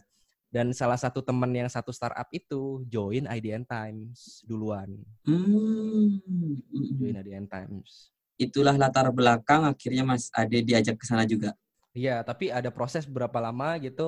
Dan 0.54 0.70
salah 0.78 1.00
satu 1.02 1.20
teman 1.26 1.50
yang 1.50 1.70
satu 1.72 1.90
startup 1.90 2.30
itu 2.30 2.86
join 2.94 3.26
IDN 3.26 3.66
Times 3.66 4.46
duluan. 4.46 4.90
Hmm, 5.26 6.20
mm, 6.22 6.58
Join 7.02 7.16
mm. 7.16 7.22
IDN 7.22 7.46
Times. 7.50 8.14
Itulah 8.46 8.76
latar 8.78 9.08
belakang 9.18 9.62
akhirnya 9.66 10.04
Mas 10.06 10.30
Ade 10.40 10.60
diajak 10.62 10.96
ke 11.02 11.06
sana 11.10 11.26
juga. 11.26 11.58
Iya, 11.94 12.26
tapi 12.26 12.50
ada 12.50 12.70
proses 12.74 13.06
berapa 13.06 13.38
lama 13.42 13.78
gitu. 13.86 14.04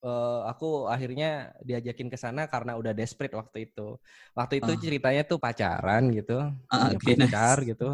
eh, 0.00 0.40
aku 0.48 0.88
akhirnya 0.88 1.52
diajakin 1.60 2.08
ke 2.08 2.16
sana 2.16 2.48
karena 2.48 2.72
udah 2.80 2.92
desperate 2.96 3.36
waktu 3.36 3.68
itu. 3.68 4.00
Waktu 4.32 4.54
itu 4.64 4.72
Ah. 4.72 4.80
ceritanya 4.80 5.22
tuh 5.28 5.36
pacaran 5.36 6.08
gitu, 6.16 6.32
Ah, 6.72 6.88
punya 6.88 6.96
oke, 6.96 7.10
nice. 7.20 7.28
pacar 7.28 7.56
gitu. 7.68 7.84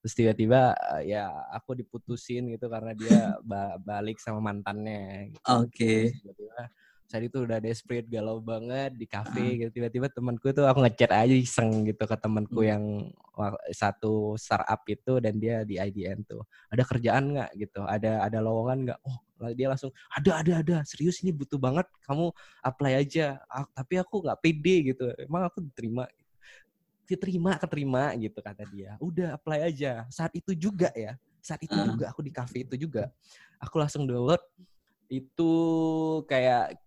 Terus 0.00 0.14
tiba-tiba 0.16 0.72
eh, 0.96 1.12
ya 1.12 1.28
aku 1.52 1.70
diputusin 1.80 2.48
gitu 2.56 2.64
karena 2.72 2.92
dia 2.96 3.36
ba- 3.44 3.76
balik 3.76 4.16
sama 4.24 4.40
mantannya. 4.48 5.36
Gitu. 5.36 5.60
Oke. 5.60 5.92
Terus 5.92 6.12
tiba-tiba 6.24 6.60
saat 7.10 7.26
itu 7.26 7.42
udah 7.42 7.58
desperate 7.58 8.06
galau 8.06 8.38
banget 8.38 8.94
di 8.94 9.02
cafe 9.02 9.58
gitu. 9.58 9.82
Tiba-tiba 9.82 10.06
temanku 10.06 10.54
tuh 10.54 10.62
aku 10.62 10.86
ngechat 10.86 11.10
aja 11.10 11.34
iseng 11.34 11.82
gitu 11.82 12.06
ke 12.06 12.14
temanku 12.14 12.62
Hmm. 12.62 12.70
yang 12.70 12.84
satu 13.74 14.38
startup 14.38 14.78
itu 14.86 15.18
dan 15.18 15.34
dia 15.42 15.66
di 15.66 15.74
IDN 15.74 16.22
tuh. 16.22 16.46
Ada 16.70 16.86
kerjaan 16.86 17.34
nggak? 17.34 17.50
gitu. 17.58 17.82
Ada 17.82 18.22
ada 18.30 18.38
lowongan 18.38 18.78
nggak? 18.86 19.00
Oh 19.02 19.18
dia 19.58 19.66
langsung 19.66 19.90
ada 20.14 20.38
ada 20.38 20.52
ada. 20.62 20.76
Serius 20.86 21.18
ini 21.26 21.34
butuh 21.34 21.58
banget. 21.58 21.90
Kamu 22.06 22.30
apply 22.62 23.02
aja. 23.02 23.42
Ah, 23.50 23.66
tapi 23.74 23.98
aku 23.98 24.22
nggak 24.22 24.38
pede 24.38 24.94
gitu. 24.94 25.10
Emang 25.18 25.50
aku 25.50 25.66
diterima. 25.66 26.06
Diterima 27.10 27.58
keterima 27.58 28.14
gitu 28.22 28.38
kata 28.38 28.62
dia. 28.70 28.94
Udah 29.02 29.34
apply 29.34 29.66
aja. 29.66 30.06
Saat 30.14 30.30
itu 30.38 30.54
juga 30.54 30.94
ya. 30.94 31.18
Saat 31.42 31.58
itu 31.66 31.74
juga 31.74 32.14
aku 32.14 32.22
di 32.22 32.30
cafe 32.30 32.62
itu 32.62 32.78
juga. 32.78 33.10
Aku 33.58 33.82
langsung 33.82 34.06
download. 34.06 34.38
Itu 35.10 35.50
kayak 36.30 36.78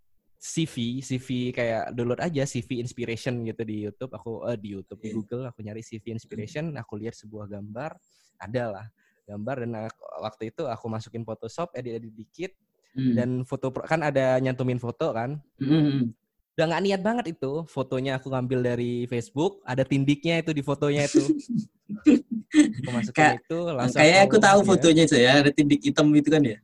CV, 0.43 0.99
CV 0.99 1.27
kayak 1.56 1.95
download 1.95 2.19
aja 2.19 2.43
CV 2.43 2.84
inspiration 2.84 3.47
gitu 3.47 3.63
di 3.63 3.88
YouTube. 3.88 4.12
Aku 4.12 4.43
eh, 4.43 4.60
di 4.60 4.75
YouTube 4.75 4.99
di 4.99 5.08
Iya. 5.08 5.15
Google 5.15 5.43
aku 5.47 5.63
nyari 5.63 5.79
CV 5.79 6.12
inspiration, 6.12 6.75
aku 6.75 6.99
lihat 6.99 7.15
sebuah 7.15 7.47
gambar, 7.47 7.95
ada 8.38 8.63
lah 8.69 8.86
gambar 9.23 9.56
dan 9.63 9.88
aku- 9.88 10.03
waktu 10.19 10.43
itu 10.51 10.67
aku 10.67 10.86
masukin 10.91 11.23
Photoshop, 11.23 11.71
edit-edit 11.71 12.12
dikit 12.12 12.51
Hmm. 12.91 13.15
dan 13.15 13.29
foto 13.41 13.71
kan 13.71 14.03
ada 14.03 14.36
nyantumin 14.38 14.77
foto 14.77 15.15
kan. 15.15 15.39
Hmm. 15.58 16.12
Udah 16.53 16.65
nggak 16.69 16.84
niat 16.84 17.01
banget 17.01 17.25
itu. 17.34 17.63
Fotonya 17.65 18.19
aku 18.19 18.27
ngambil 18.29 18.60
dari 18.62 19.08
Facebook, 19.08 19.63
ada 19.63 19.82
tindiknya 19.82 20.38
itu 20.38 20.51
di 20.51 20.62
fotonya 20.62 21.08
itu. 21.08 21.23
aku 22.84 22.89
masukin 22.91 23.15
Kayak- 23.15 23.39
itu 23.41 23.58
langsung 23.71 23.97
Kayaknya 23.97 24.21
aku 24.27 24.38
tahu 24.38 24.60
dia. 24.60 24.67
fotonya 24.69 25.03
itu 25.08 25.15
ya, 25.17 25.32
ada 25.39 25.51
tindik 25.56 25.79
hitam 25.82 26.08
itu 26.12 26.27
kan 26.29 26.43
ya? 26.43 26.60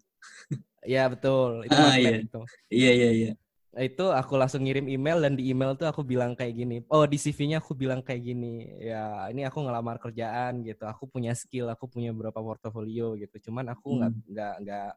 Iya 0.83 1.03
betul, 1.07 1.63
itu 1.63 1.75
Ah, 1.75 1.95
iya. 1.95 2.11
itu. 2.21 2.39
Iya, 2.69 2.91
iya, 2.93 3.09
iya. 3.15 3.31
Itu 3.77 4.09
aku 4.09 4.33
langsung 4.33 4.65
ngirim 4.65 4.89
email 4.89 5.21
dan 5.21 5.37
di 5.37 5.53
email 5.53 5.77
tuh 5.77 5.85
aku 5.85 6.01
bilang 6.01 6.33
kayak 6.33 6.57
gini. 6.57 6.81
Oh 6.89 7.05
di 7.05 7.21
CV-nya 7.21 7.61
aku 7.61 7.77
bilang 7.77 8.01
kayak 8.01 8.21
gini 8.25 8.65
ya 8.81 9.29
ini 9.29 9.45
aku 9.45 9.61
ngelamar 9.61 10.01
kerjaan 10.01 10.65
gitu. 10.65 10.89
Aku 10.89 11.05
punya 11.05 11.37
skill 11.37 11.69
aku 11.69 11.85
punya 11.85 12.09
beberapa 12.09 12.41
portofolio 12.41 13.13
gitu. 13.13 13.49
Cuman 13.49 13.69
aku 13.69 14.01
nggak 14.01 14.11
Hmm. 14.11 14.25
nggak 14.33 14.55
nggak 14.65 14.91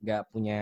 nggak 0.00 0.22
punya 0.32 0.60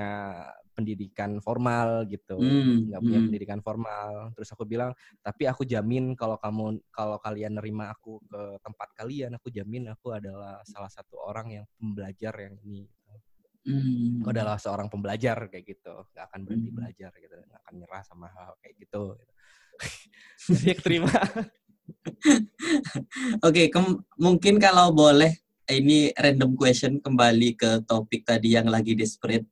pendidikan 0.74 1.42
formal 1.42 2.06
gitu. 2.06 2.38
Hmm, 2.38 2.94
nggak 2.94 3.02
punya 3.02 3.18
hmm. 3.18 3.26
pendidikan 3.26 3.60
formal. 3.66 4.10
Terus 4.38 4.48
aku 4.54 4.62
bilang 4.62 4.94
tapi 5.18 5.50
aku 5.50 5.66
jamin 5.66 6.14
kalau 6.14 6.38
kamu 6.38 6.78
kalau 6.94 7.18
kalian 7.18 7.58
nerima 7.58 7.90
aku 7.90 8.22
ke 8.22 8.62
tempat 8.62 8.88
kalian 8.94 9.34
aku 9.34 9.50
jamin 9.50 9.90
aku 9.90 10.14
adalah 10.14 10.62
salah 10.62 10.90
satu 10.90 11.18
orang 11.18 11.62
yang 11.62 11.64
pembelajar 11.74 12.34
yang 12.38 12.54
ini 12.62 12.86
Hmm. 13.68 14.24
Aku 14.24 14.32
adalah 14.32 14.56
seorang 14.56 14.88
pembelajar 14.88 15.36
kayak 15.52 15.64
gitu, 15.68 15.92
nggak 16.16 16.24
akan 16.32 16.40
berhenti 16.48 16.70
hmm. 16.72 16.78
belajar 16.80 17.12
gitu, 17.20 17.36
nggak 17.36 17.60
akan 17.60 17.74
nyerah 17.76 18.02
sama 18.08 18.26
hal, 18.32 18.56
-hal 18.56 18.60
kayak 18.64 18.74
gitu. 18.80 19.02
Jadi 20.48 20.72
terima. 20.80 21.12
Oke, 23.44 23.68
okay, 23.68 23.72
mungkin 24.16 24.56
kalau 24.56 24.88
boleh 24.96 25.36
ini 25.68 26.16
random 26.16 26.56
question 26.56 26.96
kembali 26.96 27.60
ke 27.60 27.84
topik 27.84 28.24
tadi 28.24 28.56
yang 28.56 28.72
lagi 28.72 28.96
desperate. 28.96 29.44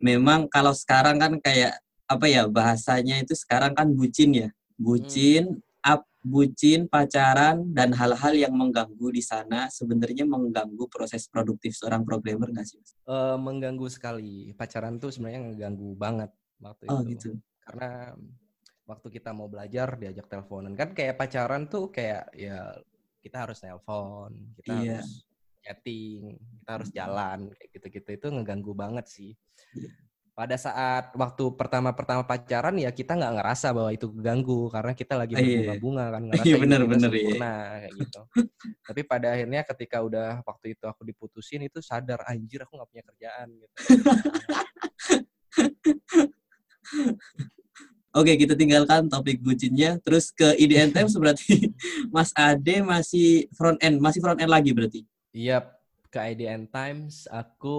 Memang 0.00 0.48
kalau 0.48 0.72
sekarang 0.72 1.20
kan 1.20 1.36
kayak 1.36 1.76
apa 2.08 2.24
ya 2.24 2.48
bahasanya 2.48 3.20
itu 3.20 3.36
sekarang 3.36 3.76
kan 3.76 3.92
bucin 3.92 4.32
ya, 4.32 4.48
bucin, 4.80 5.60
hmm. 5.60 5.67
Up, 5.84 6.02
bucin, 6.24 6.90
pacaran 6.90 7.70
dan 7.70 7.94
hal-hal 7.94 8.34
yang 8.34 8.54
mengganggu 8.54 9.08
di 9.14 9.22
sana 9.22 9.70
sebenarnya 9.70 10.26
mengganggu 10.26 10.90
proses 10.90 11.30
produktif 11.30 11.78
seorang 11.78 12.02
programmer 12.02 12.50
nggak 12.50 12.66
sih? 12.66 12.80
Uh, 13.06 13.38
mengganggu 13.38 13.86
sekali. 13.86 14.50
Pacaran 14.54 14.98
tuh 14.98 15.14
sebenarnya 15.14 15.54
mengganggu 15.54 15.90
banget 15.94 16.30
waktu 16.58 16.84
oh, 16.90 17.00
itu. 17.02 17.10
gitu. 17.14 17.30
Karena 17.62 18.12
waktu 18.88 19.08
kita 19.12 19.30
mau 19.36 19.46
belajar 19.52 20.00
diajak 20.00 20.26
teleponan 20.32 20.72
kan 20.72 20.96
kayak 20.96 21.20
pacaran 21.20 21.68
tuh 21.68 21.92
kayak 21.92 22.32
ya 22.32 22.72
kita 23.20 23.44
harus 23.44 23.60
telepon, 23.60 24.32
kita 24.56 24.72
iya. 24.80 24.96
harus 25.04 25.28
chatting, 25.60 26.40
kita 26.64 26.70
harus 26.72 26.90
jalan 26.96 27.38
kayak 27.52 27.68
gitu-gitu 27.76 28.10
itu 28.16 28.26
ngeganggu 28.32 28.72
banget 28.72 29.06
sih. 29.06 29.32
Iya. 29.76 30.07
Pada 30.38 30.54
saat 30.54 31.10
waktu 31.18 31.50
pertama-pertama 31.58 32.22
pacaran 32.22 32.78
ya 32.78 32.94
kita 32.94 33.18
nggak 33.18 33.42
ngerasa 33.42 33.74
bahwa 33.74 33.90
itu 33.90 34.06
ganggu 34.14 34.70
karena 34.70 34.94
kita 34.94 35.18
lagi 35.18 35.34
iya. 35.34 35.42
berbunga-bunga 35.42 36.04
kan 36.14 36.22
ngerasa 36.30 36.46
iya, 36.46 36.56
bener, 36.62 36.80
bener, 36.86 37.10
sempurna 37.10 37.50
iya. 37.50 37.66
kayak 37.82 37.92
gitu. 37.98 38.20
Tapi 38.86 39.00
pada 39.02 39.26
akhirnya 39.34 39.60
ketika 39.66 39.98
udah 39.98 40.38
waktu 40.46 40.78
itu 40.78 40.84
aku 40.86 41.02
diputusin 41.02 41.66
itu 41.66 41.82
sadar 41.82 42.22
anjir 42.30 42.62
aku 42.62 42.78
nggak 42.78 42.86
punya 42.86 43.02
kerjaan 43.10 43.46
gitu. 43.58 43.74
Oke, 48.14 48.38
kita 48.38 48.54
tinggalkan 48.54 49.10
topik 49.10 49.42
bucinnya. 49.42 49.98
Terus 50.06 50.30
ke 50.30 50.54
IDN 50.54 50.94
Times 50.94 51.18
berarti 51.18 51.70
Mas 52.14 52.30
Ade 52.38 52.78
masih 52.78 53.50
front 53.58 53.78
end, 53.82 53.98
masih 53.98 54.22
front 54.22 54.38
end 54.38 54.54
lagi 54.54 54.70
berarti? 54.70 55.02
Iya, 55.34 55.66
ke 56.08 56.18
IDN 56.32 56.72
Times 56.72 57.28
aku 57.28 57.76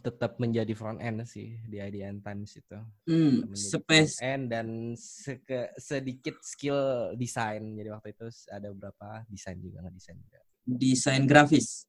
tetap 0.00 0.40
menjadi 0.40 0.72
front 0.72 1.04
end 1.04 1.28
sih 1.28 1.60
di 1.68 1.76
IDN 1.76 2.24
Times 2.24 2.56
itu. 2.56 2.78
Hmm, 3.04 3.52
space 3.52 4.24
end 4.24 4.48
dan 4.48 4.96
seke, 4.96 5.76
sedikit 5.76 6.40
skill 6.40 7.12
desain. 7.20 7.60
Jadi 7.76 7.88
waktu 7.92 8.16
itu 8.16 8.26
ada 8.48 8.72
beberapa 8.72 9.22
desain 9.28 9.60
juga 9.60 9.84
nggak 9.84 9.94
desain 9.94 10.16
juga. 10.16 10.38
Desain 10.64 11.22
grafis. 11.28 11.84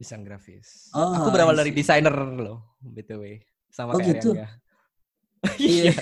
Desain 0.00 0.24
grafis. 0.24 0.88
Oh, 0.96 1.12
aku 1.20 1.28
berawal 1.36 1.56
dari 1.56 1.76
desainer 1.76 2.14
loh, 2.40 2.80
btw. 2.80 3.44
Sama 3.68 3.92
oh, 3.92 4.00
kayak 4.00 4.24
gitu? 4.24 4.32
Iya. 5.54 5.94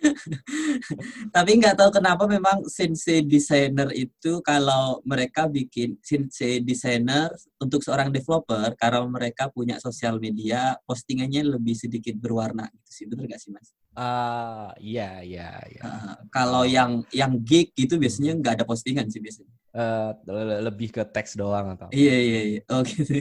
Tapi 1.34 1.50
nggak 1.60 1.76
tahu 1.76 1.90
kenapa 2.00 2.24
memang 2.24 2.64
sensei 2.66 3.20
designer 3.20 3.92
itu 3.92 4.40
kalau 4.40 5.04
mereka 5.04 5.46
bikin 5.46 6.00
sensei 6.00 6.64
designer 6.64 7.30
untuk 7.60 7.84
seorang 7.84 8.08
developer 8.08 8.72
karena 8.80 9.04
mereka 9.04 9.52
punya 9.52 9.76
sosial 9.76 10.16
media 10.16 10.76
postingannya 10.88 11.56
lebih 11.56 11.76
sedikit 11.76 12.16
berwarna 12.16 12.68
gitu 12.72 12.90
sih 12.90 13.04
benar 13.08 13.28
nggak 13.28 13.40
sih 13.40 13.52
mas? 13.52 13.68
Uh, 13.90 14.70
iya 14.78 15.18
iya 15.20 15.58
iya. 15.66 15.82
Uh, 15.82 16.14
kalau 16.30 16.62
yang 16.62 17.02
yang 17.10 17.36
gig 17.42 17.74
gitu 17.74 17.98
biasanya 17.98 18.38
nggak 18.38 18.54
ada 18.62 18.64
postingan 18.64 19.10
sih 19.10 19.20
biasanya. 19.20 19.52
Uh, 19.70 20.10
lebih 20.64 20.94
ke 20.94 21.02
teks 21.04 21.36
doang 21.36 21.74
atau? 21.74 21.90
Iya 21.90 22.16
iya 22.16 22.40
iya. 22.56 22.60
Oh 22.70 22.80
gitu. 22.86 23.18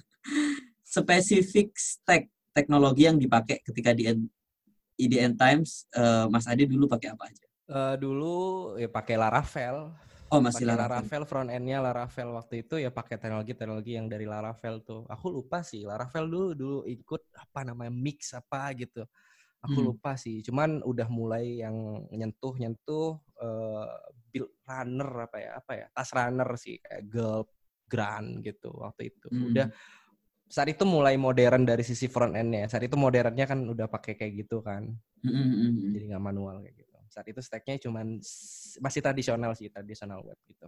Spesifik 0.94 1.74
stack 1.78 2.28
teknologi 2.52 3.06
yang 3.06 3.16
dipakai 3.16 3.62
ketika 3.62 3.94
di 3.94 4.10
IDN 5.06 5.34
Times, 5.36 5.88
uh, 5.96 6.28
Mas 6.28 6.44
Adi 6.44 6.68
dulu 6.68 6.84
pakai 6.90 7.16
apa 7.16 7.30
aja? 7.30 7.44
Uh, 7.70 7.94
dulu 7.96 8.34
ya 8.76 8.90
pakai 8.90 9.16
Laravel. 9.16 9.94
Oh 10.30 10.38
masih 10.38 10.62
pake 10.62 10.70
Laravel. 10.70 10.94
Laravel 11.02 11.24
front 11.26 11.50
endnya 11.50 11.78
Laravel 11.82 12.30
waktu 12.38 12.62
itu 12.62 12.78
ya 12.78 12.94
pakai 12.94 13.18
teknologi-teknologi 13.18 13.98
yang 13.98 14.06
dari 14.06 14.30
Laravel 14.30 14.78
tuh. 14.86 15.02
Aku 15.10 15.34
lupa 15.34 15.66
sih 15.66 15.82
Laravel 15.82 16.30
dulu 16.30 16.48
dulu 16.54 16.78
ikut 16.86 17.34
apa 17.34 17.66
namanya 17.66 17.90
mix 17.90 18.30
apa 18.30 18.70
gitu. 18.78 19.02
Aku 19.60 19.78
hmm. 19.82 19.86
lupa 19.90 20.14
sih. 20.14 20.38
Cuman 20.46 20.86
udah 20.86 21.10
mulai 21.10 21.60
yang 21.60 22.06
nyentuh 22.14 22.54
nyentuh 22.54 23.18
uh, 23.42 23.90
build 24.30 24.54
runner 24.62 25.10
apa 25.26 25.36
ya 25.42 25.50
apa 25.58 25.72
ya 25.74 25.86
tas 25.90 26.10
runner 26.14 26.50
sih 26.54 26.78
kayak 26.78 27.02
Gulp, 27.10 27.48
Grand 27.90 28.38
gitu 28.38 28.70
waktu 28.70 29.10
itu. 29.10 29.26
Hmm. 29.34 29.50
Udah 29.50 29.66
saat 30.50 30.66
itu 30.66 30.82
mulai 30.82 31.14
modern 31.14 31.62
dari 31.62 31.86
sisi 31.86 32.10
front 32.10 32.34
end-nya. 32.34 32.66
Saat 32.66 32.90
itu 32.90 32.98
modernnya 32.98 33.46
kan 33.46 33.62
udah 33.62 33.86
pakai 33.86 34.18
kayak 34.18 34.44
gitu 34.44 34.58
kan. 34.66 34.90
Mm-hmm. 35.22 35.94
Jadi 35.94 36.04
nggak 36.10 36.24
manual 36.26 36.58
kayak 36.66 36.74
gitu. 36.74 36.90
Saat 37.06 37.26
itu 37.30 37.38
stacknya 37.38 37.78
cuman 37.78 38.18
masih 38.82 39.00
tradisional 39.00 39.54
sih, 39.54 39.70
tradisional 39.70 40.26
web 40.26 40.38
gitu. 40.50 40.66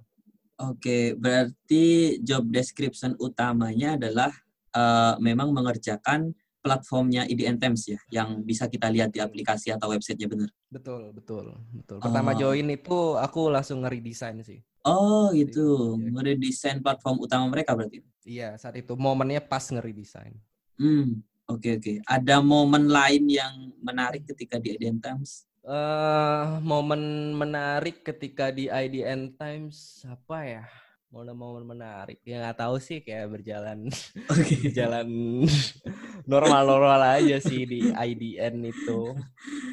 Oke, 0.62 1.18
berarti 1.18 2.18
job 2.22 2.46
description 2.46 3.18
utamanya 3.18 3.98
adalah 3.98 4.30
uh, 4.70 5.18
memang 5.18 5.50
mengerjakan 5.50 6.30
platformnya 6.62 7.26
IDN 7.26 7.58
Temps 7.58 7.90
ya, 7.90 7.98
yang 8.14 8.46
bisa 8.46 8.70
kita 8.70 8.86
lihat 8.86 9.10
di 9.10 9.18
aplikasi 9.18 9.74
atau 9.74 9.90
websitenya 9.90 10.30
benar. 10.30 10.50
Betul, 10.70 11.10
betul, 11.10 11.58
betul. 11.74 11.98
Pertama 11.98 12.32
oh. 12.32 12.38
join 12.38 12.70
itu 12.70 13.18
aku 13.18 13.50
langsung 13.50 13.82
nge-redesign 13.82 14.46
sih. 14.46 14.62
Oh 14.82 15.30
gitu, 15.30 15.94
iya. 15.94 16.10
ngeredesain 16.10 16.82
platform 16.82 17.22
utama 17.22 17.46
mereka 17.46 17.78
berarti? 17.78 18.02
Iya, 18.26 18.58
saat 18.58 18.74
itu 18.74 18.98
momennya 18.98 19.38
pas 19.38 19.62
ngeredesain. 19.70 20.34
Hmm, 20.74 21.22
oke 21.46 21.62
okay, 21.62 21.72
oke. 21.78 21.82
Okay. 21.86 21.96
Ada 22.02 22.42
momen 22.42 22.90
lain 22.90 23.30
yang 23.30 23.70
menarik 23.78 24.26
ketika 24.26 24.58
di 24.58 24.74
IDN 24.74 24.98
Times? 24.98 25.46
Uh, 25.62 26.58
momen 26.66 27.30
menarik 27.38 28.02
ketika 28.02 28.50
di 28.50 28.66
IDN 28.66 29.38
Times 29.38 30.02
apa 30.02 30.38
ya? 30.42 30.64
Momen-momen 31.12 31.76
menarik 31.76 32.24
ya 32.24 32.40
nggak 32.40 32.64
tahu 32.64 32.80
sih 32.80 33.04
kayak 33.04 33.28
berjalan 33.36 33.84
okay. 34.32 34.56
berjalan 34.64 35.06
normal-normal 36.32 37.20
aja 37.20 37.38
sih 37.38 37.62
di 37.68 37.92
IDN 37.94 38.66
itu. 38.66 39.14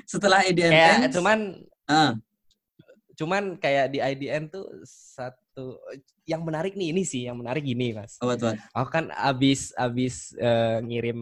Setelah 0.06 0.46
IDN 0.46 0.70
kayak, 0.70 0.94
Times, 1.10 1.14
cuman 1.18 1.40
uh 1.90 2.14
cuman 3.20 3.60
kayak 3.60 3.92
di 3.92 4.00
IDN 4.00 4.48
tuh 4.48 4.64
satu 4.88 5.76
yang 6.24 6.40
menarik 6.48 6.80
nih 6.80 6.96
ini 6.96 7.04
sih 7.04 7.28
yang 7.28 7.36
menarik 7.36 7.68
gini 7.68 7.92
mas. 7.92 8.16
Oh, 8.24 8.32
betul. 8.32 8.56
Aku 8.72 8.88
kan 8.88 9.12
abis 9.12 9.76
abis 9.76 10.32
uh, 10.40 10.80
ngirim 10.80 11.20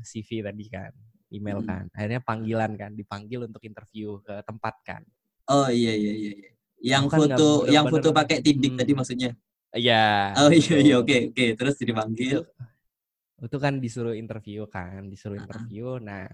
CV 0.00 0.40
tadi 0.40 0.72
kan, 0.72 0.88
email 1.28 1.60
hmm. 1.60 1.68
kan, 1.68 1.84
akhirnya 1.92 2.24
panggilan 2.24 2.72
kan, 2.80 2.96
dipanggil 2.96 3.44
untuk 3.44 3.60
interview 3.60 4.24
ke 4.24 4.40
tempat 4.48 4.74
kan. 4.88 5.02
Oh 5.52 5.68
iya 5.68 5.92
iya 5.92 6.12
iya. 6.16 6.32
iya. 6.32 6.50
Yang 6.80 7.04
kan 7.12 7.18
foto 7.20 7.48
yang 7.68 7.84
foto 7.92 8.08
pakai 8.16 8.40
tindik 8.40 8.72
hmm. 8.72 8.80
tadi 8.80 8.92
maksudnya. 8.96 9.30
Iya. 9.76 10.32
Oh 10.40 10.48
iya 10.48 10.76
iya 10.80 10.94
oke 10.96 11.12
okay, 11.12 11.20
oke 11.28 11.36
okay. 11.36 11.48
terus 11.60 11.76
dipanggil. 11.76 12.40
Itu, 12.40 13.44
itu 13.44 13.56
kan 13.60 13.84
disuruh 13.84 14.16
interview 14.16 14.64
kan, 14.64 15.12
disuruh 15.12 15.36
interview. 15.36 16.00
Nah 16.00 16.24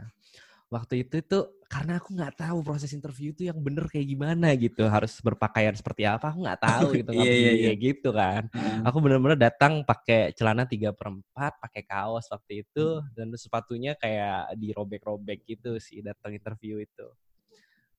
waktu 0.70 1.02
itu 1.02 1.18
itu 1.18 1.38
karena 1.66 1.98
aku 1.98 2.14
nggak 2.14 2.34
tahu 2.38 2.62
proses 2.62 2.90
interview 2.94 3.34
itu 3.34 3.46
yang 3.50 3.58
bener 3.58 3.90
kayak 3.90 4.06
gimana 4.06 4.54
gitu. 4.54 4.86
Harus 4.86 5.18
berpakaian 5.18 5.74
seperti 5.74 6.06
apa 6.06 6.30
aku 6.30 6.46
nggak 6.46 6.62
tahu 6.62 6.88
gitu. 7.02 7.10
Iya, 7.14 7.32
iya, 7.34 7.52
iya. 7.54 7.72
gitu 7.74 8.10
kan. 8.14 8.46
Aku 8.86 9.02
bener-bener 9.02 9.38
datang 9.38 9.82
pakai 9.82 10.30
celana 10.34 10.66
tiga 10.66 10.94
perempat 10.94 11.58
pakai 11.58 11.82
kaos 11.82 12.30
waktu 12.30 12.62
itu. 12.66 13.02
Hmm. 13.02 13.06
dan 13.14 13.28
sepatunya 13.34 13.92
kayak 13.98 14.54
dirobek-robek 14.56 15.42
gitu 15.46 15.78
sih 15.82 16.02
datang 16.06 16.34
interview 16.38 16.78
itu. 16.78 17.06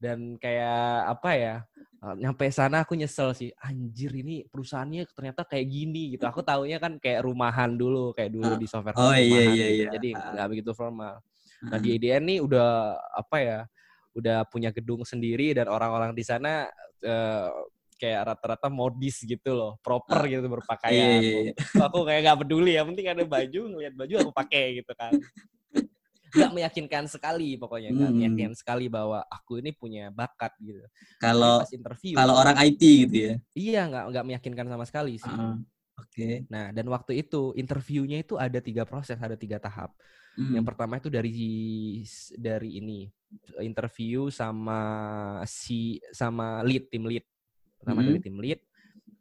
Dan 0.02 0.36
kayak 0.40 1.12
apa 1.12 1.32
ya 1.38 1.56
nyampe 2.18 2.50
sana 2.50 2.82
aku 2.82 2.98
nyesel 2.98 3.38
sih 3.38 3.54
anjir 3.62 4.10
ini 4.18 4.50
perusahaannya 4.50 5.06
ternyata 5.12 5.44
kayak 5.44 5.68
gini 5.68 6.04
gitu. 6.16 6.24
Aku 6.24 6.40
taunya 6.44 6.80
kan 6.80 7.00
kayak 7.00 7.24
rumahan 7.28 7.76
dulu 7.76 8.16
kayak 8.16 8.32
dulu 8.32 8.56
di 8.56 8.68
software 8.68 8.96
oh 8.96 9.12
iya 9.12 9.44
iya 9.52 9.68
iya. 9.76 9.88
Jadi 9.96 10.16
nggak 10.16 10.48
begitu 10.48 10.72
formal 10.72 11.20
Nah 11.70 11.78
di 11.78 12.00
IDN 12.00 12.24
nih 12.26 12.40
udah 12.42 12.98
apa 13.14 13.38
ya, 13.38 13.60
udah 14.18 14.48
punya 14.50 14.74
gedung 14.74 15.06
sendiri 15.06 15.54
dan 15.54 15.70
orang-orang 15.70 16.12
di 16.18 16.24
sana 16.26 16.66
uh, 17.06 17.50
kayak 18.02 18.34
rata-rata 18.34 18.68
modis 18.74 19.22
gitu 19.22 19.54
loh, 19.54 19.78
proper 19.86 20.26
gitu 20.26 20.50
berpakaian. 20.50 21.22
Iya, 21.22 21.22
iya, 21.22 21.40
iya. 21.46 21.54
Aku 21.86 22.02
kayak 22.02 22.22
gak 22.26 22.40
peduli 22.42 22.74
ya, 22.74 22.82
penting 22.82 23.06
ada 23.06 23.22
baju, 23.22 23.62
ngeliat 23.78 23.94
baju 23.94 24.14
aku 24.26 24.32
pakai 24.34 24.82
gitu 24.82 24.94
kan. 24.98 25.14
Gak 26.32 26.52
meyakinkan 26.56 27.06
sekali 27.06 27.62
pokoknya, 27.62 27.94
gak 27.94 28.10
hmm. 28.10 28.18
meyakinkan 28.18 28.56
sekali 28.58 28.90
bahwa 28.90 29.22
aku 29.30 29.62
ini 29.62 29.70
punya 29.78 30.10
bakat 30.10 30.50
gitu. 30.66 30.82
Kalau 31.22 31.62
interview, 31.70 32.18
kalau 32.18 32.34
orang 32.42 32.58
IT 32.58 32.82
gitu 32.82 33.16
ya? 33.22 33.34
Iya, 33.54 33.82
nggak 33.86 34.04
nggak 34.10 34.26
meyakinkan 34.26 34.66
sama 34.66 34.86
sekali 34.90 35.22
sih. 35.22 35.30
Uh, 35.30 35.62
Oke. 36.02 36.10
Okay. 36.10 36.34
Nah 36.50 36.74
dan 36.74 36.90
waktu 36.90 37.22
itu 37.22 37.54
interviewnya 37.54 38.26
itu 38.26 38.34
ada 38.40 38.58
tiga 38.58 38.88
proses, 38.90 39.20
ada 39.22 39.38
tiga 39.38 39.62
tahap. 39.62 39.94
Hmm. 40.36 40.54
Yang 40.56 40.66
pertama 40.72 40.94
itu 41.00 41.10
dari 41.12 41.32
dari 42.40 42.80
ini 42.80 43.08
interview 43.60 44.32
sama 44.32 44.80
si 45.44 46.00
sama 46.16 46.64
lead 46.64 46.88
tim 46.88 47.04
lead. 47.08 47.26
Pertama 47.80 48.00
hmm. 48.04 48.08
dari 48.08 48.20
tim 48.24 48.38
lead, 48.40 48.60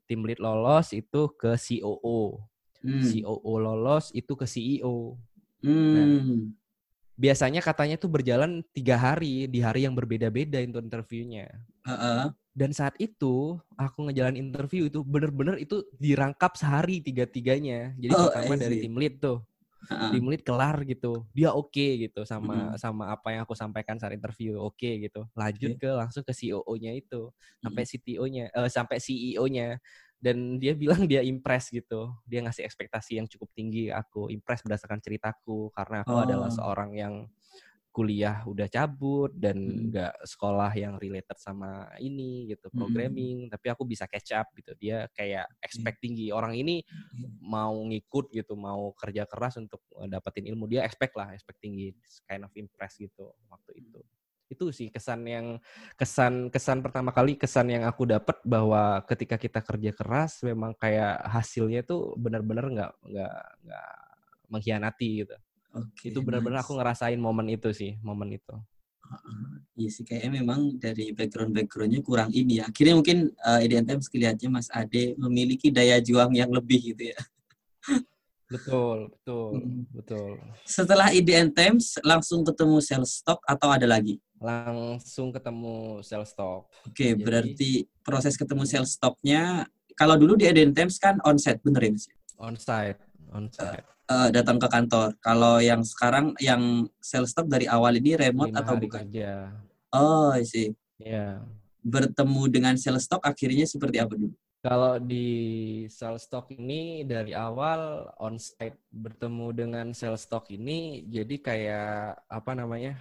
tim 0.06 0.20
lead 0.22 0.38
lolos 0.38 0.94
itu 0.94 1.30
ke 1.34 1.58
COO. 1.58 2.38
Hmm. 2.80 3.02
COO 3.02 3.52
lolos 3.58 4.14
itu 4.14 4.32
ke 4.38 4.46
CEO. 4.46 5.18
Nah, 5.60 5.70
hmm. 5.70 5.94
Nah, 5.94 6.06
biasanya 7.20 7.60
katanya 7.60 8.00
tuh 8.00 8.08
berjalan 8.08 8.64
tiga 8.72 8.96
hari 8.96 9.44
di 9.50 9.60
hari 9.60 9.84
yang 9.84 9.92
berbeda-beda 9.92 10.62
untuk 10.64 10.86
interviewnya. 10.86 11.50
Uh 11.84 11.92
-uh. 11.92 12.22
Dan 12.50 12.74
saat 12.74 12.98
itu 12.98 13.56
aku 13.78 14.10
ngejalan 14.10 14.36
interview 14.36 14.90
itu 14.90 15.06
bener-bener 15.06 15.56
itu 15.60 15.86
dirangkap 15.96 16.58
sehari 16.58 17.00
tiga-tiganya. 17.00 17.94
Jadi 17.96 18.12
oh, 18.12 18.28
pertama 18.28 18.54
dari 18.58 18.76
tim 18.82 18.94
lead 18.98 19.22
tuh 19.22 19.40
uh-huh. 19.88 20.12
lead 20.20 20.42
kelar 20.44 20.76
gitu 20.84 21.24
dia 21.32 21.54
oke 21.54 21.72
okay, 21.72 22.08
gitu 22.08 22.26
sama 22.28 22.74
uh-huh. 22.74 22.76
sama 22.76 23.14
apa 23.14 23.32
yang 23.32 23.42
aku 23.48 23.56
sampaikan 23.56 23.96
saat 23.96 24.12
interview 24.12 24.60
oke 24.60 24.76
okay, 24.76 25.00
gitu 25.00 25.24
lanjut 25.32 25.78
okay. 25.78 25.80
ke 25.80 25.90
langsung 25.96 26.24
ke 26.26 26.32
CEO-nya 26.36 26.92
itu 26.92 27.32
sampai 27.64 27.82
uh-huh. 27.86 27.96
CTO-nya 27.96 28.44
uh, 28.52 28.68
sampai 28.68 28.96
CEO-nya 29.00 29.80
dan 30.20 30.60
dia 30.60 30.76
bilang 30.76 31.08
dia 31.08 31.24
impress 31.24 31.72
gitu 31.72 32.12
dia 32.28 32.44
ngasih 32.44 32.68
ekspektasi 32.68 33.16
yang 33.16 33.26
cukup 33.26 33.48
tinggi 33.56 33.88
aku 33.88 34.28
impress 34.28 34.60
berdasarkan 34.60 35.00
ceritaku 35.00 35.72
karena 35.72 36.04
aku 36.04 36.12
oh. 36.12 36.24
adalah 36.28 36.52
seorang 36.52 36.92
yang 36.92 37.14
kuliah 37.90 38.46
udah 38.46 38.70
cabut 38.70 39.34
dan 39.34 39.58
hmm. 39.58 39.90
nggak 39.90 40.14
hmm. 40.14 40.26
sekolah 40.26 40.70
yang 40.78 40.94
related 40.96 41.34
sama 41.42 41.90
ini 41.98 42.54
gitu 42.54 42.70
hmm. 42.70 42.78
programming 42.78 43.36
hmm. 43.46 43.50
tapi 43.50 43.66
aku 43.74 43.82
bisa 43.82 44.06
catch 44.06 44.30
up 44.30 44.46
gitu 44.54 44.70
dia 44.78 45.10
kayak 45.10 45.50
expect 45.58 45.98
hmm. 45.98 46.04
tinggi 46.06 46.26
orang 46.30 46.54
ini 46.54 46.86
hmm. 46.86 47.42
mau 47.42 47.74
ngikut 47.74 48.30
gitu 48.30 48.54
mau 48.54 48.94
kerja 48.94 49.26
keras 49.26 49.58
untuk 49.58 49.82
eh, 49.98 50.06
dapetin 50.06 50.46
ilmu 50.46 50.70
dia 50.70 50.86
expect 50.86 51.18
lah 51.18 51.34
expect 51.34 51.58
tinggi 51.58 51.90
kind 52.30 52.46
of 52.46 52.54
impress 52.54 52.94
gitu 52.94 53.34
waktu 53.50 53.82
itu 53.82 54.00
itu 54.50 54.66
sih 54.74 54.90
kesan 54.90 55.22
yang 55.30 55.46
kesan 55.94 56.50
kesan 56.50 56.82
pertama 56.82 57.14
kali 57.14 57.38
kesan 57.38 57.70
yang 57.70 57.86
aku 57.86 58.02
dapat 58.02 58.34
bahwa 58.42 58.98
ketika 59.06 59.38
kita 59.38 59.62
kerja 59.62 59.94
keras 59.94 60.42
memang 60.42 60.74
kayak 60.74 61.22
hasilnya 61.22 61.86
tuh 61.86 62.18
benar-benar 62.18 62.66
nggak 62.66 62.92
nggak 62.98 63.38
nggak 63.62 63.90
mengkhianati 64.50 65.22
gitu 65.22 65.38
Okay, 65.70 66.10
itu 66.10 66.18
benar-benar 66.18 66.60
nice. 66.60 66.66
aku 66.66 66.72
ngerasain 66.78 67.20
momen 67.20 67.46
itu 67.46 67.70
sih, 67.70 67.94
momen 68.02 68.34
itu. 68.34 68.54
Iya 69.74 69.90
sih, 69.90 70.04
kayaknya 70.06 70.42
memang 70.42 70.78
dari 70.78 71.10
background-backgroundnya 71.10 72.00
kurang 72.02 72.30
ini 72.30 72.62
ya. 72.62 72.70
Akhirnya 72.70 72.94
mungkin 72.94 73.30
uh, 73.42 73.58
IDNTM 73.62 74.02
sekelihatnya 74.02 74.48
Mas 74.50 74.68
Ade 74.70 75.18
memiliki 75.18 75.72
daya 75.72 75.98
juang 75.98 76.30
yang 76.34 76.50
lebih 76.52 76.94
gitu 76.94 77.10
ya. 77.10 77.18
Betul, 78.50 79.14
betul, 79.14 79.62
hmm. 79.62 79.82
betul. 79.94 80.30
Setelah 80.66 81.14
IDNTM 81.14 81.78
langsung 82.02 82.42
ketemu 82.42 82.82
sales 82.82 83.22
stock 83.22 83.38
atau 83.46 83.70
ada 83.70 83.86
lagi? 83.86 84.18
Langsung 84.42 85.30
ketemu 85.30 86.02
sales 86.02 86.34
stock. 86.34 86.66
Oke, 86.82 86.90
okay, 86.90 87.12
berarti 87.14 87.86
proses 88.02 88.34
ketemu 88.34 88.66
sales 88.66 88.98
stocknya 88.98 89.70
kalau 89.94 90.18
dulu 90.18 90.34
di 90.34 90.50
IDNTM 90.50 90.90
kan 90.98 91.16
onsite, 91.22 91.62
bener 91.62 91.82
ya 91.86 91.90
Mas? 91.94 92.06
Onsite, 92.42 93.00
onsite 93.30 93.86
uh, 93.86 93.99
datang 94.34 94.58
ke 94.58 94.68
kantor. 94.68 95.14
Kalau 95.22 95.62
yang 95.62 95.86
sekarang 95.86 96.34
yang 96.42 96.86
sales 96.98 97.30
stock 97.30 97.46
dari 97.46 97.70
awal 97.70 97.94
ini 97.98 98.18
remote 98.18 98.54
atau 98.54 98.74
bukan? 98.76 99.06
Kerja. 99.06 99.54
Oh, 99.94 100.34
sih. 100.42 100.74
Iya. 100.98 101.42
Bertemu 101.80 102.42
dengan 102.50 102.74
sales 102.76 103.06
stock 103.06 103.22
akhirnya 103.22 103.64
seperti 103.64 104.02
apa 104.02 104.14
dulu? 104.18 104.34
Kalau 104.60 105.00
di 105.00 105.28
sales 105.88 106.28
stock 106.28 106.52
ini 106.52 107.08
dari 107.08 107.32
awal 107.32 108.12
on 108.20 108.36
site 108.36 108.76
bertemu 108.92 109.46
dengan 109.56 109.86
sales 109.96 110.20
stock 110.28 110.52
ini 110.52 111.08
jadi 111.08 111.34
kayak 111.40 112.28
apa 112.28 112.52
namanya? 112.52 113.00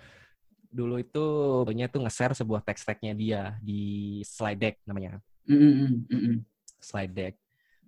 Dulu 0.72 1.02
itu 1.02 1.26
punya 1.66 1.92
tuh 1.92 2.06
nge-share 2.08 2.38
sebuah 2.38 2.64
text 2.64 2.88
tag-nya 2.88 3.12
dia 3.18 3.42
di 3.60 4.22
slide 4.24 4.62
deck 4.62 4.76
namanya. 4.88 5.20
Mm 5.50 6.06
-hmm. 6.08 6.36
Slide 6.80 7.12
deck. 7.12 7.36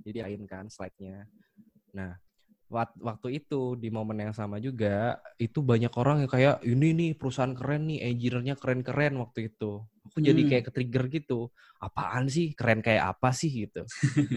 Jadi 0.02 0.20
lain 0.20 0.44
kan 0.50 0.66
slide-nya. 0.68 1.30
Nah, 1.94 2.18
waktu 2.72 3.44
itu 3.44 3.76
di 3.76 3.92
momen 3.92 4.24
yang 4.24 4.34
sama 4.34 4.58
juga 4.64 5.20
itu 5.36 5.60
banyak 5.60 5.92
orang 6.00 6.24
yang 6.24 6.32
kayak 6.32 6.56
ini 6.64 6.96
nih 6.96 7.12
perusahaan 7.20 7.52
keren 7.52 7.92
nih 7.92 8.00
engineer-nya 8.08 8.56
keren-keren 8.56 9.20
waktu 9.20 9.52
itu. 9.52 9.84
Aku 10.08 10.18
hmm. 10.18 10.28
jadi 10.32 10.42
kayak 10.48 10.64
ke 10.68 10.72
trigger 10.74 11.06
gitu 11.12 11.40
apaan 11.84 12.32
sih? 12.32 12.56
Keren 12.56 12.80
kayak 12.80 13.18
apa 13.18 13.36
sih? 13.36 13.52
gitu. 13.52 13.84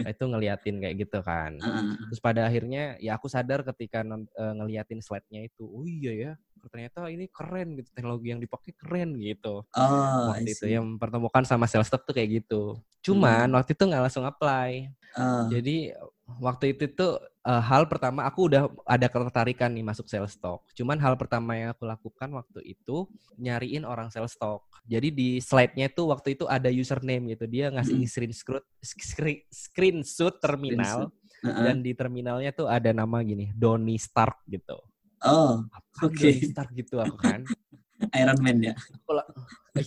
Nah, 0.03 0.11
itu 0.11 0.23
ngeliatin 0.27 0.77
kayak 0.83 0.95
gitu 1.07 1.19
kan. 1.23 1.55
Terus 2.11 2.21
pada 2.21 2.45
akhirnya 2.45 2.99
ya 2.99 3.15
aku 3.15 3.31
sadar 3.31 3.63
ketika 3.63 4.03
uh, 4.03 4.53
ngeliatin 4.59 4.99
slide-nya 4.99 5.47
itu 5.47 5.63
oh 5.63 5.87
iya 5.87 6.13
ya 6.13 6.31
ternyata 6.65 7.05
ini 7.13 7.29
keren 7.29 7.77
gitu 7.77 7.93
teknologi 7.93 8.33
yang 8.33 8.41
dipakai 8.41 8.73
keren 8.73 9.13
gitu. 9.21 9.61
Oh, 9.69 10.21
waktu 10.33 10.49
itu 10.49 10.65
yang 10.65 10.97
pertemukan 10.97 11.45
sama 11.45 11.69
sales 11.69 11.93
tuh 11.93 12.01
kayak 12.09 12.41
gitu. 12.41 12.81
Cuman 13.05 13.53
hmm. 13.53 13.55
waktu 13.61 13.77
itu 13.77 13.83
nggak 13.85 14.03
langsung 14.09 14.25
apply. 14.25 14.89
Uh. 15.15 15.47
jadi 15.47 15.95
waktu 16.41 16.73
itu 16.73 16.89
tuh 16.89 17.21
uh, 17.45 17.61
hal 17.61 17.85
pertama 17.85 18.25
aku 18.25 18.49
udah 18.49 18.67
ada 18.89 19.05
ketertarikan 19.05 19.69
nih 19.69 19.85
masuk 19.85 20.09
sales 20.09 20.33
stock. 20.33 20.65
Cuman 20.73 20.97
hal 20.97 21.13
pertama 21.15 21.53
yang 21.53 21.69
aku 21.71 21.85
lakukan 21.85 22.33
waktu 22.33 22.65
itu 22.65 23.05
nyariin 23.37 23.85
orang 23.85 24.09
sales 24.09 24.33
stock. 24.33 24.65
Jadi 24.89 25.13
di 25.13 25.29
slide-nya 25.37 25.89
tuh 25.93 26.09
waktu 26.09 26.33
itu 26.37 26.49
ada 26.49 26.69
username 26.69 27.37
gitu. 27.37 27.45
Dia 27.45 27.69
ngasih 27.69 28.05
mm. 28.05 28.09
screenshot 28.09 28.63
screen, 28.81 29.39
screenshot 29.49 30.35
terminal 30.41 31.09
uh 31.09 31.47
-huh. 31.47 31.63
dan 31.69 31.85
di 31.85 31.93
terminalnya 31.93 32.51
tuh 32.53 32.65
ada 32.65 32.89
nama 32.89 33.21
gini, 33.21 33.53
Doni 33.53 33.97
Stark 34.01 34.41
gitu. 34.49 34.81
Oh, 35.25 35.65
oke. 36.01 36.13
Okay. 36.13 36.41
Stark 36.41 36.73
gitu 36.73 37.01
aku 37.01 37.17
kan. 37.17 37.41
Iron 38.21 38.39
Man 38.41 38.57
ya. 38.61 38.73
Aku 38.75 39.11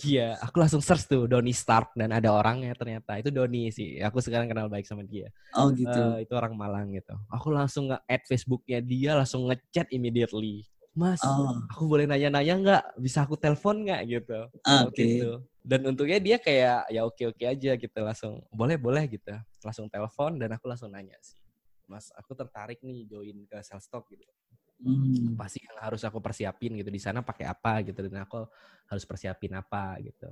iya, 0.05 0.37
aku 0.37 0.61
langsung 0.61 0.81
search 0.83 1.09
tuh 1.09 1.25
Doni 1.25 1.53
Stark 1.55 1.97
dan 1.97 2.13
ada 2.13 2.29
orangnya 2.29 2.77
ternyata. 2.77 3.17
Itu 3.17 3.33
Doni 3.33 3.73
sih. 3.73 3.97
Aku 4.03 4.21
sekarang 4.21 4.45
kenal 4.45 4.69
baik 4.69 4.85
sama 4.85 5.01
dia. 5.01 5.33
Oh 5.57 5.73
gitu. 5.73 5.89
Uh, 5.89 6.21
itu 6.21 6.33
orang 6.37 6.53
Malang 6.53 6.93
gitu. 6.93 7.17
Aku 7.33 7.49
langsung 7.49 7.89
nge-add 7.89 8.23
Facebooknya 8.29 8.79
dia, 8.85 9.17
langsung 9.17 9.49
ngechat 9.49 9.89
immediately. 9.89 10.67
Mas, 10.93 11.21
oh. 11.23 11.63
aku 11.71 11.87
boleh 11.87 12.05
nanya-nanya 12.09 12.53
nggak? 12.59 12.83
Bisa 12.99 13.23
aku 13.23 13.39
telepon 13.39 13.87
nggak 13.87 14.01
gitu? 14.09 14.39
Oke. 14.51 14.93
Okay. 14.93 15.07
Gitu. 15.21 15.31
Dan 15.59 15.79
untungnya 15.85 16.19
dia 16.19 16.37
kayak 16.41 16.89
ya 16.89 17.01
oke-oke 17.05 17.45
aja 17.45 17.71
gitu 17.77 17.99
langsung 18.01 18.41
boleh 18.49 18.75
boleh 18.75 19.05
gitu. 19.07 19.31
Langsung 19.63 19.87
telepon 19.87 20.37
dan 20.41 20.53
aku 20.53 20.65
langsung 20.67 20.89
nanya 20.91 21.15
sih. 21.21 21.37
Mas, 21.89 22.13
aku 22.13 22.37
tertarik 22.37 22.81
nih 22.85 23.09
join 23.09 23.37
ke 23.49 23.57
sales 23.65 23.89
stock 23.89 24.05
gitu 24.13 24.21
hmm. 24.83 25.35
pasti 25.39 25.61
yang 25.63 25.77
harus 25.79 26.01
aku 26.03 26.19
persiapin 26.19 26.75
gitu 26.79 26.89
di 26.91 27.01
sana 27.01 27.23
pakai 27.23 27.45
apa 27.47 27.83
gitu 27.83 28.05
dan 28.07 28.25
aku 28.25 28.47
harus 28.89 29.03
persiapin 29.05 29.53
apa 29.55 29.99
gitu. 30.03 30.29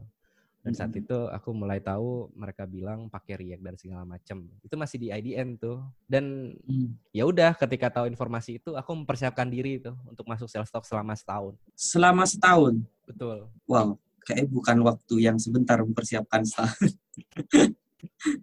Dan 0.66 0.76
saat 0.76 0.92
hmm. 0.92 1.02
itu 1.06 1.18
aku 1.32 1.56
mulai 1.56 1.80
tahu 1.80 2.28
mereka 2.36 2.68
bilang 2.68 3.08
pakai 3.08 3.40
React 3.40 3.64
dan 3.64 3.76
segala 3.80 4.04
macam 4.04 4.38
itu 4.60 4.76
masih 4.76 4.98
di 5.00 5.08
IDN 5.14 5.56
tuh. 5.56 5.80
Dan 6.04 6.56
hmm. 6.60 7.16
ya 7.16 7.24
udah 7.24 7.56
ketika 7.56 7.88
tahu 8.02 8.12
informasi 8.12 8.60
itu 8.60 8.76
aku 8.76 8.92
mempersiapkan 8.92 9.48
diri 9.48 9.80
itu 9.80 9.96
untuk 10.10 10.28
masuk 10.28 10.52
sales 10.52 10.68
stock 10.68 10.84
selama 10.84 11.16
setahun. 11.16 11.56
Selama 11.78 12.24
setahun? 12.28 12.84
Betul. 13.08 13.48
Wow 13.70 13.96
kayak 14.28 14.52
bukan 14.52 14.84
waktu 14.84 15.16
yang 15.24 15.40
sebentar 15.40 15.80
mempersiapkan 15.80 16.44
setahun. 16.44 17.00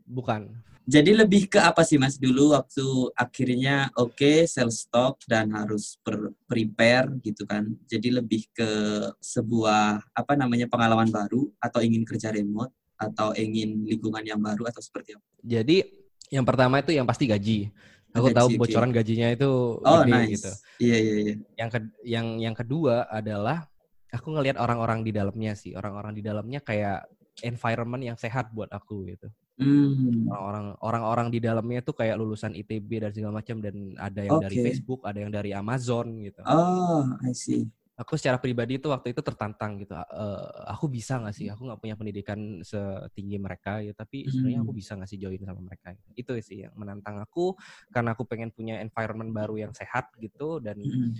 Bukan 0.08 0.50
jadi 0.84 1.16
lebih 1.16 1.48
ke 1.48 1.56
apa 1.56 1.80
sih 1.80 1.96
Mas 1.96 2.20
dulu 2.20 2.52
waktu 2.52 2.84
akhirnya 3.16 3.88
oke 3.96 4.20
okay, 4.20 4.38
sell 4.44 4.68
stock 4.68 5.16
dan 5.24 5.48
harus 5.56 5.96
per 6.04 6.36
prepare 6.44 7.08
gitu 7.24 7.48
kan. 7.48 7.72
Jadi 7.88 8.12
lebih 8.12 8.44
ke 8.52 8.70
sebuah 9.16 10.12
apa 10.12 10.32
namanya 10.36 10.68
pengalaman 10.68 11.08
baru 11.08 11.48
atau 11.56 11.80
ingin 11.80 12.04
kerja 12.04 12.28
remote 12.28 12.68
atau 13.00 13.32
ingin 13.32 13.88
lingkungan 13.88 14.28
yang 14.28 14.36
baru 14.36 14.68
atau 14.68 14.84
seperti 14.84 15.16
apa? 15.16 15.24
Jadi 15.40 15.88
yang 16.28 16.44
pertama 16.44 16.84
itu 16.84 16.92
yang 16.92 17.08
pasti 17.08 17.32
gaji. 17.32 17.72
Aku 18.14 18.30
gaji, 18.30 18.36
tahu 18.36 18.48
bocoran 18.60 18.92
okay. 18.92 18.98
gajinya 19.02 19.28
itu 19.32 19.50
oh, 19.80 20.00
gede 20.04 20.12
nice. 20.12 20.32
gitu. 20.36 20.50
Iya 20.84 20.96
iya 21.00 21.14
iya. 21.16 21.34
Yang 21.64 21.70
ke 21.72 21.78
yang 22.04 22.26
yang 22.38 22.54
kedua 22.54 23.08
adalah 23.08 23.66
aku 24.12 24.36
ngelihat 24.36 24.60
orang-orang 24.60 25.00
di 25.00 25.16
dalamnya 25.16 25.56
sih. 25.56 25.72
Orang-orang 25.72 26.12
di 26.12 26.20
dalamnya 26.20 26.60
kayak 26.60 27.08
environment 27.42 28.04
yang 28.04 28.16
sehat 28.20 28.52
buat 28.52 28.68
aku 28.70 29.08
gitu. 29.10 29.32
Hmm. 29.54 30.26
Orang-orang 30.26 30.66
orang-orang 30.82 31.26
di 31.30 31.38
dalamnya 31.38 31.80
tuh 31.86 31.94
kayak 31.94 32.18
lulusan 32.18 32.58
ITB 32.58 33.06
dan 33.06 33.10
segala 33.14 33.38
macam 33.38 33.62
dan 33.62 33.94
ada 34.02 34.20
yang 34.26 34.42
okay. 34.42 34.44
dari 34.50 34.56
Facebook, 34.66 35.00
ada 35.06 35.18
yang 35.22 35.30
dari 35.30 35.50
Amazon 35.54 36.18
gitu. 36.26 36.42
Oh, 36.42 37.06
I 37.22 37.30
see. 37.30 37.70
Aku 37.94 38.18
secara 38.18 38.42
pribadi 38.42 38.82
tuh 38.82 38.90
waktu 38.90 39.14
itu 39.14 39.22
tertantang 39.22 39.78
gitu. 39.78 39.94
Uh, 39.94 40.50
aku 40.66 40.90
bisa 40.90 41.22
nggak 41.22 41.30
sih? 41.30 41.46
Aku 41.46 41.70
nggak 41.70 41.78
punya 41.78 41.94
pendidikan 41.94 42.58
setinggi 42.66 43.38
mereka 43.38 43.78
ya, 43.78 43.94
tapi 43.94 44.26
hmm. 44.26 44.30
sebenarnya 44.34 44.60
aku 44.66 44.72
bisa 44.74 44.98
nggak 44.98 45.10
sih 45.14 45.18
join 45.22 45.38
sama 45.46 45.62
mereka? 45.62 45.94
Itu 46.18 46.34
sih 46.42 46.66
yang 46.66 46.74
menantang 46.74 47.22
aku 47.22 47.54
karena 47.94 48.18
aku 48.18 48.26
pengen 48.26 48.50
punya 48.50 48.82
environment 48.82 49.30
baru 49.30 49.70
yang 49.70 49.72
sehat 49.72 50.10
gitu 50.18 50.58
dan 50.58 50.82
hmm. 50.82 51.14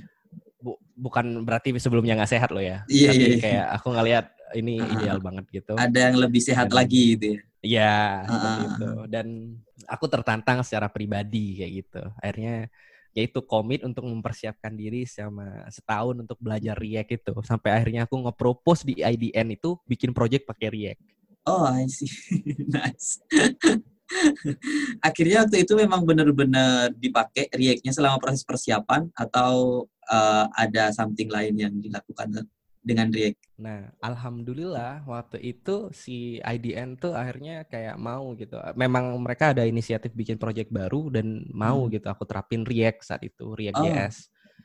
Bu 0.65 0.81
bukan 0.97 1.45
berarti 1.45 1.77
sebelumnya 1.77 2.17
nggak 2.17 2.33
sehat 2.33 2.49
loh 2.49 2.65
ya. 2.65 2.81
Iya, 2.89 3.13
tapi 3.13 3.21
yeah, 3.21 3.29
yeah. 3.29 3.41
kayak 3.45 3.67
aku 3.77 3.89
ngelihat 3.93 4.27
ini 4.57 4.75
uh, 4.81 4.93
ideal 4.97 5.19
banget 5.21 5.45
gitu. 5.53 5.75
Ada 5.77 5.99
yang 6.09 6.17
lebih 6.17 6.41
sehat 6.41 6.73
dan, 6.73 6.77
lagi 6.81 7.03
gitu 7.13 7.25
ya. 7.29 7.41
Iya, 7.65 7.97
uh. 8.25 8.57
gitu. 8.65 8.91
Dan 9.13 9.27
aku 9.85 10.05
tertantang 10.09 10.65
secara 10.65 10.89
pribadi 10.89 11.61
kayak 11.61 11.73
gitu. 11.85 12.03
Akhirnya 12.17 12.73
yaitu 13.15 13.39
komit 13.47 13.87
untuk 13.87 14.03
mempersiapkan 14.11 14.75
diri 14.75 15.07
selama 15.07 15.71
setahun 15.71 16.19
untuk 16.19 16.35
belajar 16.43 16.75
React 16.75 17.11
itu. 17.15 17.35
Sampai 17.47 17.71
akhirnya 17.71 18.11
aku 18.11 18.19
nge-propose 18.27 18.83
di 18.83 18.95
IDN 19.05 19.55
itu 19.55 19.79
bikin 19.87 20.11
project 20.11 20.51
pakai 20.51 20.69
React. 20.73 21.03
Oh, 21.47 21.69
I 21.69 21.87
see. 21.87 22.11
nice. 22.75 23.21
Akhirnya 25.01 25.45
waktu 25.45 25.65
itu 25.65 25.73
memang 25.77 26.05
benar-benar 26.05 26.93
dipakai 26.93 27.49
React-nya 27.53 27.93
selama 27.93 28.17
proses 28.21 28.45
persiapan 28.45 29.09
atau 29.17 29.87
uh, 30.11 30.47
ada 30.57 30.91
something 30.91 31.29
lain 31.29 31.55
yang 31.57 31.75
dilakukan 31.79 32.49
dengan 32.85 33.09
React? 33.09 33.41
Nah, 33.57 33.89
alhamdulillah 34.05 35.09
waktu 35.09 35.41
itu 35.41 35.89
si 35.97 36.39
IDN 36.45 37.01
tuh 37.01 37.17
akhirnya 37.17 37.65
kayak 37.65 37.97
mau 37.97 38.37
gitu. 38.37 38.61
Memang 38.77 39.17
mereka 39.25 39.57
ada 39.57 39.65
inisiatif 39.65 40.13
bikin 40.13 40.37
project 40.37 40.69
baru 40.69 41.09
dan 41.09 41.49
mau 41.51 41.89
hmm. 41.89 41.97
gitu 41.97 42.07
aku 42.13 42.29
terapin 42.29 42.63
React 42.63 43.01
saat 43.01 43.23
itu, 43.25 43.57
React 43.57 43.81
oh. 43.81 43.85
JS. 43.89 44.17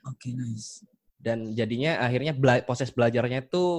Oke, 0.06 0.30
okay, 0.30 0.32
nice. 0.36 0.84
Dan 1.20 1.56
jadinya 1.56 2.04
akhirnya 2.04 2.36
bela 2.36 2.60
proses 2.64 2.92
belajarnya 2.92 3.48
tuh 3.48 3.72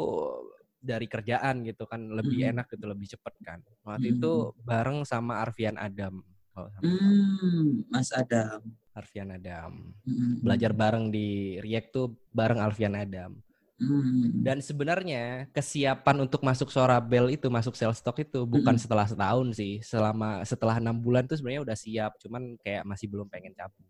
dari 0.80 1.04
kerjaan 1.04 1.60
gitu 1.68 1.84
kan 1.84 2.08
lebih 2.08 2.40
hmm. 2.40 2.50
enak 2.56 2.66
gitu, 2.72 2.84
lebih 2.88 3.06
cepet 3.12 3.34
kan. 3.44 3.60
Waktu 3.84 4.08
hmm. 4.08 4.16
itu 4.16 4.32
bareng 4.64 5.04
sama 5.04 5.44
Arfian 5.44 5.76
Adam. 5.76 6.24
Oh, 6.56 6.66
hmm, 6.82 7.86
Mas 7.92 8.10
Adam. 8.10 8.64
Arfian 9.00 9.32
Adam. 9.32 9.96
Hmm. 10.04 10.44
Belajar 10.44 10.76
bareng 10.76 11.08
di 11.08 11.56
React 11.64 11.88
tuh 11.88 12.06
bareng 12.30 12.60
Arfian 12.60 12.92
Adam. 12.92 13.40
Hmm. 13.80 14.44
Dan 14.44 14.60
sebenarnya 14.60 15.48
kesiapan 15.56 16.28
untuk 16.28 16.44
masuk 16.44 16.68
Sorabel 16.68 17.32
itu, 17.32 17.48
masuk 17.48 17.72
sales 17.72 17.96
stock 17.96 18.20
itu 18.20 18.44
bukan 18.44 18.76
hmm. 18.76 18.82
setelah 18.84 19.08
setahun 19.08 19.56
sih. 19.56 19.80
Selama 19.80 20.44
setelah 20.44 20.76
enam 20.76 21.00
bulan 21.00 21.24
tuh 21.24 21.40
sebenarnya 21.40 21.64
udah 21.64 21.76
siap, 21.80 22.12
cuman 22.20 22.60
kayak 22.60 22.84
masih 22.84 23.08
belum 23.08 23.26
pengen 23.32 23.56
cabut. 23.56 23.88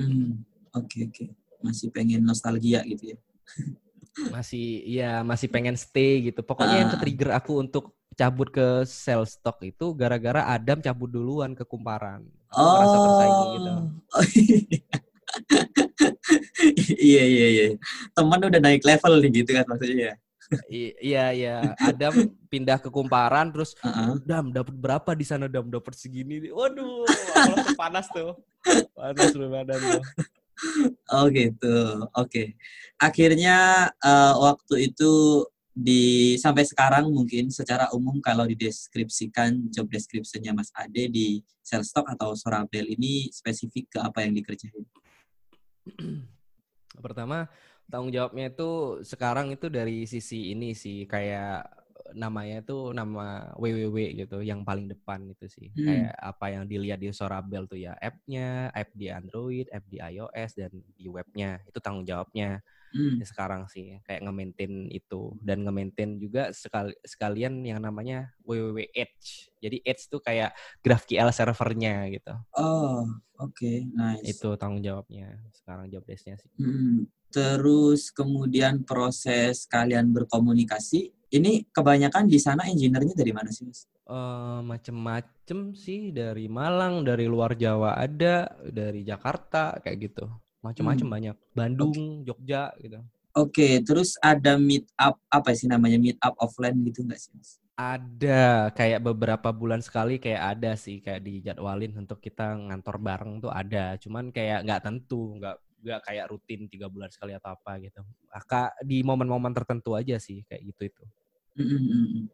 Hmm. 0.00 0.40
Oke 0.72 0.88
okay, 0.88 1.00
oke, 1.04 1.12
okay. 1.12 1.28
masih 1.60 1.92
pengen 1.92 2.24
nostalgia 2.24 2.80
gitu 2.88 3.12
ya. 3.12 3.18
masih 4.34 4.66
ya 4.88 5.12
masih 5.20 5.52
pengen 5.52 5.76
stay 5.76 6.32
gitu. 6.32 6.40
Pokoknya 6.40 6.76
uh. 6.76 6.80
yang 6.88 6.90
trigger 6.96 7.30
aku 7.36 7.60
untuk 7.60 7.92
cabut 8.16 8.48
ke 8.48 8.88
sales 8.88 9.36
stock 9.36 9.60
itu 9.60 9.92
gara-gara 9.92 10.48
Adam 10.48 10.80
cabut 10.80 11.12
duluan 11.12 11.52
ke 11.52 11.68
kumparan. 11.68 12.24
Aku 12.50 12.60
oh. 12.60 12.74
merasa 12.74 12.96
tersaingi 12.98 13.46
gitu. 13.54 13.72
Oh, 14.10 14.20
iya 17.10 17.24
iya 17.24 17.46
iya. 17.46 17.66
Teman 18.12 18.42
udah 18.42 18.60
naik 18.60 18.82
level 18.82 19.22
nih 19.22 19.30
gitu 19.42 19.50
kan 19.54 19.64
maksudnya 19.70 19.98
ya. 19.98 20.14
iya 20.98 21.24
iya 21.30 21.56
Adam 21.78 22.10
pindah 22.50 22.82
ke 22.82 22.90
kumparan 22.90 23.54
terus 23.54 23.78
uh-huh. 23.86 24.18
Dam 24.26 24.50
dapat 24.50 24.74
berapa 24.74 25.14
di 25.14 25.22
sana 25.22 25.46
Dam 25.46 25.70
dapat 25.70 25.94
segini 25.94 26.50
waduh 26.50 27.06
panas 27.78 28.10
tuh 28.10 28.34
panas 28.98 29.30
lu 29.38 29.46
badan 29.46 29.78
tuh 29.78 30.02
oh 31.14 31.30
gitu 31.30 32.02
oke 32.18 32.26
okay. 32.26 32.58
akhirnya 32.98 33.86
uh, 34.02 34.34
waktu 34.42 34.90
itu 34.90 35.46
di 35.70 36.34
sampai 36.34 36.66
sekarang 36.66 37.06
mungkin 37.08 37.48
secara 37.48 37.88
umum 37.94 38.18
kalau 38.18 38.42
dideskripsikan 38.44 39.70
job 39.70 39.86
description-nya 39.86 40.50
Mas 40.50 40.74
Ade 40.74 41.06
di 41.06 41.40
Salesstock 41.62 42.10
atau 42.10 42.34
Sorabel 42.34 42.90
ini 42.90 43.30
spesifik 43.30 43.86
ke 43.94 43.98
apa 44.02 44.26
yang 44.26 44.34
dikerjain? 44.34 44.84
Pertama, 47.04 47.46
tanggung 47.86 48.10
jawabnya 48.10 48.50
itu 48.50 49.02
sekarang 49.06 49.54
itu 49.54 49.70
dari 49.70 50.04
sisi 50.10 50.52
ini 50.52 50.74
sih 50.74 51.06
kayak 51.06 51.80
namanya 52.14 52.62
itu 52.62 52.90
nama 52.90 53.54
www 53.54 53.98
gitu 54.26 54.42
yang 54.42 54.66
paling 54.66 54.90
depan 54.90 55.30
itu 55.30 55.46
sih 55.46 55.70
hmm. 55.70 55.86
kayak 55.86 56.14
apa 56.18 56.46
yang 56.50 56.64
dilihat 56.66 56.98
di 56.98 57.14
Sorabel 57.14 57.70
tuh 57.70 57.78
ya 57.78 57.94
appnya 57.98 58.70
app 58.74 58.90
di 58.94 59.06
Android 59.10 59.66
app 59.70 59.86
di 59.86 60.02
iOS 60.02 60.50
dan 60.58 60.72
di 60.74 61.06
webnya 61.06 61.62
itu 61.66 61.78
tanggung 61.78 62.06
jawabnya 62.06 62.58
hmm. 62.94 63.22
sekarang 63.22 63.66
sih 63.70 63.98
kayak 64.04 64.22
nge-maintain 64.26 64.90
itu 64.90 65.34
dan 65.40 65.62
nge-maintain 65.66 66.18
juga 66.18 66.50
sekali 66.50 66.94
sekalian 67.02 67.62
yang 67.62 67.80
namanya 67.82 68.30
www 68.44 68.78
Edge. 68.92 69.50
Jadi 69.60 69.84
Edge 69.84 70.08
tuh 70.08 70.20
kayak 70.24 70.56
GraphQL 70.80 71.30
servernya 71.30 72.08
gitu. 72.10 72.34
Oh, 72.56 73.04
oke, 73.38 73.52
okay. 73.54 73.84
nice. 73.92 74.24
Itu 74.24 74.56
tanggung 74.56 74.80
jawabnya 74.80 75.36
sekarang 75.52 75.92
job 75.92 76.04
desk-nya 76.08 76.40
sih. 76.40 76.50
Hmm. 76.58 77.06
Terus 77.30 78.10
kemudian 78.10 78.82
proses 78.82 79.68
kalian 79.70 80.10
berkomunikasi, 80.10 81.14
ini 81.30 81.70
kebanyakan 81.70 82.26
di 82.26 82.42
sana 82.42 82.66
engineer-nya 82.66 83.14
dari 83.14 83.30
mana 83.30 83.54
sih, 83.54 83.68
Mas? 83.68 83.86
Uh, 84.10 84.58
macem-macem 84.66 85.70
sih 85.78 86.10
dari 86.10 86.50
Malang, 86.50 87.06
dari 87.06 87.30
luar 87.30 87.54
Jawa 87.54 87.94
ada, 87.94 88.50
dari 88.66 89.06
Jakarta 89.06 89.78
kayak 89.78 89.98
gitu 90.10 90.26
macam-macam 90.60 91.06
hmm. 91.06 91.14
banyak. 91.16 91.36
Bandung 91.56 91.92
okay. 91.92 92.24
Jogja 92.28 92.62
gitu. 92.80 92.98
Oke 93.30 93.54
okay, 93.54 93.72
terus 93.86 94.18
ada 94.18 94.58
meet 94.58 94.90
up 94.98 95.14
apa 95.30 95.54
sih 95.54 95.70
namanya 95.70 95.96
meet 96.02 96.18
up 96.18 96.34
offline 96.42 96.76
gitu 96.82 97.06
nggak 97.06 97.20
sih 97.20 97.30
mas? 97.36 97.62
Ada. 97.78 98.74
Kayak 98.74 99.00
beberapa 99.06 99.48
bulan 99.54 99.80
sekali 99.80 100.20
kayak 100.20 100.58
ada 100.58 100.74
sih 100.74 100.98
kayak 100.98 101.22
dijadwalin 101.24 101.94
untuk 101.96 102.18
kita 102.18 102.58
ngantor 102.58 102.96
bareng 102.98 103.40
tuh 103.40 103.52
ada. 103.54 103.94
Cuman 104.02 104.34
kayak 104.34 104.66
nggak 104.66 104.82
tentu 104.82 105.38
nggak 105.38 105.56
nggak 105.80 106.00
kayak 106.04 106.28
rutin 106.28 106.68
tiga 106.68 106.92
bulan 106.92 107.08
sekali 107.08 107.32
atau 107.32 107.56
apa 107.56 107.80
gitu. 107.80 108.02
Aka 108.34 108.74
di 108.84 109.00
momen-momen 109.00 109.54
tertentu 109.54 109.96
aja 109.96 110.18
sih 110.20 110.42
kayak 110.44 110.62
gitu 110.74 110.82
itu. 110.90 111.04
Mm 111.58 111.66
-hmm. 111.66 112.24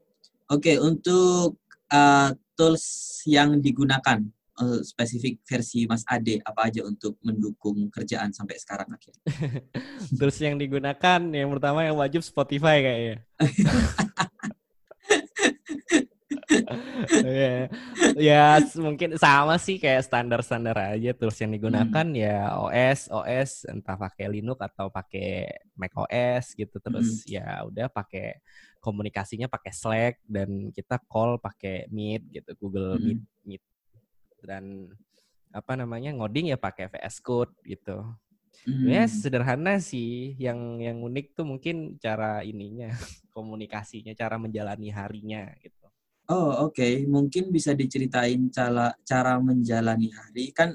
oke 0.53 0.61
okay, 0.61 0.77
untuk 0.77 1.57
uh, 1.93 2.31
tools 2.57 2.87
yang 3.29 3.61
digunakan 3.61 4.23
uh, 4.61 4.81
spesifik 4.83 5.41
versi 5.45 5.85
Mas 5.85 6.03
Ade 6.09 6.41
apa 6.43 6.69
aja 6.69 6.83
untuk 6.85 7.21
mendukung 7.23 7.89
kerjaan 7.93 8.33
sampai 8.33 8.57
sekarang 8.57 8.89
akhirnya? 8.93 9.23
Terus 10.19 10.37
yang 10.41 10.57
digunakan 10.57 11.21
yang 11.21 11.49
pertama 11.53 11.85
yang 11.85 11.97
wajib 11.97 12.25
Spotify 12.25 12.81
kayaknya. 12.83 13.17
ya, 17.27 17.69
ya 18.17 18.45
mungkin 18.79 19.19
sama 19.19 19.59
sih 19.61 19.77
kayak 19.79 20.07
standar-standar 20.07 20.97
aja 20.97 21.11
tools 21.15 21.39
yang 21.39 21.53
digunakan 21.55 22.07
hmm. 22.07 22.17
ya 22.17 22.55
OS 22.57 23.11
OS 23.13 23.51
entah 23.71 23.99
pakai 23.99 24.31
Linux 24.31 24.59
atau 24.63 24.89
pakai 24.91 25.51
Mac 25.75 25.93
OS 25.95 26.57
gitu 26.57 26.79
terus 26.81 27.27
hmm. 27.27 27.31
ya 27.31 27.49
udah 27.67 27.87
pakai 27.91 28.41
komunikasinya 28.81 29.51
pakai 29.51 29.73
Slack 29.75 30.15
dan 30.27 30.71
kita 30.71 31.03
call 31.11 31.43
pakai 31.43 31.91
Meet 31.91 32.23
gitu 32.31 32.51
Google 32.59 32.97
hmm. 32.99 33.05
Meet 33.05 33.21
Meet 33.47 33.63
dan 34.47 34.95
apa 35.51 35.73
namanya 35.75 36.15
ngoding 36.15 36.55
ya 36.55 36.59
pakai 36.61 36.87
VS 36.87 37.19
Code 37.21 37.53
gitu. 37.67 38.07
Hmm. 38.67 38.87
Ya 38.89 39.05
sederhana 39.11 39.83
sih. 39.83 40.39
Yang 40.39 40.59
yang 40.81 40.99
unik 41.03 41.27
tuh 41.35 41.47
mungkin 41.47 41.99
cara 41.99 42.47
ininya, 42.47 42.91
komunikasinya, 43.37 44.15
cara 44.15 44.39
menjalani 44.39 44.89
harinya 44.95 45.51
gitu. 45.61 45.87
Oh 46.27 46.67
oke, 46.67 46.75
okay. 46.75 47.07
mungkin 47.07 47.55
bisa 47.55 47.71
diceritain 47.71 48.51
cara 48.51 48.91
cara 49.07 49.39
menjalani 49.39 50.11
hari 50.11 50.51
kan 50.51 50.75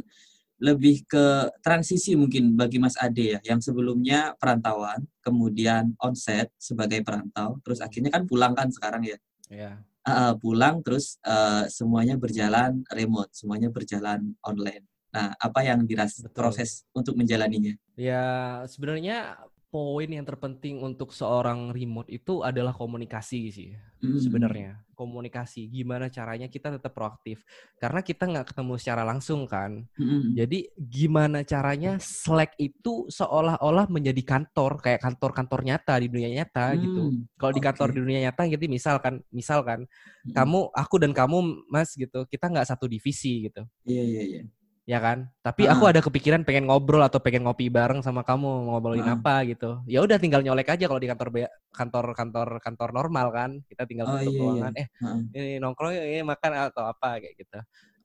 lebih 0.62 1.04
ke 1.10 1.50
transisi 1.60 2.16
mungkin 2.16 2.54
bagi 2.56 2.78
Mas 2.80 2.96
Ade 2.96 3.36
ya, 3.36 3.40
yang 3.44 3.60
sebelumnya 3.60 4.38
perantauan, 4.38 5.04
kemudian 5.20 5.92
onset 6.00 6.54
sebagai 6.56 7.02
perantau, 7.04 7.60
terus 7.66 7.82
akhirnya 7.82 8.14
kan 8.14 8.24
pulang 8.30 8.54
kan 8.56 8.70
sekarang 8.72 9.04
ya. 9.04 9.18
Iya 9.52 9.84
uh, 10.06 10.34
pulang 10.38 10.82
terus 10.86 11.18
uh, 11.26 11.66
semuanya 11.68 12.18
berjalan 12.18 12.82
remote, 12.93 13.32
semuanya 13.34 13.70
berjalan 13.70 14.34
online. 14.45 14.86
Nah, 15.12 15.36
apa 15.36 15.60
yang 15.68 15.84
diras 15.84 16.24
proses 16.32 16.88
untuk 16.95 17.20
menjalaninya? 17.20 17.76
Ya, 17.99 18.64
sebenarnya 18.64 19.36
poin 19.72 20.06
yang 20.12 20.28
terpenting 20.28 20.84
untuk 20.84 21.16
seorang 21.16 21.72
remote 21.72 22.12
itu 22.12 22.44
adalah 22.44 22.76
komunikasi 22.76 23.40
sih 23.48 23.72
mm. 24.04 24.20
sebenarnya 24.20 24.84
komunikasi 25.00 25.72
gimana 25.72 26.12
caranya 26.12 26.52
kita 26.52 26.76
tetap 26.76 26.92
proaktif 26.92 27.48
karena 27.80 28.04
kita 28.04 28.28
nggak 28.28 28.52
ketemu 28.52 28.74
secara 28.76 29.08
langsung 29.08 29.48
kan 29.48 29.88
mm. 29.96 30.36
jadi 30.36 30.60
gimana 30.76 31.48
caranya 31.48 31.96
Slack 32.04 32.60
itu 32.60 33.08
seolah-olah 33.08 33.88
menjadi 33.88 34.20
kantor 34.28 34.84
kayak 34.84 35.00
kantor-kantor 35.08 35.64
nyata 35.64 36.04
di 36.04 36.12
dunia 36.12 36.30
nyata 36.44 36.76
mm. 36.76 36.80
gitu 36.84 37.02
kalau 37.40 37.52
di 37.56 37.62
kantor 37.64 37.88
di 37.96 38.00
dunia 38.04 38.20
nyata 38.28 38.52
gitu 38.52 38.68
misalkan 38.68 39.24
misalkan 39.32 39.88
mm. 40.28 40.36
kamu 40.36 40.68
aku 40.76 40.96
dan 41.00 41.16
kamu 41.16 41.64
mas 41.72 41.96
gitu 41.96 42.28
kita 42.28 42.52
nggak 42.52 42.68
satu 42.68 42.92
divisi 42.92 43.48
gitu 43.48 43.64
iya 43.88 44.04
yeah, 44.04 44.06
iya 44.06 44.16
yeah, 44.20 44.26
iya 44.28 44.40
yeah 44.44 44.61
ya 44.86 44.98
kan? 44.98 45.30
Tapi 45.46 45.70
uh. 45.70 45.78
aku 45.78 45.84
ada 45.90 46.02
kepikiran 46.02 46.42
pengen 46.42 46.66
ngobrol 46.66 47.02
atau 47.06 47.22
pengen 47.22 47.46
ngopi 47.46 47.70
bareng 47.70 48.02
sama 48.02 48.26
kamu 48.26 48.72
ngobrolin 48.72 49.06
uh. 49.06 49.18
apa 49.18 49.46
gitu. 49.46 49.82
Ya 49.86 50.02
udah 50.02 50.18
tinggal 50.18 50.42
nyolek 50.42 50.74
aja 50.74 50.86
kalau 50.90 51.02
di 51.02 51.10
kantor 51.10 51.30
kantor 51.72 52.06
kantor 52.18 52.48
kantor 52.60 52.90
normal 52.94 53.28
kan. 53.34 53.52
Kita 53.70 53.86
tinggal 53.86 54.10
oh, 54.10 54.18
tutup 54.18 54.34
iya, 54.34 54.42
ruangan. 54.42 54.74
Iya. 54.74 54.86
eh 54.86 54.88
uh. 55.06 55.20
ini 55.38 55.52
nongkrong 55.62 55.94
ini 55.94 56.22
makan 56.26 56.52
atau 56.72 56.84
apa 56.90 57.22
kayak 57.22 57.36
gitu. 57.38 57.60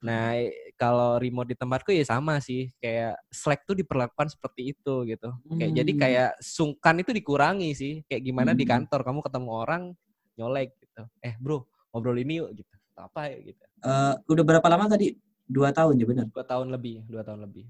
Nah 0.05 0.37
kalau 0.77 1.17
remote 1.17 1.49
di 1.51 1.57
tempatku 1.57 1.91
ya 1.91 2.05
sama 2.05 2.39
sih. 2.45 2.69
Kayak 2.79 3.17
Slack 3.33 3.65
tuh 3.65 3.77
diperlakukan 3.81 4.29
seperti 4.29 4.77
itu 4.77 4.95
gitu. 5.09 5.31
Kayak 5.57 5.73
jadi 5.73 5.93
hmm. 5.93 6.01
kayak 6.01 6.31
sungkan 6.45 7.01
itu 7.01 7.11
dikurangi 7.17 7.71
sih. 7.73 7.95
Kayak 8.05 8.23
gimana 8.23 8.53
hmm. 8.53 8.61
di 8.61 8.65
kantor 8.69 9.01
kamu 9.01 9.21
ketemu 9.25 9.51
orang 9.51 9.83
nyolek 10.37 10.77
gitu. 10.77 11.03
Eh 11.25 11.35
bro 11.41 11.65
ngobrol 11.91 12.21
ini 12.21 12.45
yuk 12.45 12.53
gitu. 12.53 12.75
Apa 12.97 13.33
ya 13.33 13.41
gitu. 13.41 13.65
Uh, 13.85 14.17
udah 14.33 14.45
berapa 14.45 14.67
lama 14.73 14.89
tadi 14.89 15.15
Dua 15.47 15.71
tahun 15.71 15.95
ya 16.03 16.07
benar? 16.11 16.27
Dua 16.31 16.45
tahun 16.45 16.69
lebih, 16.75 17.07
dua 17.07 17.23
tahun 17.23 17.47
lebih. 17.47 17.65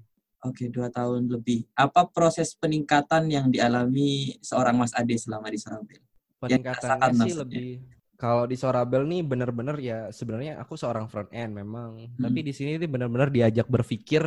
Oke, 0.45 0.69
dua 0.69 0.89
tahun 0.93 1.29
lebih. 1.29 1.65
Apa 1.73 2.09
proses 2.09 2.53
peningkatan 2.57 3.25
yang 3.29 3.49
dialami 3.49 4.37
seorang 4.41 4.77
Mas 4.77 4.93
Ade 4.93 5.17
selama 5.17 5.49
di 5.49 5.57
Surabaya? 5.61 6.01
Peningkatannya 6.37 7.11
sih 7.17 7.33
lebih 7.33 7.69
Kalau 8.17 8.49
di 8.49 8.57
Sorabel 8.57 9.05
nih 9.05 9.21
bener-bener 9.21 9.77
ya 9.77 9.99
sebenarnya 10.09 10.57
aku 10.57 10.73
seorang 10.73 11.05
front 11.05 11.29
end 11.29 11.53
memang, 11.53 12.01
Hmm. 12.17 12.17
tapi 12.25 12.41
di 12.41 12.49
sini 12.49 12.81
nih 12.81 12.89
bener-bener 12.89 13.29
diajak 13.29 13.69
berpikir 13.69 14.25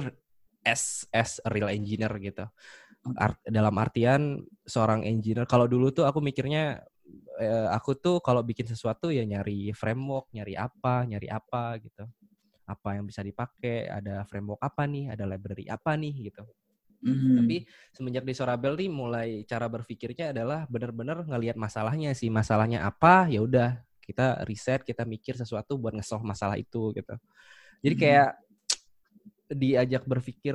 as 0.63 1.11
as 1.11 1.43
a 1.43 1.51
real 1.51 1.67
engineer 1.67 2.11
gitu. 2.23 2.47
Art- 3.19 3.43
dalam 3.43 3.75
artian 3.83 4.47
seorang 4.63 5.03
engineer. 5.03 5.43
Kalau 5.51 5.67
dulu 5.67 5.91
tuh 5.91 6.07
aku 6.07 6.23
mikirnya 6.23 6.87
eh, 7.43 7.67
aku 7.75 7.99
tuh 7.99 8.23
kalau 8.23 8.47
bikin 8.47 8.71
sesuatu 8.71 9.11
ya 9.11 9.27
nyari 9.27 9.75
framework, 9.75 10.31
nyari 10.31 10.55
apa, 10.55 11.03
nyari 11.11 11.27
apa 11.27 11.75
gitu. 11.83 12.07
Apa 12.71 12.97
yang 12.99 13.05
bisa 13.11 13.21
dipakai, 13.27 13.91
ada 13.91 14.23
framework 14.31 14.63
apa 14.63 14.83
nih, 14.87 15.11
ada 15.15 15.25
library 15.27 15.67
apa 15.67 15.99
nih 15.99 16.31
gitu. 16.31 16.43
Hmm. 17.01 17.41
Tapi 17.41 17.65
semenjak 17.97 18.25
di 18.29 18.35
Sorabel 18.37 18.75
nih 18.77 18.91
mulai 18.93 19.29
cara 19.49 19.67
berpikirnya 19.73 20.37
adalah 20.37 20.69
benar-benar 20.69 21.25
ngelihat 21.25 21.57
masalahnya 21.57 22.13
sih. 22.13 22.29
Masalahnya 22.29 22.85
apa? 22.85 23.27
Ya 23.33 23.41
udah, 23.41 23.81
kita 24.05 24.45
riset, 24.45 24.85
kita 24.85 25.03
mikir 25.09 25.35
sesuatu 25.41 25.81
buat 25.81 25.97
ngesolve 25.97 26.25
masalah 26.29 26.57
itu 26.61 26.93
gitu. 26.97 27.15
Jadi 27.85 27.95
Hmm. 27.95 28.03
kayak 28.05 28.31
diajak 29.51 30.07
berpikir, 30.07 30.55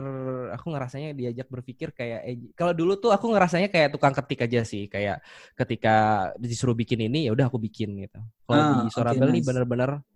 aku 0.55 0.65
ngerasanya 0.71 1.11
diajak 1.19 1.51
berpikir 1.51 1.91
kayak 1.91 2.19
eh, 2.23 2.37
kalau 2.55 2.71
dulu 2.71 2.95
tuh 2.95 3.11
aku 3.11 3.27
ngerasanya 3.27 3.67
kayak 3.67 3.91
tukang 3.91 4.15
ketik 4.15 4.47
aja 4.47 4.63
sih, 4.63 4.87
kayak 4.87 5.19
ketika 5.59 5.91
disuruh 6.39 6.71
bikin 6.79 7.03
ini 7.11 7.27
ya 7.27 7.35
udah 7.35 7.51
aku 7.51 7.59
bikin 7.59 7.91
gitu. 8.07 8.19
Kalau 8.47 8.63
Ah, 8.63 8.71
di 8.71 8.87
Sorabel 8.87 9.35
nih 9.35 9.43
nice. 9.43 9.47
benar-benar 9.47 9.99
bener-bener 9.99 10.14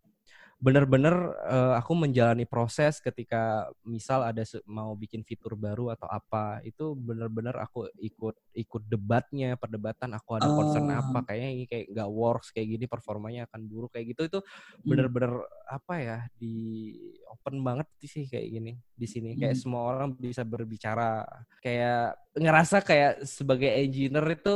eh, 1.47 1.73
aku 1.79 1.95
menjalani 1.95 2.43
proses 2.43 2.99
ketika 2.99 3.71
misal 3.87 4.27
ada 4.27 4.43
mau 4.67 4.91
bikin 4.91 5.23
fitur 5.23 5.55
baru 5.55 5.95
atau 5.95 6.03
apa 6.11 6.59
itu 6.67 6.99
bener-bener 6.99 7.55
aku 7.55 7.87
ikut 7.95 8.35
ikut 8.51 8.83
debatnya 8.91 9.55
perdebatan 9.55 10.11
aku 10.19 10.35
ada 10.35 10.51
concern 10.51 10.91
Ah. 10.91 10.99
apa 10.99 11.31
kayaknya 11.31 11.49
ini 11.55 11.63
kayak 11.63 11.85
nggak 11.95 12.09
works 12.11 12.51
kayak 12.51 12.75
gini 12.75 12.85
performanya 12.91 13.47
akan 13.47 13.71
buruk 13.71 13.95
kayak 13.95 14.11
gitu 14.11 14.27
itu 14.27 14.39
Hmm. 14.43 14.83
bener-bener 14.83 15.31
apa 15.63 15.93
ya 16.03 16.17
di 16.35 16.91
open 17.31 17.63
banget 17.63 17.87
sih 18.03 18.27
kayak 18.27 18.47
gini 18.51 18.73
di 18.99 19.07
sini 19.07 19.39
kayak 19.39 19.55
Hmm. 19.55 19.63
semua 19.63 19.81
orang 19.95 20.11
bisa 20.11 20.43
berbicara 20.43 21.23
kayak 21.63 22.19
ngerasa 22.35 22.83
kayak 22.83 23.23
sebagai 23.23 23.71
engineer 23.71 24.27
itu 24.35 24.55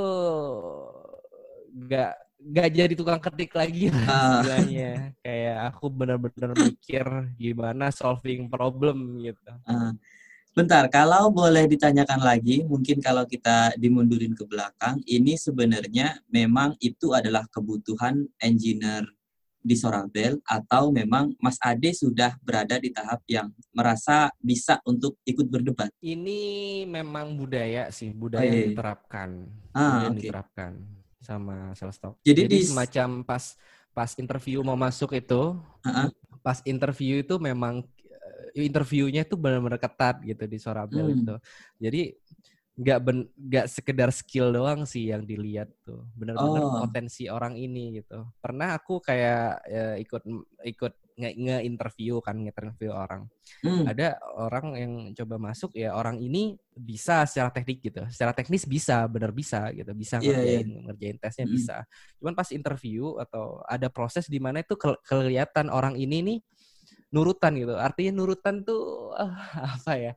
nggak 1.73 2.13
nggak 2.43 2.69
jadi 2.75 2.93
tukang 2.93 3.21
ketik 3.23 3.51
lagi 3.55 3.87
lah 3.87 4.03
Ah. 4.03 4.21
istilahnya 4.43 4.91
kayak 5.23 5.57
aku 5.71 5.85
bener-bener 5.87 6.51
mikir 6.59 7.05
gimana 7.39 7.87
solving 7.89 8.51
problem 8.51 9.23
gitu 9.23 9.51
Ah, 9.63 9.95
bentar, 10.51 10.85
kalau 10.91 11.31
boleh 11.31 11.65
ditanyakan 11.65 12.19
lagi, 12.19 12.61
mungkin 12.67 12.99
kalau 12.99 13.23
kita 13.23 13.71
dimundurin 13.79 14.35
ke 14.35 14.43
belakang, 14.43 14.99
ini 15.07 15.39
sebenarnya 15.39 16.19
memang 16.27 16.75
itu 16.83 17.15
adalah 17.15 17.47
kebutuhan 17.47 18.27
engineer 18.43 19.07
di 19.63 19.79
Sorabel 19.79 20.43
atau 20.43 20.91
memang 20.91 21.31
Mas 21.39 21.55
Ade 21.63 21.95
sudah 21.95 22.35
berada 22.43 22.75
di 22.75 22.91
tahap 22.91 23.23
yang 23.31 23.47
merasa 23.71 24.27
bisa 24.43 24.83
untuk 24.83 25.15
ikut 25.23 25.47
berdebat? 25.47 25.87
ini 26.03 26.83
memang 26.83 27.39
budaya 27.39 27.87
sih 27.87 28.11
budaya 28.11 28.43
Oh, 28.43 28.43
iya, 28.43 28.51
yang 28.51 28.59
iya. 28.59 28.69
diterapkan 28.75 29.29
Ah, 29.71 29.87
budaya 29.95 30.09
oke. 30.11 30.19
diterapkan 30.19 30.71
sama 31.23 31.71
Salestalk 31.79 32.15
Jadi 32.23 32.41
jadi, 32.41 32.57
di- 32.59 32.67
semacam 32.67 33.23
pas 33.27 33.43
pas 33.93 34.11
interview 34.17 34.59
mau 34.65 34.75
masuk 34.79 35.11
itu 35.15 35.59
Ah, 35.83 35.89
ah. 36.05 36.23
pas 36.43 36.59
interview 36.67 37.23
itu 37.23 37.35
memang 37.39 37.83
eh, 38.55 38.67
interviewnya 38.67 39.23
itu 39.27 39.35
benar-benar 39.39 39.79
ketat 39.81 40.19
gitu 40.23 40.43
di 40.47 40.57
Sorabel 40.59 41.07
Hmm. 41.07 41.23
itu. 41.23 41.33
Jadi 41.79 42.01
nggak 42.73 42.97
nggak 43.37 43.67
sekedar 43.69 44.09
skill 44.09 44.49
doang 44.55 44.81
sih 44.89 45.13
yang 45.13 45.23
dilihat 45.29 45.69
tuh, 45.85 46.05
benar-benar 46.17 46.65
Oh. 46.65 46.81
potensi 46.81 47.29
orang 47.29 47.53
ini 47.59 48.01
gitu. 48.01 48.25
Pernah 48.41 48.73
aku 48.77 48.97
kayak 49.03 49.61
ya, 49.69 49.85
ikut 50.01 50.23
ikut 50.65 50.93
nge- 51.19 51.37
nge-interview 51.37 52.19
kan 52.25 52.35
nge-interview 52.41 52.91
orang. 52.93 53.27
Hmm, 53.63 53.87
Ada 53.87 54.17
orang 54.39 54.65
yang 54.79 54.93
coba 55.17 55.35
masuk 55.51 55.71
ya 55.75 55.93
orang 55.95 56.17
ini 56.23 56.55
bisa 56.73 57.23
secara 57.29 57.51
teknik 57.53 57.79
gitu, 57.85 58.01
secara 58.09 58.31
teknis 58.35 58.63
bisa, 58.65 59.05
benar 59.11 59.31
bisa 59.35 59.69
gitu, 59.75 59.91
bisa 59.95 60.19
Iya, 60.21 60.33
ngerjain 60.35 60.67
ngerjain 60.89 61.17
tesnya 61.21 61.45
Mm. 61.47 61.53
bisa. 61.55 61.75
Cuman 62.19 62.33
pas 62.37 62.49
interview 62.55 63.19
atau 63.21 63.61
ada 63.69 63.87
proses 63.91 64.25
di 64.31 64.39
mana 64.41 64.63
itu 64.63 64.73
kel- 64.79 64.99
kelihatan 65.05 65.67
orang 65.71 65.95
ini 65.99 66.17
nih 66.23 66.37
nurutan 67.13 67.53
gitu. 67.57 67.73
Artinya 67.77 68.11
nurutan 68.23 68.65
tuh 68.65 69.13
ah, 69.17 69.31
apa 69.79 69.93
ya? 69.99 70.13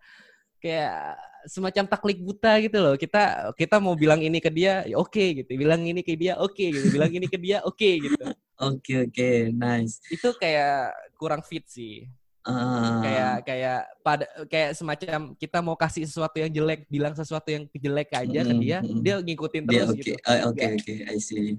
Kayak 0.62 1.18
semacam 1.47 1.84
taklik 1.86 2.18
buta 2.24 2.59
gitu 2.64 2.78
loh. 2.82 2.94
Kita 2.99 3.53
kita 3.55 3.76
mau 3.82 3.94
bilang 3.99 4.20
ini 4.24 4.38
ke 4.42 4.51
dia, 4.53 4.82
ya 4.88 4.97
oke 4.99 5.24
gitu. 5.44 5.51
Bilang 5.59 5.82
ini 5.86 6.01
ke 6.03 6.14
dia, 6.18 6.38
oke 6.40 6.64
gitu. 6.64 6.88
Bilang 6.92 7.12
ini 7.14 7.26
ke 7.30 7.38
dia, 7.40 7.62
oke 7.66 7.90
gitu. 8.11 8.26
Oke, 8.57 9.04
oke, 9.04 9.52
nice. 9.52 10.00
Itu 10.09 10.32
kayak 10.36 10.96
kurang 11.20 11.44
fit 11.44 11.64
sih. 11.68 12.09
Ah, 12.46 13.02
Kayak 13.02 13.34
kayak 13.42 13.80
pada 14.07 14.24
kayak 14.46 14.70
semacam 14.78 15.34
kita 15.34 15.59
mau 15.59 15.74
kasih 15.74 16.07
sesuatu 16.07 16.38
yang 16.38 16.48
jelek, 16.48 16.86
bilang 16.86 17.12
sesuatu 17.12 17.50
yang 17.50 17.66
jelek 17.74 18.14
aja 18.14 18.40
ke 18.46 18.54
Mm, 18.54 18.61
dia, 18.62 18.78
mm. 18.80 19.00
dia 19.02 19.14
ngikutin 19.18 19.62
dia 19.66 19.82
terus 19.82 19.90
oke, 19.90 19.98
gitu. 19.98 20.14
Ah, 20.22 20.46
oke, 20.46 20.64
oke, 20.78 20.94
I 21.11 21.18
see. 21.18 21.59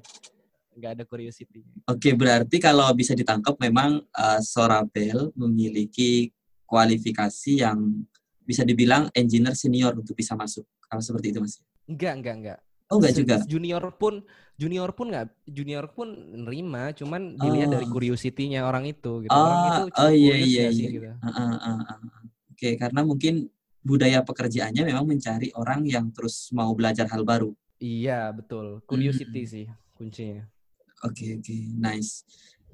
nggak 0.78 0.92
ada 0.96 1.04
curiosity. 1.10 1.66
Oke, 1.90 2.14
berarti 2.14 2.58
kalau 2.62 2.88
bisa 2.94 3.18
ditangkap 3.18 3.58
memang 3.60 4.00
eh, 4.00 4.42
Sorabel 4.46 5.34
memiliki 5.36 6.30
kualifikasi 6.64 7.66
yang 7.68 8.06
bisa 8.48 8.64
dibilang 8.64 9.12
engineer 9.12 9.60
senior 9.60 9.92
untuk 9.98 10.16
bisa 10.16 10.40
masuk. 10.40 10.64
Kalau 10.88 11.04
seperti 11.04 11.36
itu, 11.36 11.44
Mas? 11.44 11.60
Enggak, 11.84 12.14
enggak, 12.16 12.36
enggak. 12.40 12.60
Oh, 12.88 12.98
enggak 13.04 13.14
juga. 13.20 13.36
Junior 13.44 13.84
pun 14.00 14.14
junior 14.56 14.90
pun 14.96 15.06
nggak 15.12 15.26
junior 15.48 15.86
pun 15.92 16.08
nerima, 16.48 16.96
cuman 16.96 17.36
dilihat 17.38 17.70
dari 17.76 17.86
Oh. 17.86 17.92
curiosity-nya 17.94 18.64
orang 18.64 18.88
itu 18.88 19.12
gitu. 19.28 19.36
orang 19.36 19.60
Oh, 19.60 19.70
itu 19.70 19.82
oh 20.00 20.10
iya 20.10 20.36
iya 20.40 20.66
nggak 20.66 20.72
sih, 20.74 20.86
iya. 20.88 20.90
gitu. 20.96 21.08
Ah, 21.22 21.30
ah, 21.30 21.56
ah, 21.68 21.80
ah. 21.94 22.00
Oke, 22.52 22.70
karena 22.80 23.02
mungkin 23.06 23.34
budaya 23.86 24.20
pekerjaannya 24.26 24.84
memang 24.88 25.06
mencari 25.08 25.48
orang 25.54 25.86
yang 25.86 26.10
terus 26.16 26.50
mau 26.56 26.72
belajar 26.74 27.06
hal 27.12 27.22
baru. 27.28 27.52
Iya, 27.78 28.34
betul. 28.34 28.82
Curiosity 28.90 29.40
Hmm. 29.44 29.52
sih 29.54 29.66
kuncinya. 29.98 30.48
Oke, 31.06 31.38
oke, 31.38 31.56
nice. 31.78 32.26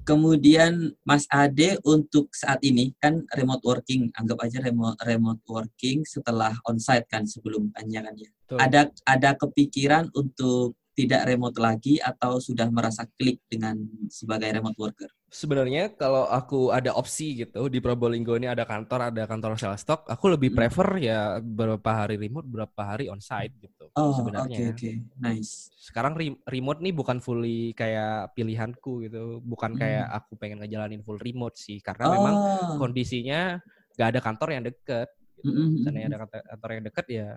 Kemudian 0.04 0.92
Mas 1.02 1.24
Ade 1.32 1.80
untuk 1.82 2.28
saat 2.36 2.60
ini 2.60 2.92
kan 3.00 3.24
remote 3.32 3.64
working, 3.64 4.12
anggap 4.12 4.38
aja 4.44 4.60
remote 4.60 5.00
remote 5.02 5.40
working 5.48 6.04
setelah 6.04 6.52
onsite 6.68 7.08
kan 7.08 7.24
sebelum 7.24 7.72
kan 7.72 7.88
ya 7.88 8.04
kan 8.04 8.14
ya. 8.14 8.28
Betul. 8.28 8.58
Ada 8.60 8.80
ada 9.08 9.30
kepikiran 9.34 10.12
untuk 10.12 10.76
tidak 10.94 11.26
remote 11.26 11.58
lagi 11.58 11.98
atau 11.98 12.38
sudah 12.38 12.70
merasa 12.70 13.04
klik 13.18 13.42
dengan 13.50 13.74
sebagai 14.06 14.48
remote 14.54 14.78
worker? 14.78 15.10
Sebenarnya 15.34 15.90
kalau 15.98 16.30
aku 16.30 16.70
ada 16.70 16.94
opsi 16.94 17.34
gitu 17.42 17.66
di 17.66 17.82
Probolinggo 17.82 18.38
ini 18.38 18.46
ada 18.46 18.62
kantor, 18.62 19.10
ada 19.10 19.26
kantor 19.26 19.58
sales 19.58 19.82
stock, 19.82 20.06
aku 20.06 20.30
lebih 20.30 20.54
Hmm. 20.54 20.58
prefer 20.62 20.88
ya 21.02 21.42
beberapa 21.42 21.90
hari 21.90 22.14
remote, 22.14 22.46
beberapa 22.46 22.80
hari 22.86 23.10
onsite 23.10 23.50
gitu. 23.58 23.90
Oh, 23.98 24.14
oke 24.14 24.14
sebenarnya. 24.14 24.70
oke, 24.70 24.90
nice. 25.18 25.74
Sekarang 25.74 26.14
re- 26.14 26.38
remote 26.46 26.78
nih 26.78 26.94
bukan 26.94 27.18
fully 27.18 27.74
kayak 27.74 28.30
pilihanku 28.38 29.10
gitu, 29.10 29.42
bukan 29.42 29.74
Hmm. 29.74 29.80
kayak 29.82 30.06
aku 30.22 30.38
pengen 30.38 30.62
ngejalanin 30.62 31.02
full 31.02 31.18
remote 31.18 31.58
sih, 31.58 31.82
karena 31.82 32.06
memang 32.14 32.34
Oh, 32.38 32.78
kondisinya 32.78 33.58
nggak 33.98 34.08
ada 34.14 34.20
kantor 34.22 34.48
yang 34.54 34.64
deket. 34.70 35.08
mm, 35.42 35.50
mm, 35.50 35.58
mm, 35.58 35.70
Misalnya 35.82 36.02
ada 36.14 36.18
kantor, 36.22 36.40
kantor 36.46 36.70
yang 36.78 36.84
deket 36.86 37.06
ya, 37.10 37.28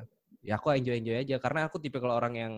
ya 0.45 0.53
aku 0.61 0.65
enjoy 0.69 0.95
enjoy 1.01 1.17
aja 1.17 1.35
karena 1.41 1.59
aku 1.65 1.77
tipe 1.81 1.97
kalau 1.97 2.13
orang 2.13 2.33
yang 2.37 2.53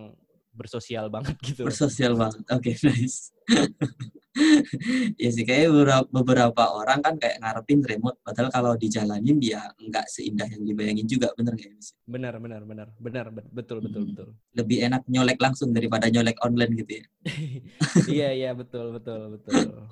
bersosial 0.60 1.08
banget 1.08 1.40
gitu. 1.48 1.64
bersosial 1.64 2.14
banget. 2.14 2.44
Oke, 2.52 2.76
nice. 2.88 3.32
ya 5.20 5.30
sih 5.32 5.44
kayak 5.44 5.68
beberapa, 5.68 6.06
beberapa 6.08 6.64
orang 6.72 7.02
kan 7.02 7.16
kayak 7.18 7.42
ngarepin 7.42 7.82
remote 7.82 8.22
padahal 8.22 8.48
kalau 8.48 8.72
dijalanin 8.76 9.36
dia 9.36 9.60
nggak 9.76 10.06
seindah 10.08 10.48
yang 10.48 10.64
dibayangin 10.64 11.04
juga 11.04 11.34
bener 11.34 11.58
nggak 11.58 11.68
ya 11.68 11.76
Mas? 11.76 11.90
Benar 12.06 12.34
benar 12.38 12.62
benar 12.64 12.88
benar 12.96 13.26
bet- 13.34 13.52
betul 13.52 13.78
betul 13.82 13.98
Hmm. 14.00 14.10
betul. 14.14 14.28
lebih 14.56 14.78
enak 14.86 15.02
nyolek 15.08 15.40
langsung 15.42 15.74
daripada 15.74 16.08
nyolek 16.08 16.38
online 16.40 16.72
gitu 16.78 16.92
ya 16.94 17.06
iya 18.08 18.30
iya 18.32 18.52
betul 18.54 18.96
betul 18.96 19.36
betul. 19.36 19.90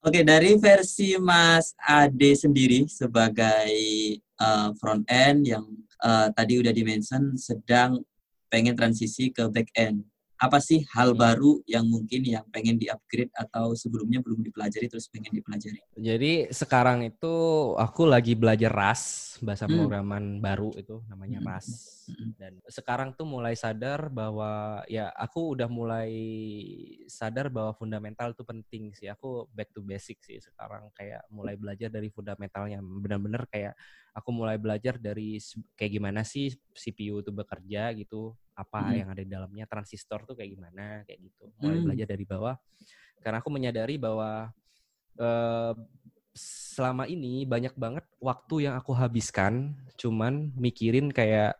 oke 0.00 0.20
dari 0.24 0.56
versi 0.56 1.14
Mas 1.20 1.76
Ade 1.78 2.34
sendiri 2.34 2.88
sebagai 2.88 3.70
eh, 4.18 4.68
front 4.80 5.04
end 5.06 5.44
yang 5.46 5.64
eh, 6.00 6.28
tadi 6.32 6.58
udah 6.58 6.72
dimention 6.72 7.36
sedang 7.36 8.00
pengen 8.48 8.74
transisi 8.74 9.30
ke 9.32 9.46
back 9.48 9.68
end 9.76 10.04
apa 10.38 10.62
sih 10.62 10.86
hal 10.94 11.12
Hmm. 11.12 11.18
baru 11.18 11.52
yang 11.66 11.82
mungkin 11.90 12.22
yang 12.22 12.46
pengen 12.54 12.78
di-upgrade 12.78 13.34
atau 13.34 13.74
sebelumnya 13.74 14.22
belum 14.22 14.46
dipelajari 14.46 14.86
terus 14.86 15.10
pengen 15.10 15.34
dipelajari 15.34 15.82
Jadi 15.98 16.46
sekarang 16.54 17.02
itu 17.02 17.34
aku 17.74 18.06
lagi 18.06 18.38
belajar 18.38 18.70
RAS, 18.70 19.34
bahasa 19.42 19.66
Hmm. 19.66 19.82
pemrograman 19.82 20.38
baru 20.38 20.70
itu 20.78 21.02
namanya 21.10 21.42
Hmm. 21.42 21.48
RAS. 21.50 21.66
Hmm. 22.06 22.30
Dan 22.38 22.52
sekarang 22.70 23.18
tuh 23.18 23.26
mulai 23.26 23.58
sadar 23.58 24.06
bahwa 24.14 24.86
ya 24.86 25.10
aku 25.10 25.58
udah 25.58 25.66
mulai 25.66 26.14
sadar 27.10 27.50
bahwa 27.50 27.74
fundamental 27.74 28.30
itu 28.30 28.46
penting 28.46 28.94
sih. 28.94 29.10
Aku 29.10 29.50
back 29.50 29.74
to 29.74 29.82
basic 29.82 30.22
sih 30.22 30.38
sekarang 30.38 30.86
kayak 30.94 31.26
mulai 31.34 31.58
belajar 31.58 31.90
dari 31.90 32.14
fundamentalnya. 32.14 32.78
Benar-benar 32.78 33.50
kayak 33.50 33.74
aku 34.18 34.34
mulai 34.34 34.58
belajar 34.58 34.98
dari 34.98 35.38
kayak 35.78 35.92
gimana 35.94 36.26
sih 36.26 36.50
CPU 36.74 37.22
itu 37.22 37.30
bekerja 37.30 37.94
gitu, 37.94 38.34
apa 38.58 38.90
Hmm. 38.90 38.98
yang 38.98 39.08
ada 39.14 39.22
di 39.22 39.30
dalamnya, 39.30 39.64
transistor 39.70 40.26
tuh 40.26 40.34
kayak 40.34 40.50
gimana, 40.58 41.06
kayak 41.06 41.30
gitu. 41.30 41.54
Mulai 41.62 41.78
Hmm. 41.78 41.86
belajar 41.86 42.06
dari 42.10 42.24
bawah 42.26 42.56
karena 43.22 43.38
aku 43.42 43.50
menyadari 43.50 43.98
bahwa 43.98 44.50
uh, 45.18 45.74
selama 46.38 47.10
ini 47.10 47.42
banyak 47.42 47.74
banget 47.74 48.06
waktu 48.22 48.70
yang 48.70 48.78
aku 48.78 48.94
habiskan 48.94 49.74
cuman 49.98 50.54
mikirin 50.54 51.10
kayak 51.10 51.58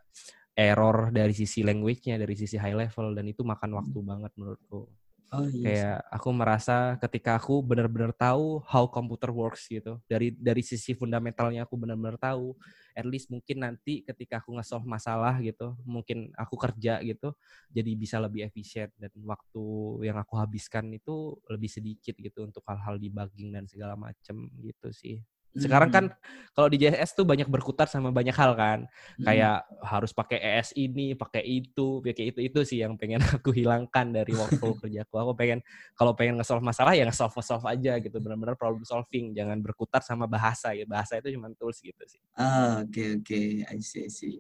error 0.54 1.14
dari 1.14 1.34
sisi 1.34 1.62
language-nya, 1.62 2.18
dari 2.18 2.34
sisi 2.34 2.59
high 2.59 2.74
level 2.74 3.14
dan 3.14 3.26
itu 3.30 3.46
makan 3.46 3.78
waktu 3.78 3.98
hmm. 3.98 4.09
banget 4.11 4.32
menurutku. 4.38 4.90
Oh, 5.33 5.45
iya. 5.53 5.76
Kayak 5.85 6.07
aku 6.09 6.29
merasa 6.33 6.95
ketika 7.03 7.35
aku 7.37 7.61
benar-benar 7.61 8.14
tahu 8.14 8.62
how 8.64 8.87
computer 8.89 9.29
works 9.35 9.66
gitu. 9.68 9.99
Dari 10.07 10.33
dari 10.33 10.62
sisi 10.64 10.95
fundamentalnya 10.95 11.66
aku 11.66 11.74
benar-benar 11.76 12.16
tahu. 12.16 12.55
At 12.97 13.05
least 13.05 13.29
mungkin 13.29 13.61
nanti 13.66 14.01
ketika 14.07 14.41
aku 14.41 14.55
nge-solve 14.57 14.87
masalah 14.89 15.37
gitu, 15.45 15.74
mungkin 15.85 16.31
aku 16.39 16.55
kerja 16.59 16.99
gitu, 17.05 17.35
jadi 17.70 17.91
bisa 17.95 18.16
lebih 18.22 18.43
efisien 18.49 18.91
dan 18.99 19.12
waktu 19.22 19.62
yang 20.09 20.18
aku 20.18 20.35
habiskan 20.41 20.91
itu 20.97 21.37
lebih 21.47 21.70
sedikit 21.70 22.14
gitu 22.18 22.43
untuk 22.49 22.62
hal-hal 22.66 22.97
debugging 22.99 23.55
dan 23.55 23.66
segala 23.70 23.95
macem 23.95 24.51
gitu 24.64 24.91
sih. 24.91 25.22
Sekarang 25.57 25.90
kan 25.90 26.05
hmm. 26.12 26.53
kalau 26.53 26.68
di 26.68 26.76
JS 26.76 27.16
tuh 27.16 27.24
banyak 27.24 27.49
berkutat 27.49 27.88
sama 27.88 28.12
banyak 28.12 28.36
hal 28.36 28.53
kan. 28.53 28.84
Hmm. 29.16 29.24
Kayak 29.24 29.64
harus 29.80 30.12
pakai 30.12 30.38
ES 30.38 30.76
ini, 30.76 31.16
pakai 31.16 31.42
itu, 31.44 32.05
pakai 32.05 32.34
itu 32.34 32.40
itu 32.44 32.61
sih 32.66 32.78
yang 32.84 33.01
pengen 33.01 33.18
aku 33.36 33.51
hilangkan 33.55 34.12
dari 34.12 34.32
workflow 34.36 34.76
kerjaku. 34.82 35.14
Aku 35.16 35.32
pengen 35.32 35.64
kalau 35.96 36.12
pengen 36.12 36.38
nge-solve 36.38 36.64
masalah 36.64 36.92
ya 36.92 37.09
nge-solve 37.09 37.34
solve 37.40 37.64
aja 37.64 37.96
gitu. 37.99 38.16
Benar-benar 38.20 38.55
problem 38.61 38.84
solving, 38.84 39.32
jangan 39.32 39.59
berkutat 39.64 40.05
sama 40.05 40.28
bahasa 40.28 40.76
ya. 40.76 40.84
Bahasa 40.84 41.16
itu 41.18 41.32
cuma 41.34 41.49
tools 41.57 41.80
gitu 41.80 42.03
sih. 42.05 42.20
Ah, 42.36 42.84
oke 42.84 42.92
okay, 42.92 43.09
oke. 43.16 43.24
Okay. 43.24 43.46
I 43.64 43.80
see, 43.80 44.05
I 44.05 44.12
see. 44.12 44.38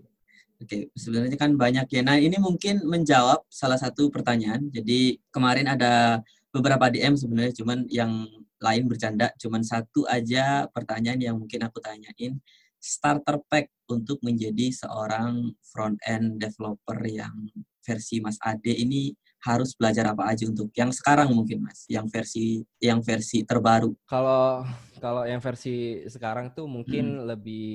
Oke, 0.58 0.66
okay. 0.66 0.82
sebenarnya 0.98 1.38
kan 1.38 1.54
banyak 1.54 1.86
ya. 1.86 2.02
Nah, 2.02 2.18
ini 2.18 2.34
mungkin 2.42 2.82
menjawab 2.82 3.46
salah 3.46 3.78
satu 3.78 4.10
pertanyaan. 4.10 4.66
Jadi 4.74 5.22
kemarin 5.30 5.70
ada 5.70 6.18
beberapa 6.58 6.90
DM 6.90 7.14
sebenarnya, 7.14 7.54
cuman 7.62 7.78
yang 7.86 8.26
lain 8.58 8.90
bercanda, 8.90 9.30
cuman 9.38 9.62
satu 9.62 10.02
aja 10.10 10.66
pertanyaan 10.74 11.22
yang 11.22 11.36
mungkin 11.38 11.62
aku 11.62 11.78
tanyain. 11.78 12.42
Starter 12.78 13.42
pack 13.46 13.70
untuk 13.90 14.22
menjadi 14.22 14.70
seorang 14.70 15.54
front 15.62 15.98
end 16.06 16.38
developer 16.38 16.98
yang 17.06 17.34
versi 17.82 18.22
Mas 18.22 18.38
Ade 18.42 18.74
ini 18.74 19.10
harus 19.38 19.70
belajar 19.78 20.10
apa 20.10 20.34
aja 20.34 20.50
untuk 20.50 20.74
yang 20.74 20.90
sekarang 20.90 21.30
mungkin 21.30 21.62
Mas, 21.62 21.86
yang 21.86 22.10
versi 22.10 22.66
yang 22.82 22.98
versi 22.98 23.46
terbaru. 23.46 23.94
Kalau 24.10 24.66
kalau 24.98 25.22
yang 25.22 25.38
versi 25.38 26.02
sekarang 26.10 26.50
tuh 26.58 26.66
mungkin 26.66 27.22
hmm. 27.22 27.26
lebih 27.30 27.70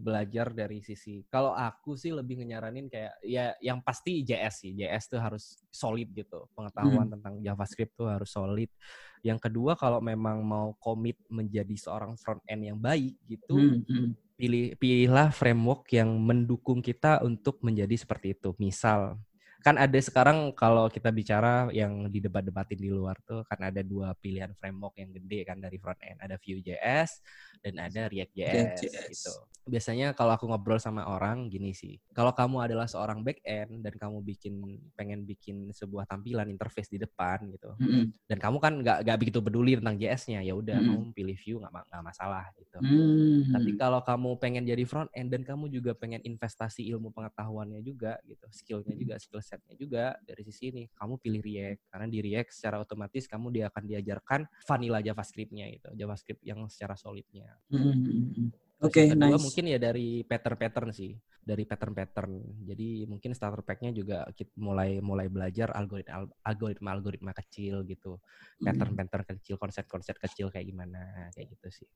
belajar 0.00 0.56
dari 0.56 0.80
sisi 0.80 1.20
kalau 1.28 1.52
aku 1.52 2.00
sih 2.00 2.16
lebih 2.16 2.40
nyaranin 2.48 2.88
kayak 2.88 3.12
ya 3.20 3.52
yang 3.60 3.84
pasti 3.84 4.24
JS 4.24 4.64
sih. 4.64 4.72
JS 4.72 5.12
tuh 5.12 5.20
harus 5.20 5.60
solid 5.68 6.08
gitu. 6.16 6.48
Pengetahuan 6.56 7.12
hmm. 7.12 7.14
tentang 7.20 7.34
JavaScript 7.44 7.92
tuh 7.92 8.08
harus 8.08 8.32
solid. 8.32 8.72
Yang 9.20 9.38
kedua 9.52 9.76
kalau 9.76 10.00
memang 10.00 10.40
mau 10.42 10.72
komit 10.80 11.20
menjadi 11.28 11.76
seorang 11.76 12.16
front 12.16 12.40
end 12.48 12.72
yang 12.72 12.78
baik 12.80 13.20
gitu, 13.28 13.54
hmm. 13.54 13.84
Hmm. 13.86 14.08
pilih 14.34 14.74
pilihlah 14.80 15.30
framework 15.30 15.86
yang 15.92 16.08
mendukung 16.18 16.80
kita 16.80 17.20
untuk 17.20 17.60
menjadi 17.60 17.94
seperti 17.94 18.34
itu. 18.34 18.56
Misal 18.56 19.20
kan 19.62 19.78
ada 19.78 19.98
sekarang 20.02 20.50
kalau 20.52 20.90
kita 20.90 21.14
bicara 21.14 21.70
yang 21.70 22.10
di 22.10 22.18
debat-debatin 22.18 22.78
di 22.82 22.90
luar 22.90 23.16
tuh 23.22 23.46
kan 23.46 23.62
ada 23.62 23.80
dua 23.80 24.12
pilihan 24.18 24.50
framework 24.58 24.98
yang 24.98 25.14
gede 25.14 25.46
kan 25.46 25.62
dari 25.62 25.78
front 25.78 26.02
end 26.02 26.18
ada 26.18 26.34
Vue.js 26.36 27.22
dan 27.62 27.78
ada 27.78 28.10
React.js 28.10 28.82
gitu. 28.82 29.32
Biasanya 29.62 30.10
kalau 30.18 30.34
aku 30.34 30.50
ngobrol 30.50 30.82
sama 30.82 31.06
orang 31.06 31.46
gini 31.46 31.70
sih, 31.70 31.94
kalau 32.10 32.34
kamu 32.34 32.66
adalah 32.66 32.90
seorang 32.90 33.22
back 33.22 33.38
end 33.46 33.86
dan 33.86 33.94
kamu 33.94 34.18
bikin 34.26 34.58
pengen 34.98 35.22
bikin 35.22 35.70
sebuah 35.70 36.10
tampilan 36.10 36.50
interface 36.50 36.90
di 36.90 36.98
depan 36.98 37.46
gitu, 37.46 37.70
mm 37.78 37.86
-hmm. 37.86 38.04
dan 38.26 38.38
kamu 38.42 38.58
kan 38.58 38.82
nggak 38.82 39.06
nggak 39.06 39.18
begitu 39.22 39.38
peduli 39.38 39.78
tentang 39.78 39.94
JS-nya, 40.02 40.42
ya 40.42 40.58
udah 40.58 40.82
mm 40.82 40.82
-hmm. 40.82 40.98
kamu 40.98 41.14
pilih 41.14 41.36
Vue 41.38 41.58
nggak 41.62 41.72
nggak 41.78 42.02
masalah 42.02 42.44
gitu. 42.58 42.78
Mm 42.82 42.90
-hmm. 42.90 43.38
Tapi 43.54 43.70
kalau 43.78 44.00
kamu 44.02 44.30
pengen 44.42 44.64
jadi 44.66 44.82
front 44.82 45.10
end 45.14 45.30
dan 45.30 45.46
kamu 45.46 45.70
juga 45.70 45.94
pengen 45.94 46.26
investasi 46.26 46.82
ilmu 46.90 47.14
pengetahuannya 47.14 47.86
juga 47.86 48.18
gitu, 48.26 48.50
skillnya 48.50 48.98
juga 48.98 49.14
skill 49.22 49.46
setnya 49.52 49.76
juga 49.76 50.04
dari 50.24 50.42
sisi 50.48 50.72
ini, 50.72 50.88
kamu 50.96 51.20
pilih 51.20 51.44
React 51.44 51.80
karena 51.92 52.06
di 52.08 52.18
React 52.24 52.50
secara 52.56 52.76
otomatis 52.80 53.28
kamu 53.28 53.46
dia 53.52 53.64
akan 53.68 53.84
diajarkan 53.84 54.40
vanilla 54.64 55.04
JavaScript-nya 55.04 55.68
itu, 55.68 55.88
JavaScript 55.92 56.40
yang 56.40 56.64
secara 56.72 56.96
solidnya. 56.96 57.52
Mm-hmm. 57.68 58.72
Oke, 58.82 59.06
okay, 59.06 59.14
nice. 59.14 59.38
mungkin 59.38 59.64
ya 59.70 59.78
dari 59.78 60.26
pattern-pattern 60.26 60.90
sih, 60.90 61.14
dari 61.38 61.62
pattern-pattern. 61.62 62.66
Jadi 62.66 63.06
mungkin 63.06 63.30
starter 63.30 63.62
pack-nya 63.62 63.94
juga 63.94 64.26
kita 64.34 64.50
mulai 64.58 64.98
mulai 64.98 65.30
belajar 65.30 65.70
algoritma 65.70 66.26
algoritma 66.42 66.90
algoritma 66.90 67.30
kecil 67.30 67.86
gitu, 67.86 68.18
pattern-pattern 68.58 69.38
kecil, 69.38 69.54
konsep-konsep 69.54 70.18
kecil 70.18 70.50
kayak 70.50 70.66
gimana, 70.66 71.30
kayak 71.30 71.54
gitu 71.54 71.68
sih. 71.82 71.88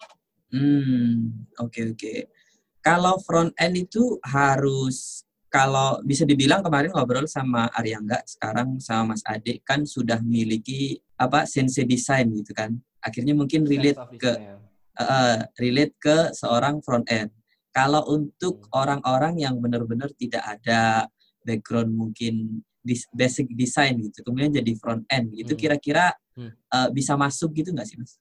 Hmm, 0.54 1.50
oke 1.58 1.74
okay, 1.74 1.82
oke. 1.90 1.98
Okay. 1.98 2.18
Kalau 2.86 3.18
front 3.18 3.50
end 3.58 3.82
itu 3.82 4.22
harus 4.22 5.26
kalau 5.56 6.04
bisa 6.04 6.28
dibilang 6.28 6.60
kemarin 6.60 6.92
ngobrol 6.92 7.24
sama 7.24 7.72
Aryangga, 7.72 8.20
sekarang 8.28 8.76
sama 8.76 9.16
Mas 9.16 9.24
Ade 9.24 9.64
kan 9.64 9.88
sudah 9.88 10.20
memiliki 10.20 11.00
apa 11.16 11.48
sense 11.48 11.80
design 11.88 12.28
gitu 12.36 12.52
kan. 12.52 12.76
Akhirnya 13.00 13.32
mungkin 13.32 13.64
relate 13.64 13.96
ke 14.20 14.32
uh, 15.00 15.40
relate 15.56 15.96
ke 15.96 16.36
seorang 16.36 16.84
front 16.84 17.08
end. 17.08 17.32
Kalau 17.72 18.04
untuk 18.04 18.68
hmm. 18.68 18.76
orang-orang 18.76 19.40
yang 19.40 19.56
benar-benar 19.56 20.12
tidak 20.20 20.44
ada 20.44 21.08
background 21.40 21.96
mungkin 21.96 22.60
basic 23.16 23.48
design 23.56 24.04
gitu, 24.04 24.28
kemudian 24.28 24.52
jadi 24.52 24.72
front 24.76 25.08
end 25.08 25.32
gitu, 25.32 25.56
hmm. 25.56 25.60
kira-kira 25.60 26.12
hmm. 26.36 26.52
uh, 26.68 26.88
bisa 26.92 27.16
masuk 27.16 27.56
gitu 27.56 27.72
nggak 27.72 27.88
sih 27.88 27.96
mas? 27.96 28.20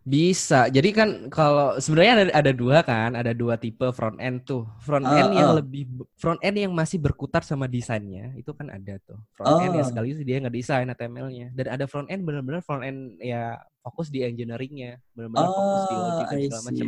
Bisa. 0.00 0.72
Jadi 0.72 0.96
kan 0.96 1.28
kalau 1.28 1.76
sebenarnya 1.76 2.12
ada 2.16 2.24
ada 2.32 2.52
dua 2.56 2.80
kan, 2.80 3.12
ada 3.12 3.36
dua 3.36 3.60
tipe 3.60 3.84
front 3.92 4.16
end 4.16 4.48
tuh. 4.48 4.64
Front 4.80 5.04
uh, 5.04 5.12
end 5.12 5.30
yang 5.36 5.50
uh. 5.52 5.56
lebih 5.60 5.84
front 6.16 6.40
end 6.40 6.56
yang 6.56 6.72
masih 6.72 6.96
berkutat 6.96 7.44
sama 7.44 7.68
desainnya, 7.68 8.32
itu 8.32 8.48
kan 8.56 8.72
ada 8.72 8.96
tuh. 9.04 9.20
Front 9.36 9.60
uh. 9.60 9.64
end 9.68 9.76
yang 9.76 9.86
sekaligus 9.86 10.24
dia 10.24 10.40
nggak 10.40 10.56
desain 10.56 10.88
HTML-nya. 10.88 11.52
Dan 11.52 11.66
ada 11.68 11.84
front 11.84 12.08
end 12.08 12.24
benar-benar 12.24 12.64
front 12.64 12.80
end 12.80 13.20
ya 13.20 13.60
fokus 13.84 14.08
di 14.08 14.24
engineering-nya, 14.24 14.96
benar-benar 15.12 15.48
oh, 15.48 15.52
fokus 15.52 15.82
di 15.84 15.96
logic 15.96 16.24
dan 16.24 16.38
segala 16.48 16.62
macam. 16.64 16.86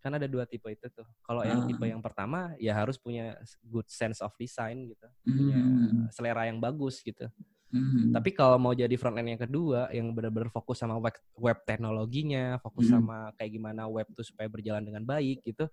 Kan 0.00 0.12
ada 0.16 0.26
dua 0.32 0.44
tipe 0.48 0.68
itu 0.72 0.86
tuh. 0.88 1.04
Kalau 1.20 1.44
uh. 1.44 1.46
yang 1.46 1.68
tipe 1.68 1.84
yang 1.84 2.00
pertama 2.00 2.56
ya 2.56 2.72
harus 2.72 2.96
punya 2.96 3.36
good 3.68 3.84
sense 3.92 4.24
of 4.24 4.32
design 4.40 4.88
gitu. 4.88 5.04
Mm. 5.28 5.36
Punya 5.36 5.58
hmm. 5.60 6.04
selera 6.16 6.48
yang 6.48 6.56
bagus 6.56 7.04
gitu. 7.04 7.28
Hmm. 7.70 8.10
Tapi 8.10 8.34
kalau 8.34 8.58
mau 8.58 8.74
jadi 8.74 8.90
front 8.98 9.14
end 9.22 9.38
yang 9.38 9.42
kedua, 9.46 9.86
yang 9.94 10.10
benar-benar 10.10 10.50
fokus 10.50 10.82
sama 10.82 10.98
web, 10.98 11.14
web 11.38 11.58
teknologinya, 11.62 12.58
fokus 12.58 12.90
hmm. 12.90 12.94
sama 12.98 13.16
kayak 13.38 13.50
gimana 13.54 13.86
web 13.86 14.10
tuh 14.10 14.26
supaya 14.26 14.50
berjalan 14.50 14.82
dengan 14.82 15.06
baik 15.06 15.46
gitu, 15.46 15.70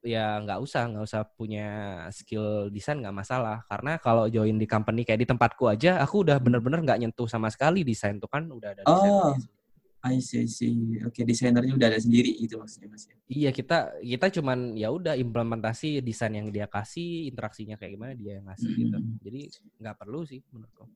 ya 0.00 0.40
nggak 0.40 0.58
usah, 0.64 0.88
nggak 0.88 1.04
usah 1.04 1.22
punya 1.36 1.68
skill 2.08 2.72
desain 2.72 2.96
nggak 3.04 3.12
masalah. 3.12 3.68
Karena 3.68 4.00
kalau 4.00 4.32
join 4.32 4.56
di 4.56 4.64
company 4.64 5.04
kayak 5.04 5.20
di 5.22 5.28
tempatku 5.28 5.68
aja, 5.68 6.00
aku 6.00 6.24
udah 6.24 6.40
benar-benar 6.40 6.80
nggak 6.80 6.98
nyentuh 7.04 7.28
sama 7.28 7.52
sekali 7.52 7.84
desain 7.84 8.16
tuh 8.16 8.32
kan 8.32 8.48
udah 8.48 8.72
ada 8.72 8.82
Oh. 8.88 9.36
I 10.06 10.22
see, 10.22 10.46
see. 10.46 11.02
Oke, 11.02 11.18
okay, 11.18 11.22
desainernya 11.26 11.74
udah 11.74 11.88
ada 11.90 11.98
sendiri 11.98 12.30
itu 12.38 12.54
maksudnya 12.54 12.94
Mas. 12.94 13.10
Ya? 13.10 13.16
Iya, 13.26 13.50
kita 13.50 13.78
kita 13.98 14.26
cuman 14.38 14.78
ya 14.78 14.94
udah 14.94 15.18
implementasi 15.18 15.98
desain 15.98 16.30
yang 16.30 16.54
dia 16.54 16.70
kasih, 16.70 17.26
interaksinya 17.26 17.74
kayak 17.74 17.98
gimana 17.98 18.12
dia 18.14 18.38
yang 18.38 18.46
ngasih 18.46 18.70
mm 18.70 18.70
-hmm. 18.70 18.82
gitu. 18.86 18.98
Jadi 19.26 19.40
nggak 19.82 19.96
perlu 19.98 20.22
sih 20.22 20.38
menurutku. 20.54 20.86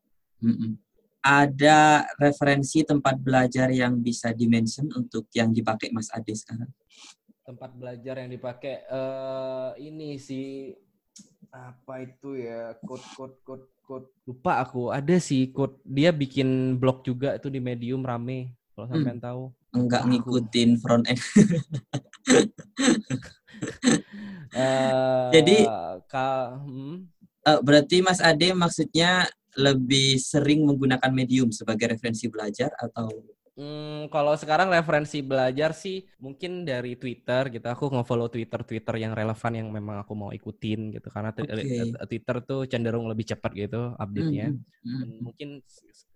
Mm-mm. 0.41 0.77
Ada 1.21 2.09
referensi 2.17 2.81
tempat 2.81 3.21
belajar 3.21 3.69
yang 3.69 4.01
bisa 4.01 4.33
dimention 4.33 4.89
untuk 4.97 5.29
yang 5.37 5.53
dipakai 5.53 5.93
Mas 5.93 6.09
Ade 6.17 6.33
sekarang? 6.33 6.73
Tempat 7.45 7.77
belajar 7.77 8.25
yang 8.25 8.31
dipakai 8.33 8.89
uh, 8.89 9.77
ini 9.77 10.17
sih 10.17 10.73
apa 11.51 12.07
itu 12.07 12.39
ya 12.39 12.79
code 12.87 13.07
code 13.19 13.37
code 13.43 13.67
code 13.83 14.07
lupa 14.23 14.63
aku 14.63 14.95
ada 14.95 15.19
sih 15.19 15.51
code 15.51 15.83
dia 15.83 16.15
bikin 16.15 16.79
blog 16.79 17.03
juga 17.03 17.35
itu 17.35 17.51
di 17.51 17.59
medium 17.59 18.07
rame 18.07 18.55
kalau 18.71 18.87
hmm. 18.87 18.95
sampean 18.95 19.19
tahu 19.19 19.43
enggak 19.75 20.03
ngikutin 20.07 20.71
front 20.79 21.05
end 21.11 21.21
uh, 24.55 25.31
jadi 25.35 25.57
ka, 26.07 26.55
hmm? 26.63 27.11
uh, 27.47 27.61
berarti 27.67 27.99
Mas 28.03 28.23
Ade 28.23 28.55
maksudnya 28.55 29.27
lebih 29.59 30.21
sering 30.21 30.67
menggunakan 30.67 31.11
medium 31.11 31.51
sebagai 31.51 31.91
referensi 31.91 32.31
belajar 32.31 32.71
atau 32.79 33.11
Hmm, 33.61 34.09
kalau 34.09 34.33
sekarang 34.41 34.73
referensi 34.73 35.21
belajar 35.21 35.77
sih 35.77 36.01
mungkin 36.17 36.65
dari 36.65 36.97
Twitter 36.97 37.53
gitu. 37.53 37.69
Aku 37.69 37.93
nge-follow 37.93 38.33
Twitter 38.33 38.65
Twitter 38.65 38.97
yang 38.97 39.13
relevan 39.13 39.53
yang 39.53 39.69
memang 39.69 40.01
aku 40.01 40.17
mau 40.17 40.33
ikutin 40.33 40.97
gitu. 40.97 41.13
Karena 41.13 41.29
okay. 41.29 41.93
Twitter 42.09 42.37
tuh 42.41 42.65
cenderung 42.65 43.05
lebih 43.05 43.29
cepat 43.29 43.53
gitu 43.53 43.93
update-nya. 44.01 44.57
Mm 44.57 44.65
-hmm. 44.81 45.13
Mungkin 45.21 45.49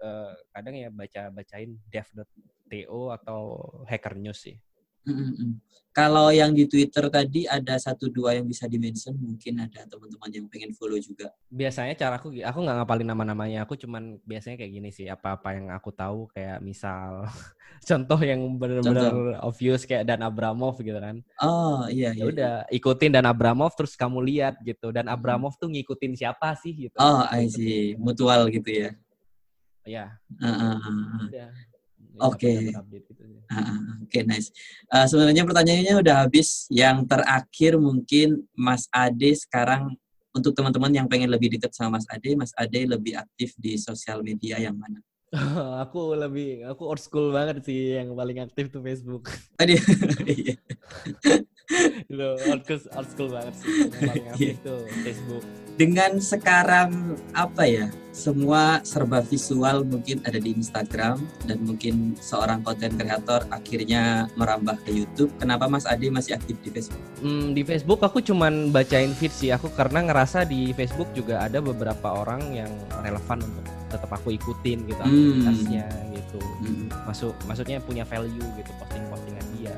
uh, 0.01 0.33
kadang 0.57 0.73
ya 0.73 0.89
baca 0.89 1.29
bacain 1.37 1.77
dev.to 1.93 3.01
atau 3.13 3.41
Hacker 3.93 4.17
News 4.17 4.41
sih. 4.41 4.57
Mm-mm. 5.05 5.61
Kalau 5.95 6.35
yang 6.35 6.51
di 6.51 6.67
Twitter 6.67 7.07
tadi 7.07 7.47
ada 7.47 7.79
satu 7.79 8.11
dua 8.11 8.35
yang 8.35 8.51
bisa 8.51 8.67
dimention, 8.67 9.15
mungkin 9.15 9.63
ada 9.63 9.87
teman-teman 9.87 10.27
yang 10.27 10.51
pengen 10.51 10.75
follow 10.75 10.99
juga. 10.99 11.31
Biasanya 11.47 11.95
cara 11.95 12.19
aku, 12.19 12.35
aku 12.35 12.59
nggak 12.67 12.77
ngapalin 12.83 13.09
nama-namanya. 13.15 13.63
Aku 13.63 13.79
cuman 13.79 14.19
biasanya 14.27 14.59
kayak 14.59 14.75
gini 14.75 14.91
sih. 14.91 15.07
Apa-apa 15.07 15.55
yang 15.55 15.71
aku 15.71 15.95
tahu 15.95 16.27
kayak 16.35 16.59
misal 16.67 17.31
contoh 17.89 18.19
yang 18.27 18.43
benar-benar 18.59 19.39
obvious 19.47 19.87
kayak 19.87 20.03
Dan 20.03 20.27
Abramov 20.27 20.83
gitu 20.83 20.99
kan. 20.99 21.23
Oh 21.39 21.87
iya. 21.87 22.11
Ya 22.11 22.19
iya. 22.19 22.25
udah 22.27 22.55
ikutin 22.75 23.15
Dan 23.15 23.31
Abramov 23.31 23.71
terus 23.79 23.95
kamu 23.95 24.19
lihat 24.19 24.59
gitu. 24.67 24.91
Dan 24.91 25.07
Abramov 25.07 25.55
tuh 25.63 25.71
ngikutin 25.71 26.19
siapa 26.19 26.59
sih 26.59 26.75
gitu. 26.91 26.99
Oh 26.99 27.23
I 27.31 27.47
see. 27.47 27.95
Mutual 28.03 28.51
gitu 28.51 28.67
ya. 28.67 28.91
Ya. 29.87 30.19
Uh, 30.43 30.75
uh, 30.75 30.77
uh. 31.31 31.55
Oke. 32.23 32.75
Gitu 32.91 33.11
sih. 33.17 33.43
Ah, 33.51 33.75
ah, 33.75 33.81
Oke, 34.05 34.23
nice. 34.23 34.55
Eh, 34.91 35.07
sebenarnya 35.11 35.43
pertanyaannya 35.43 35.95
udah 36.01 36.17
habis. 36.27 36.71
Yang 36.71 37.11
terakhir 37.11 37.73
mungkin 37.81 38.47
Mas 38.55 38.87
Ade 38.95 39.35
sekarang 39.35 39.95
untuk 40.35 40.55
teman-teman 40.55 40.91
yang 40.91 41.07
pengen 41.07 41.31
lebih 41.31 41.55
dekat 41.55 41.71
sama 41.75 41.99
Mas 41.99 42.07
Ade, 42.11 42.35
Mas 42.35 42.51
Ade 42.59 42.87
lebih 42.87 43.15
aktif 43.15 43.55
di 43.55 43.79
sosial 43.79 44.23
media 44.23 44.59
yang 44.59 44.75
mana? 44.75 44.99
aku 45.83 46.15
lebih 46.15 46.63
aku 46.67 46.83
old 46.87 47.03
school 47.03 47.35
banget 47.35 47.63
sih 47.67 47.99
yang 47.99 48.15
paling 48.15 48.39
aktif 48.43 48.71
tuh 48.71 48.83
Facebook. 48.83 49.31
Tadi, 49.59 49.75
iya. 50.35 50.55
Itu 52.07 52.29
old 52.51 52.63
school, 52.67 52.81
old 52.95 53.09
school 53.11 53.29
banget 53.31 53.55
sih. 53.59 53.71
Yang 53.71 54.03
paling 54.03 54.27
aktif 54.35 54.57
tuh 54.63 54.81
Facebook. 55.03 55.45
Dengan 55.75 56.19
sekarang 56.23 57.19
apa 57.35 57.67
ya? 57.67 57.87
Semua 58.15 58.79
serba 58.87 59.19
visual 59.27 59.83
mungkin 59.83 60.23
ada 60.23 60.39
di 60.39 60.55
Instagram 60.55 61.19
dan 61.51 61.59
mungkin 61.67 62.15
seorang 62.23 62.63
konten 62.63 62.95
kreator 62.95 63.43
akhirnya 63.51 64.31
merambah 64.39 64.79
ke 64.87 64.95
YouTube. 64.95 65.35
Kenapa 65.43 65.67
Mas 65.67 65.83
Ade 65.83 66.15
masih 66.15 66.39
aktif 66.39 66.55
di 66.63 66.71
Facebook? 66.71 67.03
Hmm, 67.19 67.59
di 67.59 67.67
Facebook 67.67 67.99
aku 68.07 68.23
cuman 68.23 68.71
bacain 68.71 69.11
feed 69.19 69.35
sih 69.35 69.51
aku 69.51 69.67
karena 69.75 70.07
ngerasa 70.07 70.47
di 70.47 70.71
Facebook 70.79 71.11
juga 71.11 71.43
ada 71.43 71.59
beberapa 71.59 72.23
orang 72.23 72.55
yang 72.55 72.71
relevan 73.03 73.43
untuk 73.43 73.67
tetap 73.91 74.11
aku 74.15 74.31
ikutin 74.39 74.87
gitu 74.87 75.01
Hmm. 75.03 75.11
aktivitasnya 75.11 75.87
gitu. 76.15 76.39
Hmm. 76.39 76.87
Masuk 77.11 77.35
maksudnya 77.51 77.83
punya 77.83 78.07
value 78.07 78.47
gitu 78.55 78.71
posting-postingan 78.79 79.47
dia. 79.59 79.75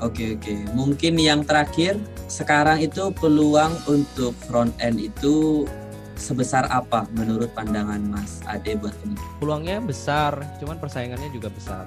Oke 0.00 0.40
oke, 0.40 0.54
mungkin 0.72 1.20
yang 1.20 1.44
terakhir 1.44 2.00
sekarang 2.24 2.80
itu 2.80 3.12
peluang 3.20 3.76
untuk 3.84 4.32
front 4.48 4.72
end 4.80 4.96
itu 4.96 5.68
sebesar 6.16 6.68
apa 6.72 7.04
menurut 7.16 7.52
pandangan 7.52 8.00
Mas 8.08 8.40
Ade 8.48 8.76
buat 8.80 8.96
ini? 9.04 9.16
peluangnya 9.40 9.80
besar, 9.84 10.36
cuman 10.60 10.80
persaingannya 10.80 11.28
juga 11.32 11.48
besar. 11.52 11.84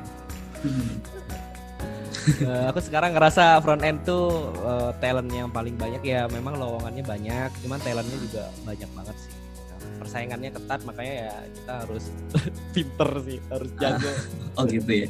Eh, 2.23 2.65
aku 2.71 2.79
sekarang 2.79 3.17
ngerasa 3.17 3.59
front 3.59 3.83
end 3.83 4.05
tuh 4.07 4.53
eh, 4.63 4.91
talent 5.03 5.27
yang 5.33 5.51
paling 5.51 5.75
banyak 5.75 6.05
ya 6.05 6.23
memang 6.29 6.55
lowongannya 6.55 7.03
banyak, 7.03 7.49
cuman 7.65 7.81
talentnya 7.83 8.17
juga 8.21 8.43
banyak 8.63 8.89
banget 8.95 9.15
sih. 9.19 9.33
Persaingannya 9.99 10.49
ketat 10.53 10.81
makanya 10.87 11.13
ya 11.27 11.35
kita 11.49 11.73
harus 11.83 12.03
pinter 12.77 13.09
sih, 13.27 13.39
harus 13.49 13.69
jago. 13.81 14.11
Oh 14.55 14.63
gitu 14.69 14.91
ya? 15.03 15.07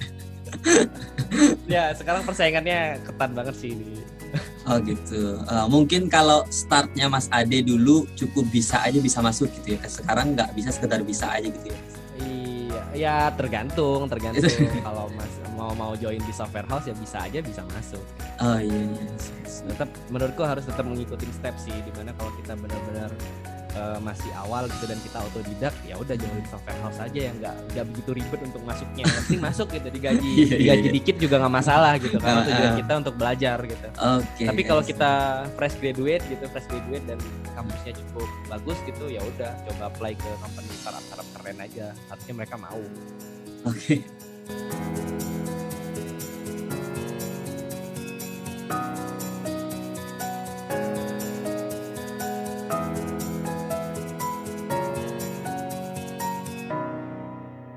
ya 1.74 1.92
sekarang 1.94 2.24
persaingannya 2.24 3.00
ketat 3.04 3.32
banget 3.32 3.56
sih. 3.58 3.72
di- 3.76 4.02
Oh 4.64 4.80
gitu. 4.80 5.44
Eh, 5.44 5.68
mungkin 5.68 6.08
kalau 6.08 6.48
startnya 6.48 7.12
Mas 7.12 7.28
Ade 7.30 7.62
dulu 7.62 8.08
cukup 8.16 8.48
bisa 8.48 8.80
aja 8.80 8.96
bisa 8.98 9.20
masuk 9.20 9.52
gitu 9.60 9.76
ya. 9.76 9.82
Sekarang 9.86 10.34
nggak 10.34 10.56
bisa 10.56 10.72
sekedar 10.72 11.04
bisa 11.04 11.28
aja 11.28 11.52
gitu 11.52 11.68
ya. 11.68 11.80
Iya, 12.24 12.82
ya 12.96 13.16
tergantung, 13.36 14.08
tergantung. 14.08 14.48
Kalau 14.88 15.12
mas 15.14 15.34
mau 15.54 15.76
mau 15.76 15.94
join 15.94 16.18
di 16.18 16.34
software 16.34 16.66
house 16.66 16.90
ya 16.90 16.96
bisa 16.96 17.22
aja 17.22 17.44
bisa 17.44 17.62
masuk. 17.76 18.02
Oh 18.40 18.58
iya 18.58 18.74
iya. 18.74 19.06
tetap 19.64 19.88
menurutku 20.10 20.44
harus 20.44 20.66
tetap 20.66 20.84
mengikuti 20.84 21.24
step 21.30 21.56
sih 21.56 21.72
di 21.72 21.92
mana 21.96 22.12
kalau 22.18 22.32
kita 22.36 22.52
benar-benar 22.58 23.12
eh, 23.74 24.00
masih 24.00 24.32
awal 24.38 24.66
gitu 24.70 24.86
dan 24.86 25.00
kita 25.02 25.18
autodidak 25.22 25.74
ya 25.86 25.96
udah 25.98 26.16
join 26.16 26.46
software 26.50 26.80
house 26.82 27.00
aja 27.02 27.20
yang 27.30 27.36
nggak 27.42 27.56
nggak 27.74 27.86
begitu 27.94 28.10
ribet 28.16 28.40
untuk 28.46 28.62
masuknya 28.64 29.02
yang 29.06 29.16
penting 29.24 29.40
masuk 29.42 29.68
gitu 29.74 29.88
digaji 29.90 30.30
Iya, 30.34 30.46
iya, 30.46 30.58
digaji 30.58 30.88
iya. 30.88 30.94
dikit 30.96 31.16
juga 31.20 31.36
nggak 31.44 31.54
masalah 31.54 31.94
gitu 32.02 32.18
karena 32.18 32.42
Ah, 32.44 32.48
tujuan 32.48 32.72
ah. 32.72 32.78
kita 32.80 32.94
untuk 33.02 33.16
belajar 33.18 33.58
gitu 33.66 33.88
Oke. 33.94 34.44
tapi 34.46 34.62
kalau 34.66 34.84
kita 34.84 35.12
fresh 35.58 35.76
graduate 35.82 36.24
gitu 36.30 36.46
fresh 36.50 36.68
graduate 36.70 37.06
dan 37.06 37.20
kampusnya 37.54 37.94
cukup 37.98 38.30
bagus 38.50 38.78
gitu 38.86 39.06
ya 39.10 39.22
udah 39.22 39.52
coba 39.70 39.84
apply 39.90 40.14
ke 40.18 40.30
company 40.42 40.72
startup 40.80 41.04
startup 41.06 41.28
keren 41.40 41.58
aja 41.62 41.86
harusnya 42.10 42.34
mereka 42.34 42.56
mau 42.58 42.82
Oke. 43.64 44.04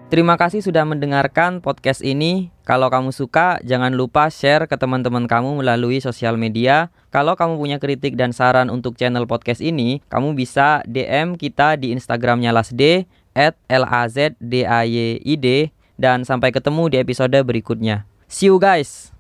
Terima 0.07 0.39
kasih 0.39 0.63
sudah 0.63 0.87
mendengarkan 0.87 1.59
podcast 1.59 1.99
ini. 1.99 2.55
Kalau 2.63 2.87
kamu 2.87 3.11
suka, 3.11 3.59
jangan 3.67 3.91
lupa 3.91 4.31
share 4.31 4.71
ke 4.71 4.79
teman-teman 4.79 5.27
kamu 5.27 5.59
melalui 5.59 5.99
sosial 5.99 6.39
media. 6.39 6.95
Kalau 7.11 7.35
kamu 7.35 7.59
punya 7.59 7.83
kritik 7.83 8.15
dan 8.15 8.31
saran 8.31 8.71
untuk 8.71 8.95
channel 8.95 9.27
podcast 9.27 9.59
ini, 9.59 9.99
kamu 10.07 10.39
bisa 10.39 10.87
DM 10.87 11.35
kita 11.35 11.75
di 11.75 11.91
Instagramnya 11.91 12.55
Lasd 12.55 13.11
at 13.35 13.59
L-A-Z-D-A-Y-I-D 13.67 15.47
dan 15.99 16.23
sampai 16.23 16.55
ketemu 16.55 16.87
di 16.87 16.97
episode 17.03 17.35
berikutnya. 17.43 18.07
See 18.31 18.47
you 18.47 18.63
guys! 18.63 19.16